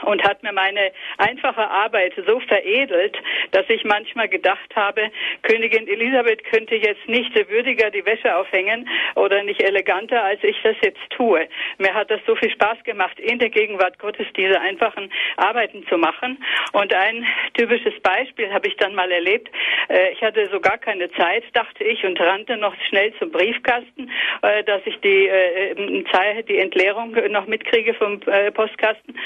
[0.03, 3.17] und hat mir meine einfache Arbeit so veredelt,
[3.53, 5.11] dass ich manchmal gedacht habe,
[5.43, 10.77] Königin Elisabeth könnte jetzt nicht würdiger die Wäsche aufhängen oder nicht eleganter, als ich das
[10.83, 11.49] jetzt tue.
[11.79, 15.99] Mir hat das so viel Spaß gemacht, in der Gegenwart Gottes diese einfachen Arbeiten zu
[15.99, 16.43] machen.
[16.73, 19.49] Und ein typisches Beispiel habe ich dann mal erlebt.
[19.89, 24.11] Äh, ich hatte so gar keine Zeit, dachte ich, und rannte noch schnell zum Briefkasten,
[24.43, 28.21] äh, dass ich die, äh, die Entleerung noch mitkriege vom
[28.55, 29.19] Postkasten.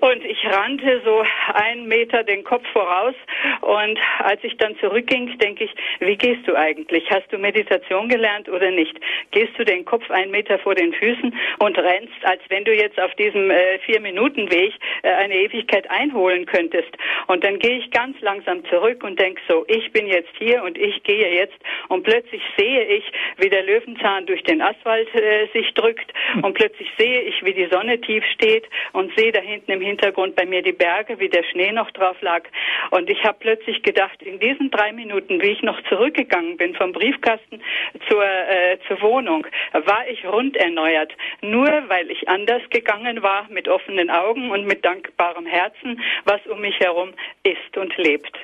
[0.00, 3.14] Und ich rannte so einen Meter den Kopf voraus.
[3.60, 7.08] Und als ich dann zurückging, denke ich, wie gehst du eigentlich?
[7.10, 8.98] Hast du Meditation gelernt oder nicht?
[9.30, 13.00] Gehst du den Kopf einen Meter vor den Füßen und rennst, als wenn du jetzt
[13.00, 16.90] auf diesem äh, Vier-Minuten-Weg äh, eine Ewigkeit einholen könntest?
[17.28, 20.76] Und dann gehe ich ganz langsam zurück und denke so, ich bin jetzt hier und
[20.76, 21.56] ich gehe jetzt.
[21.88, 23.04] Und plötzlich sehe ich,
[23.38, 26.12] wie der Löwenzahn durch den Asphalt äh, sich drückt.
[26.42, 30.36] Und plötzlich sehe ich, wie die Sonne tief steht und sehe da hinten im Hintergrund
[30.36, 32.42] bei mir die Berge, wie der Schnee noch drauf lag.
[32.90, 36.92] Und ich habe plötzlich gedacht, in diesen drei Minuten, wie ich noch zurückgegangen bin vom
[36.92, 37.62] Briefkasten
[38.08, 41.12] zur, äh, zur Wohnung, war ich rund erneuert.
[41.40, 46.60] Nur weil ich anders gegangen war, mit offenen Augen und mit dankbarem Herzen, was um
[46.60, 47.12] mich herum
[47.42, 48.36] ist und lebt.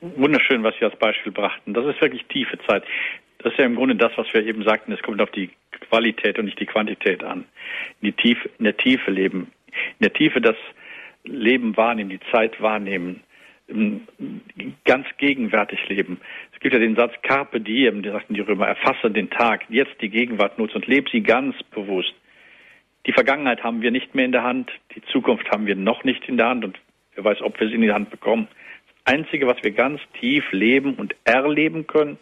[0.00, 1.74] Wunderschön, was Sie als Beispiel brachten.
[1.74, 2.84] Das ist wirklich tiefe Zeit.
[3.38, 4.92] Das ist ja im Grunde das, was wir eben sagten.
[4.92, 5.50] Es kommt auf die
[5.88, 7.44] Qualität und nicht die Quantität an.
[8.00, 9.52] In, die Tiefe, in der Tiefe leben
[9.98, 10.56] in der Tiefe das
[11.24, 13.20] Leben wahrnehmen, die Zeit wahrnehmen,
[14.84, 16.20] ganz gegenwärtig leben.
[16.52, 20.00] Es gibt ja den Satz Carpe diem, den sagten die Römer, erfasse den Tag, jetzt
[20.00, 22.12] die Gegenwart nutze und lebe sie ganz bewusst.
[23.06, 26.28] Die Vergangenheit haben wir nicht mehr in der Hand, die Zukunft haben wir noch nicht
[26.28, 26.78] in der Hand und
[27.14, 28.48] wer weiß, ob wir sie in die Hand bekommen.
[29.04, 32.18] Das Einzige, was wir ganz tief leben und erleben können,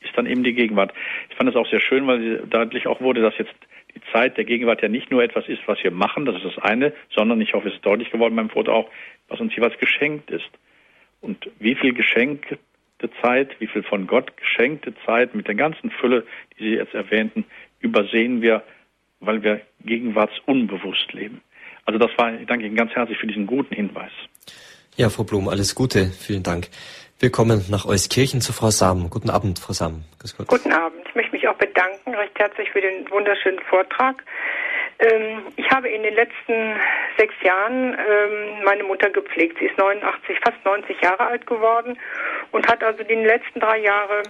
[0.00, 0.92] ist dann eben die Gegenwart.
[1.30, 3.54] Ich fand es auch sehr schön, weil deutlich auch wurde, dass jetzt
[3.94, 6.58] die Zeit der Gegenwart ja nicht nur etwas ist, was wir machen, das ist das
[6.58, 8.90] eine, sondern ich hoffe, es ist deutlich geworden beim Foto auch,
[9.28, 10.50] was uns jeweils geschenkt ist.
[11.20, 12.58] Und wie viel geschenkte
[13.22, 16.24] Zeit, wie viel von Gott geschenkte Zeit mit der ganzen Fülle,
[16.58, 17.44] die Sie jetzt erwähnten,
[17.80, 18.62] übersehen wir,
[19.20, 21.40] weil wir gegenwartsunbewusst leben.
[21.84, 24.12] Also das war, ich danke Ihnen ganz herzlich für diesen guten Hinweis.
[24.96, 26.06] Ja, Frau Blum, alles Gute.
[26.06, 26.68] Vielen Dank.
[27.22, 29.08] Wir kommen nach Euskirchen zu Frau Sam.
[29.08, 30.02] Guten Abend, Frau Sam.
[30.48, 31.06] Guten Abend.
[31.08, 34.24] Ich möchte mich auch bedanken, recht herzlich für den wunderschönen Vortrag.
[34.98, 36.74] Ähm, ich habe in den letzten
[37.16, 39.56] sechs Jahren ähm, meine Mutter gepflegt.
[39.60, 41.96] Sie ist 89, fast 90 Jahre alt geworden
[42.50, 44.24] und hat also die letzten drei Jahre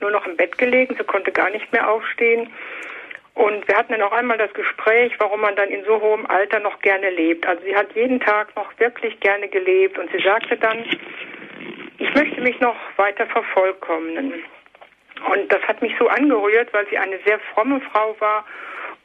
[0.00, 0.96] nur noch im Bett gelegen.
[0.96, 2.48] Sie konnte gar nicht mehr aufstehen.
[3.34, 6.58] Und wir hatten dann auch einmal das Gespräch, warum man dann in so hohem Alter
[6.60, 7.46] noch gerne lebt.
[7.46, 10.86] Also sie hat jeden Tag noch wirklich gerne gelebt und sie sagte dann,
[12.00, 14.32] ich möchte mich noch weiter vervollkommnen.
[15.32, 18.46] Und das hat mich so angerührt, weil sie eine sehr fromme Frau war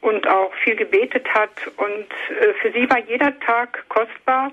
[0.00, 1.50] und auch viel gebetet hat.
[1.76, 2.06] Und
[2.40, 4.50] äh, für sie war jeder Tag kostbar,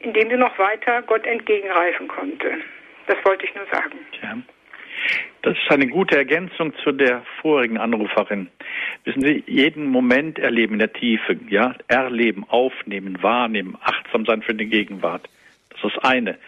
[0.00, 2.58] indem sie noch weiter Gott entgegenreifen konnte.
[3.06, 3.98] Das wollte ich nur sagen.
[4.22, 4.36] Ja.
[5.40, 8.48] Das ist eine gute Ergänzung zu der vorigen Anruferin.
[9.04, 14.54] Wissen Sie, jeden Moment erleben in der Tiefe, ja, erleben, aufnehmen, wahrnehmen, achtsam sein für
[14.54, 15.28] die Gegenwart.
[15.70, 16.38] Das ist das eine.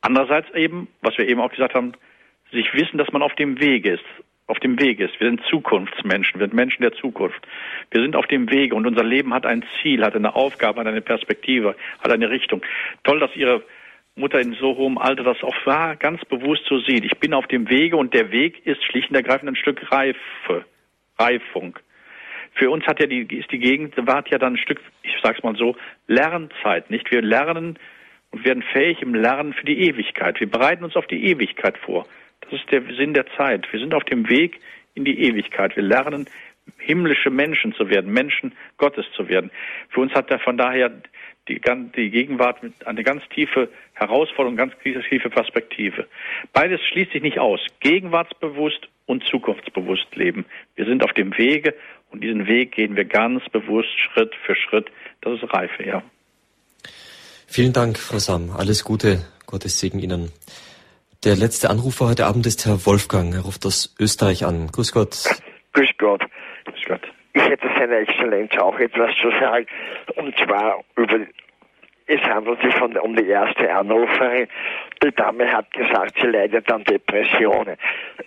[0.00, 1.92] Andererseits eben, was wir eben auch gesagt haben,
[2.52, 4.04] sich wissen, dass man auf dem Weg ist,
[4.46, 5.18] auf dem Weg ist.
[5.20, 7.46] Wir sind Zukunftsmenschen, wir sind Menschen der Zukunft.
[7.90, 10.86] Wir sind auf dem Wege und unser Leben hat ein Ziel, hat eine Aufgabe, hat
[10.86, 12.62] eine Perspektive, hat eine Richtung.
[13.04, 13.62] Toll, dass Ihre
[14.16, 17.04] Mutter in so hohem Alter das auch war, ganz bewusst so sieht.
[17.04, 20.64] Ich bin auf dem Wege und der Weg ist schlicht und ergreifend ein Stück Reife,
[21.18, 21.78] Reifung.
[22.54, 25.54] Für uns hat ja die, ist die Gegenwart ja dann ein Stück, ich sag's mal
[25.56, 25.76] so,
[26.08, 27.10] Lernzeit, nicht?
[27.12, 27.78] Wir lernen
[28.30, 30.40] und werden fähig im Lernen für die Ewigkeit.
[30.40, 32.06] Wir bereiten uns auf die Ewigkeit vor.
[32.40, 33.70] Das ist der Sinn der Zeit.
[33.72, 34.60] Wir sind auf dem Weg
[34.94, 35.76] in die Ewigkeit.
[35.76, 36.28] Wir lernen,
[36.78, 39.50] himmlische Menschen zu werden, Menschen Gottes zu werden.
[39.88, 40.90] Für uns hat er von daher
[41.48, 41.60] die,
[41.96, 46.06] die Gegenwart eine ganz tiefe Herausforderung, ganz tiefe Perspektive.
[46.52, 47.60] Beides schließt sich nicht aus.
[47.80, 50.44] Gegenwartsbewusst und zukunftsbewusst leben.
[50.76, 51.74] Wir sind auf dem Wege
[52.10, 54.90] und diesen Weg gehen wir ganz bewusst Schritt für Schritt.
[55.22, 56.02] Das ist Reife, ja.
[57.52, 58.50] Vielen Dank, Frau Sam.
[58.56, 59.26] Alles Gute.
[59.44, 60.30] Gottes Segen Ihnen.
[61.24, 63.34] Der letzte Anrufer heute Abend ist Herr Wolfgang.
[63.34, 64.68] Er ruft aus Österreich an.
[64.68, 65.24] Grüß Gott.
[65.72, 66.22] Grüß Gott.
[66.66, 67.00] Grüß Gott.
[67.32, 69.66] Ich hätte seiner Exzellenz auch etwas zu sagen.
[70.14, 71.18] Und zwar über
[72.12, 74.48] es handelt sich von, um die erste Anruferin.
[75.00, 77.76] Die Dame hat gesagt, sie leidet an Depressionen.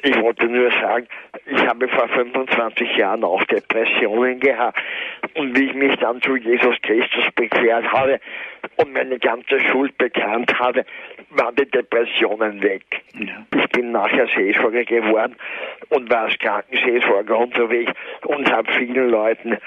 [0.04, 1.06] Ich wollte nur sagen,
[1.46, 4.80] ich habe vor 25 Jahren auch Depressionen gehabt.
[5.36, 8.22] Und wie ich mich dann zu Jesus Christus bekehrt habe
[8.78, 10.86] und meine ganze Schuld bekannt habe,
[11.30, 12.84] waren die Depressionen weg.
[13.18, 13.46] Ja.
[13.56, 15.36] Ich bin nachher Seelsorger geworden
[15.90, 17.92] und war als Krankenseelsorger unterwegs
[18.26, 19.58] und habe vielen Leuten,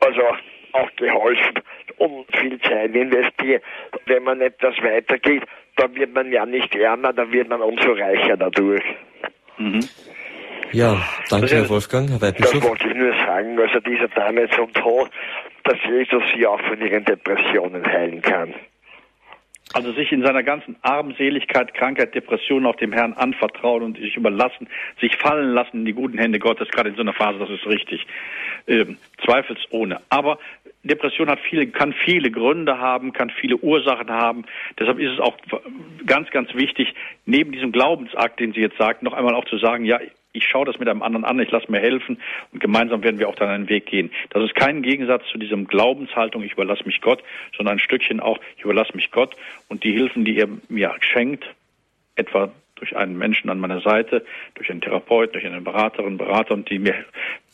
[0.00, 0.22] also
[0.72, 1.60] auch geholfen
[1.98, 3.62] und viel Zeit investiert.
[4.04, 5.42] Wenn man etwas weitergeht,
[5.76, 8.84] dann wird man ja nicht ärmer, dann wird man umso reicher dadurch.
[9.58, 9.80] Mhm.
[10.72, 12.08] Ja, danke, Herr Wolfgang.
[12.10, 12.18] Herr.
[12.18, 15.10] Das wollte ich nur sagen, also dieser Dame zum Tod,
[15.64, 18.54] dass Jesus sie auch von ihren Depressionen heilen kann.
[19.72, 24.68] Also sich in seiner ganzen Armseligkeit, Krankheit, Depression auch dem Herrn anvertrauen und sich überlassen,
[25.00, 27.66] sich fallen lassen in die guten Hände Gottes, gerade in so einer Phase, das ist
[27.66, 28.06] richtig.
[28.68, 30.00] Ähm, zweifelsohne.
[30.08, 30.38] Aber
[30.84, 34.44] Depression hat viele, kann viele Gründe haben, kann viele Ursachen haben.
[34.78, 35.36] Deshalb ist es auch
[36.06, 36.94] ganz, ganz wichtig,
[37.24, 39.98] neben diesem Glaubensakt, den Sie jetzt sagt, noch einmal auch zu sagen, ja,
[40.36, 42.20] ich schaue das mit einem anderen an, ich lasse mir helfen
[42.52, 44.10] und gemeinsam werden wir auch dann einen Weg gehen.
[44.30, 47.22] Das ist kein Gegensatz zu diesem Glaubenshaltung, ich überlasse mich Gott,
[47.56, 49.34] sondern ein Stückchen auch, ich überlasse mich Gott
[49.68, 51.44] und die Hilfen, die er mir schenkt,
[52.14, 56.70] etwa durch einen Menschen an meiner Seite, durch einen Therapeut, durch eine Beraterin, Berater und
[56.70, 56.94] die mir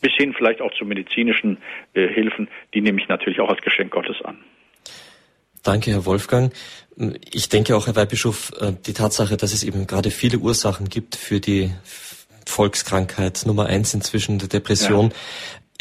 [0.01, 1.59] bis hin vielleicht auch zu medizinischen
[1.95, 4.39] äh, Hilfen, die nehme ich natürlich auch als Geschenk Gottes an.
[5.63, 6.53] Danke, Herr Wolfgang.
[7.33, 11.15] Ich denke auch, Herr Weihbischof, äh, die Tatsache, dass es eben gerade viele Ursachen gibt
[11.15, 11.71] für die
[12.47, 15.13] Volkskrankheit Nummer eins inzwischen, der Depression,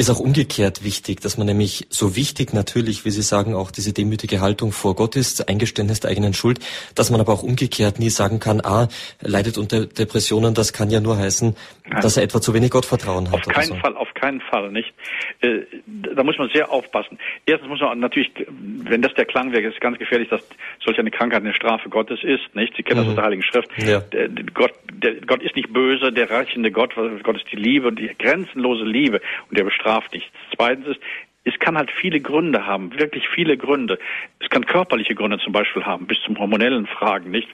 [0.02, 3.94] ist auch umgekehrt wichtig, dass man nämlich so wichtig natürlich, wie Sie sagen, auch diese
[3.94, 6.60] demütige Haltung vor Gott ist, Eingeständnis der eigenen Schuld,
[6.96, 8.88] dass man aber auch umgekehrt nie sagen kann, ah,
[9.22, 11.56] leidet unter Depressionen, das kann ja nur heißen,
[12.02, 13.36] dass er etwa zu wenig Gottvertrauen hat.
[13.36, 13.76] Auf keinen so.
[13.76, 14.92] Fall, auf keinen Fall, nicht.
[15.42, 15.60] Äh,
[16.16, 17.20] da muss man sehr aufpassen.
[17.46, 20.42] Erstens muss man natürlich, wenn das der Klang wäre, ist ganz gefährlich, dass
[20.84, 22.76] solch eine Krankheit eine Strafe Gottes ist, nicht?
[22.76, 23.04] Sie kennen mhm.
[23.04, 23.70] das aus der Heiligen Schrift.
[23.78, 24.02] Ja.
[24.54, 28.10] Gott, der, Gott ist nicht böse, der reichende Gott, Gott ist die Liebe und die
[28.18, 30.30] grenzenlose Liebe und der bestraft bestraft nichts.
[30.56, 31.00] Zweitens ist,
[31.44, 33.98] es kann halt viele Gründe haben, wirklich viele Gründe.
[34.40, 37.48] Es kann körperliche Gründe zum Beispiel haben, bis zum hormonellen Fragen, nicht?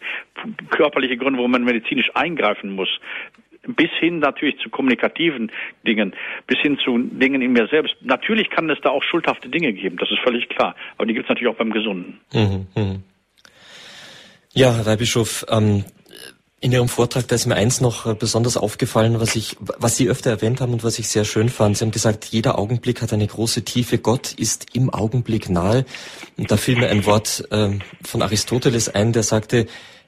[0.70, 2.90] Körperliche Gründe, wo man medizinisch eingreifen muss.
[3.66, 5.52] Bis hin natürlich zu kommunikativen
[5.86, 6.14] Dingen,
[6.48, 7.96] bis hin zu Dingen in mir selbst.
[8.02, 10.76] Natürlich kann es da auch schuldhafte Dinge geben, das ist völlig klar.
[10.98, 12.20] Aber die gibt es natürlich auch beim Gesunden.
[12.34, 12.96] Mhm, mh.
[14.54, 15.86] Ja, Herr Weihbischof, ähm,
[16.60, 20.10] in Ihrem Vortrag, da ist mir eins noch äh, besonders aufgefallen, was ich, was Sie
[20.10, 21.78] öfter erwähnt haben und was ich sehr schön fand.
[21.78, 24.00] Sie haben gesagt, jeder Augenblick hat eine große Tiefe.
[24.00, 25.86] Gott ist im Augenblick nahe.
[26.36, 29.68] Und da fiel mir ein Wort äh, von Aristoteles ein, der sagte,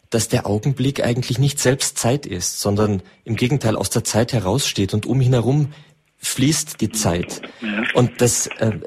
[0.09, 4.95] dass der Augenblick eigentlich nicht selbst Zeit ist, sondern im Gegenteil aus der Zeit heraussteht
[4.95, 5.71] und um ihn herum
[6.17, 7.43] fließt die Zeit.
[7.93, 8.79] Und das äh,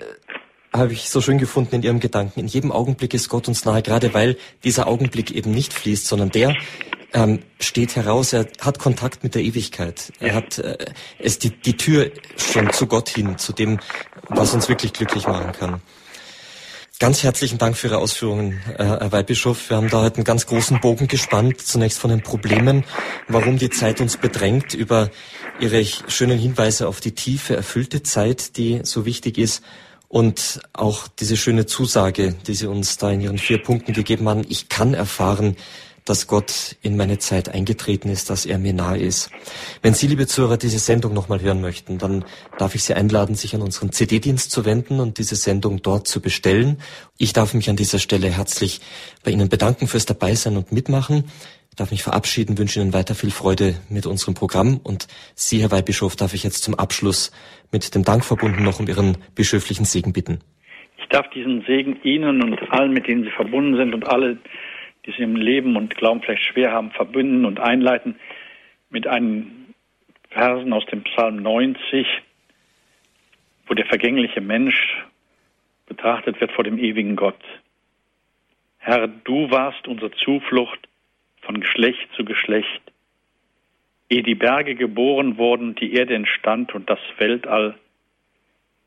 [0.73, 2.41] habe ich so schön gefunden in Ihrem Gedanken.
[2.41, 6.31] In jedem Augenblick ist Gott uns nahe, gerade weil dieser Augenblick eben nicht fließt, sondern
[6.31, 6.57] der
[7.13, 10.13] ähm, steht heraus, er hat Kontakt mit der Ewigkeit.
[10.21, 10.77] Er hat äh,
[11.19, 13.79] es die, die Tür schon zu Gott hin, zu dem,
[14.29, 15.83] was uns wirklich glücklich machen kann.
[16.99, 19.71] Ganz herzlichen Dank für Ihre Ausführungen, äh, Herr Weihbischof.
[19.71, 22.85] Wir haben da heute einen ganz großen Bogen gespannt, zunächst von den Problemen,
[23.27, 25.11] warum die Zeit uns bedrängt, über
[25.59, 29.65] Ihre schönen Hinweise auf die tiefe, erfüllte Zeit, die so wichtig ist,
[30.07, 34.45] und auch diese schöne Zusage, die Sie uns da in Ihren vier Punkten gegeben haben.
[34.47, 35.57] Ich kann erfahren,
[36.05, 39.31] dass Gott in meine Zeit eingetreten ist, dass er mir nahe ist.
[39.83, 42.25] Wenn Sie, liebe Zuhörer, diese Sendung nochmal hören möchten, dann
[42.59, 46.21] darf ich Sie einladen, sich an unseren CD-Dienst zu wenden und diese Sendung dort zu
[46.21, 46.79] bestellen.
[47.19, 48.81] Ich darf mich an dieser Stelle herzlich
[49.25, 51.25] bei Ihnen bedanken fürs Dabeisein und Mitmachen.
[51.71, 55.71] Ich darf mich verabschieden, wünsche Ihnen weiter viel Freude mit unserem Programm und Sie, Herr
[55.71, 57.33] Weihbischof, darf ich jetzt zum Abschluss
[57.71, 60.41] mit dem Dank verbunden noch um Ihren bischöflichen Segen bitten.
[60.99, 64.37] Ich darf diesen Segen Ihnen und allen, mit denen Sie verbunden sind und alle,
[65.07, 68.17] die sie im Leben und Glauben vielleicht schwer haben, verbünden und einleiten
[68.91, 69.75] mit einem
[70.31, 72.07] Versen aus dem Psalm 90,
[73.67, 75.05] wo der vergängliche Mensch
[75.87, 77.41] betrachtet wird vor dem ewigen Gott.
[78.79, 80.89] Herr, du warst unsere Zuflucht
[81.43, 82.83] von Geschlecht zu Geschlecht.
[84.09, 87.79] Ehe die Berge geboren wurden, die Erde entstand und das Weltall,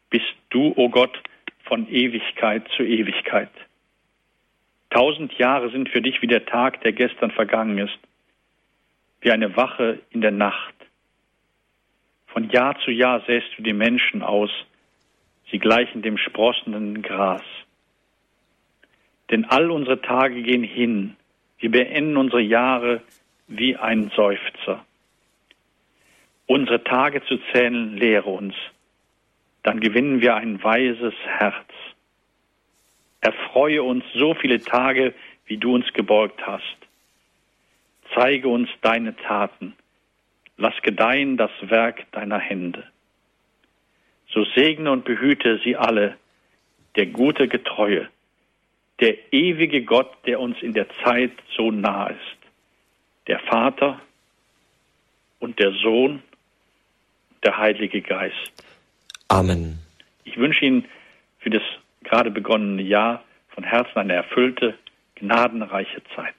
[0.09, 1.21] bist du, o oh Gott,
[1.63, 3.49] von Ewigkeit zu Ewigkeit.
[4.95, 7.99] Tausend Jahre sind für dich wie der Tag, der gestern vergangen ist,
[9.19, 10.73] wie eine Wache in der Nacht.
[12.27, 14.49] Von Jahr zu Jahr säst du die Menschen aus,
[15.51, 17.41] sie gleichen dem sprossenden Gras.
[19.31, 21.17] Denn all unsere Tage gehen hin.
[21.59, 23.01] Wir beenden unsere Jahre
[23.49, 24.85] wie ein Seufzer.
[26.45, 28.55] Unsere Tage zu zählen lehre uns.
[29.61, 31.64] Dann gewinnen wir ein weises Herz.
[33.25, 35.15] Erfreue uns so viele Tage,
[35.47, 36.77] wie du uns gebeugt hast.
[38.13, 39.75] Zeige uns deine Taten.
[40.57, 42.83] Lass gedeihen das Werk deiner Hände.
[44.29, 46.17] So segne und behüte sie alle,
[46.97, 48.07] der gute Getreue,
[48.99, 52.37] der ewige Gott, der uns in der Zeit so nah ist,
[53.25, 54.01] der Vater
[55.39, 56.21] und der Sohn,
[57.43, 58.53] der Heilige Geist.
[59.29, 59.79] Amen.
[60.25, 60.85] Ich wünsche Ihnen
[61.39, 61.63] für das
[62.05, 64.75] gerade begonnene Jahr von Herzen eine erfüllte,
[65.15, 66.35] gnadenreiche Zeit.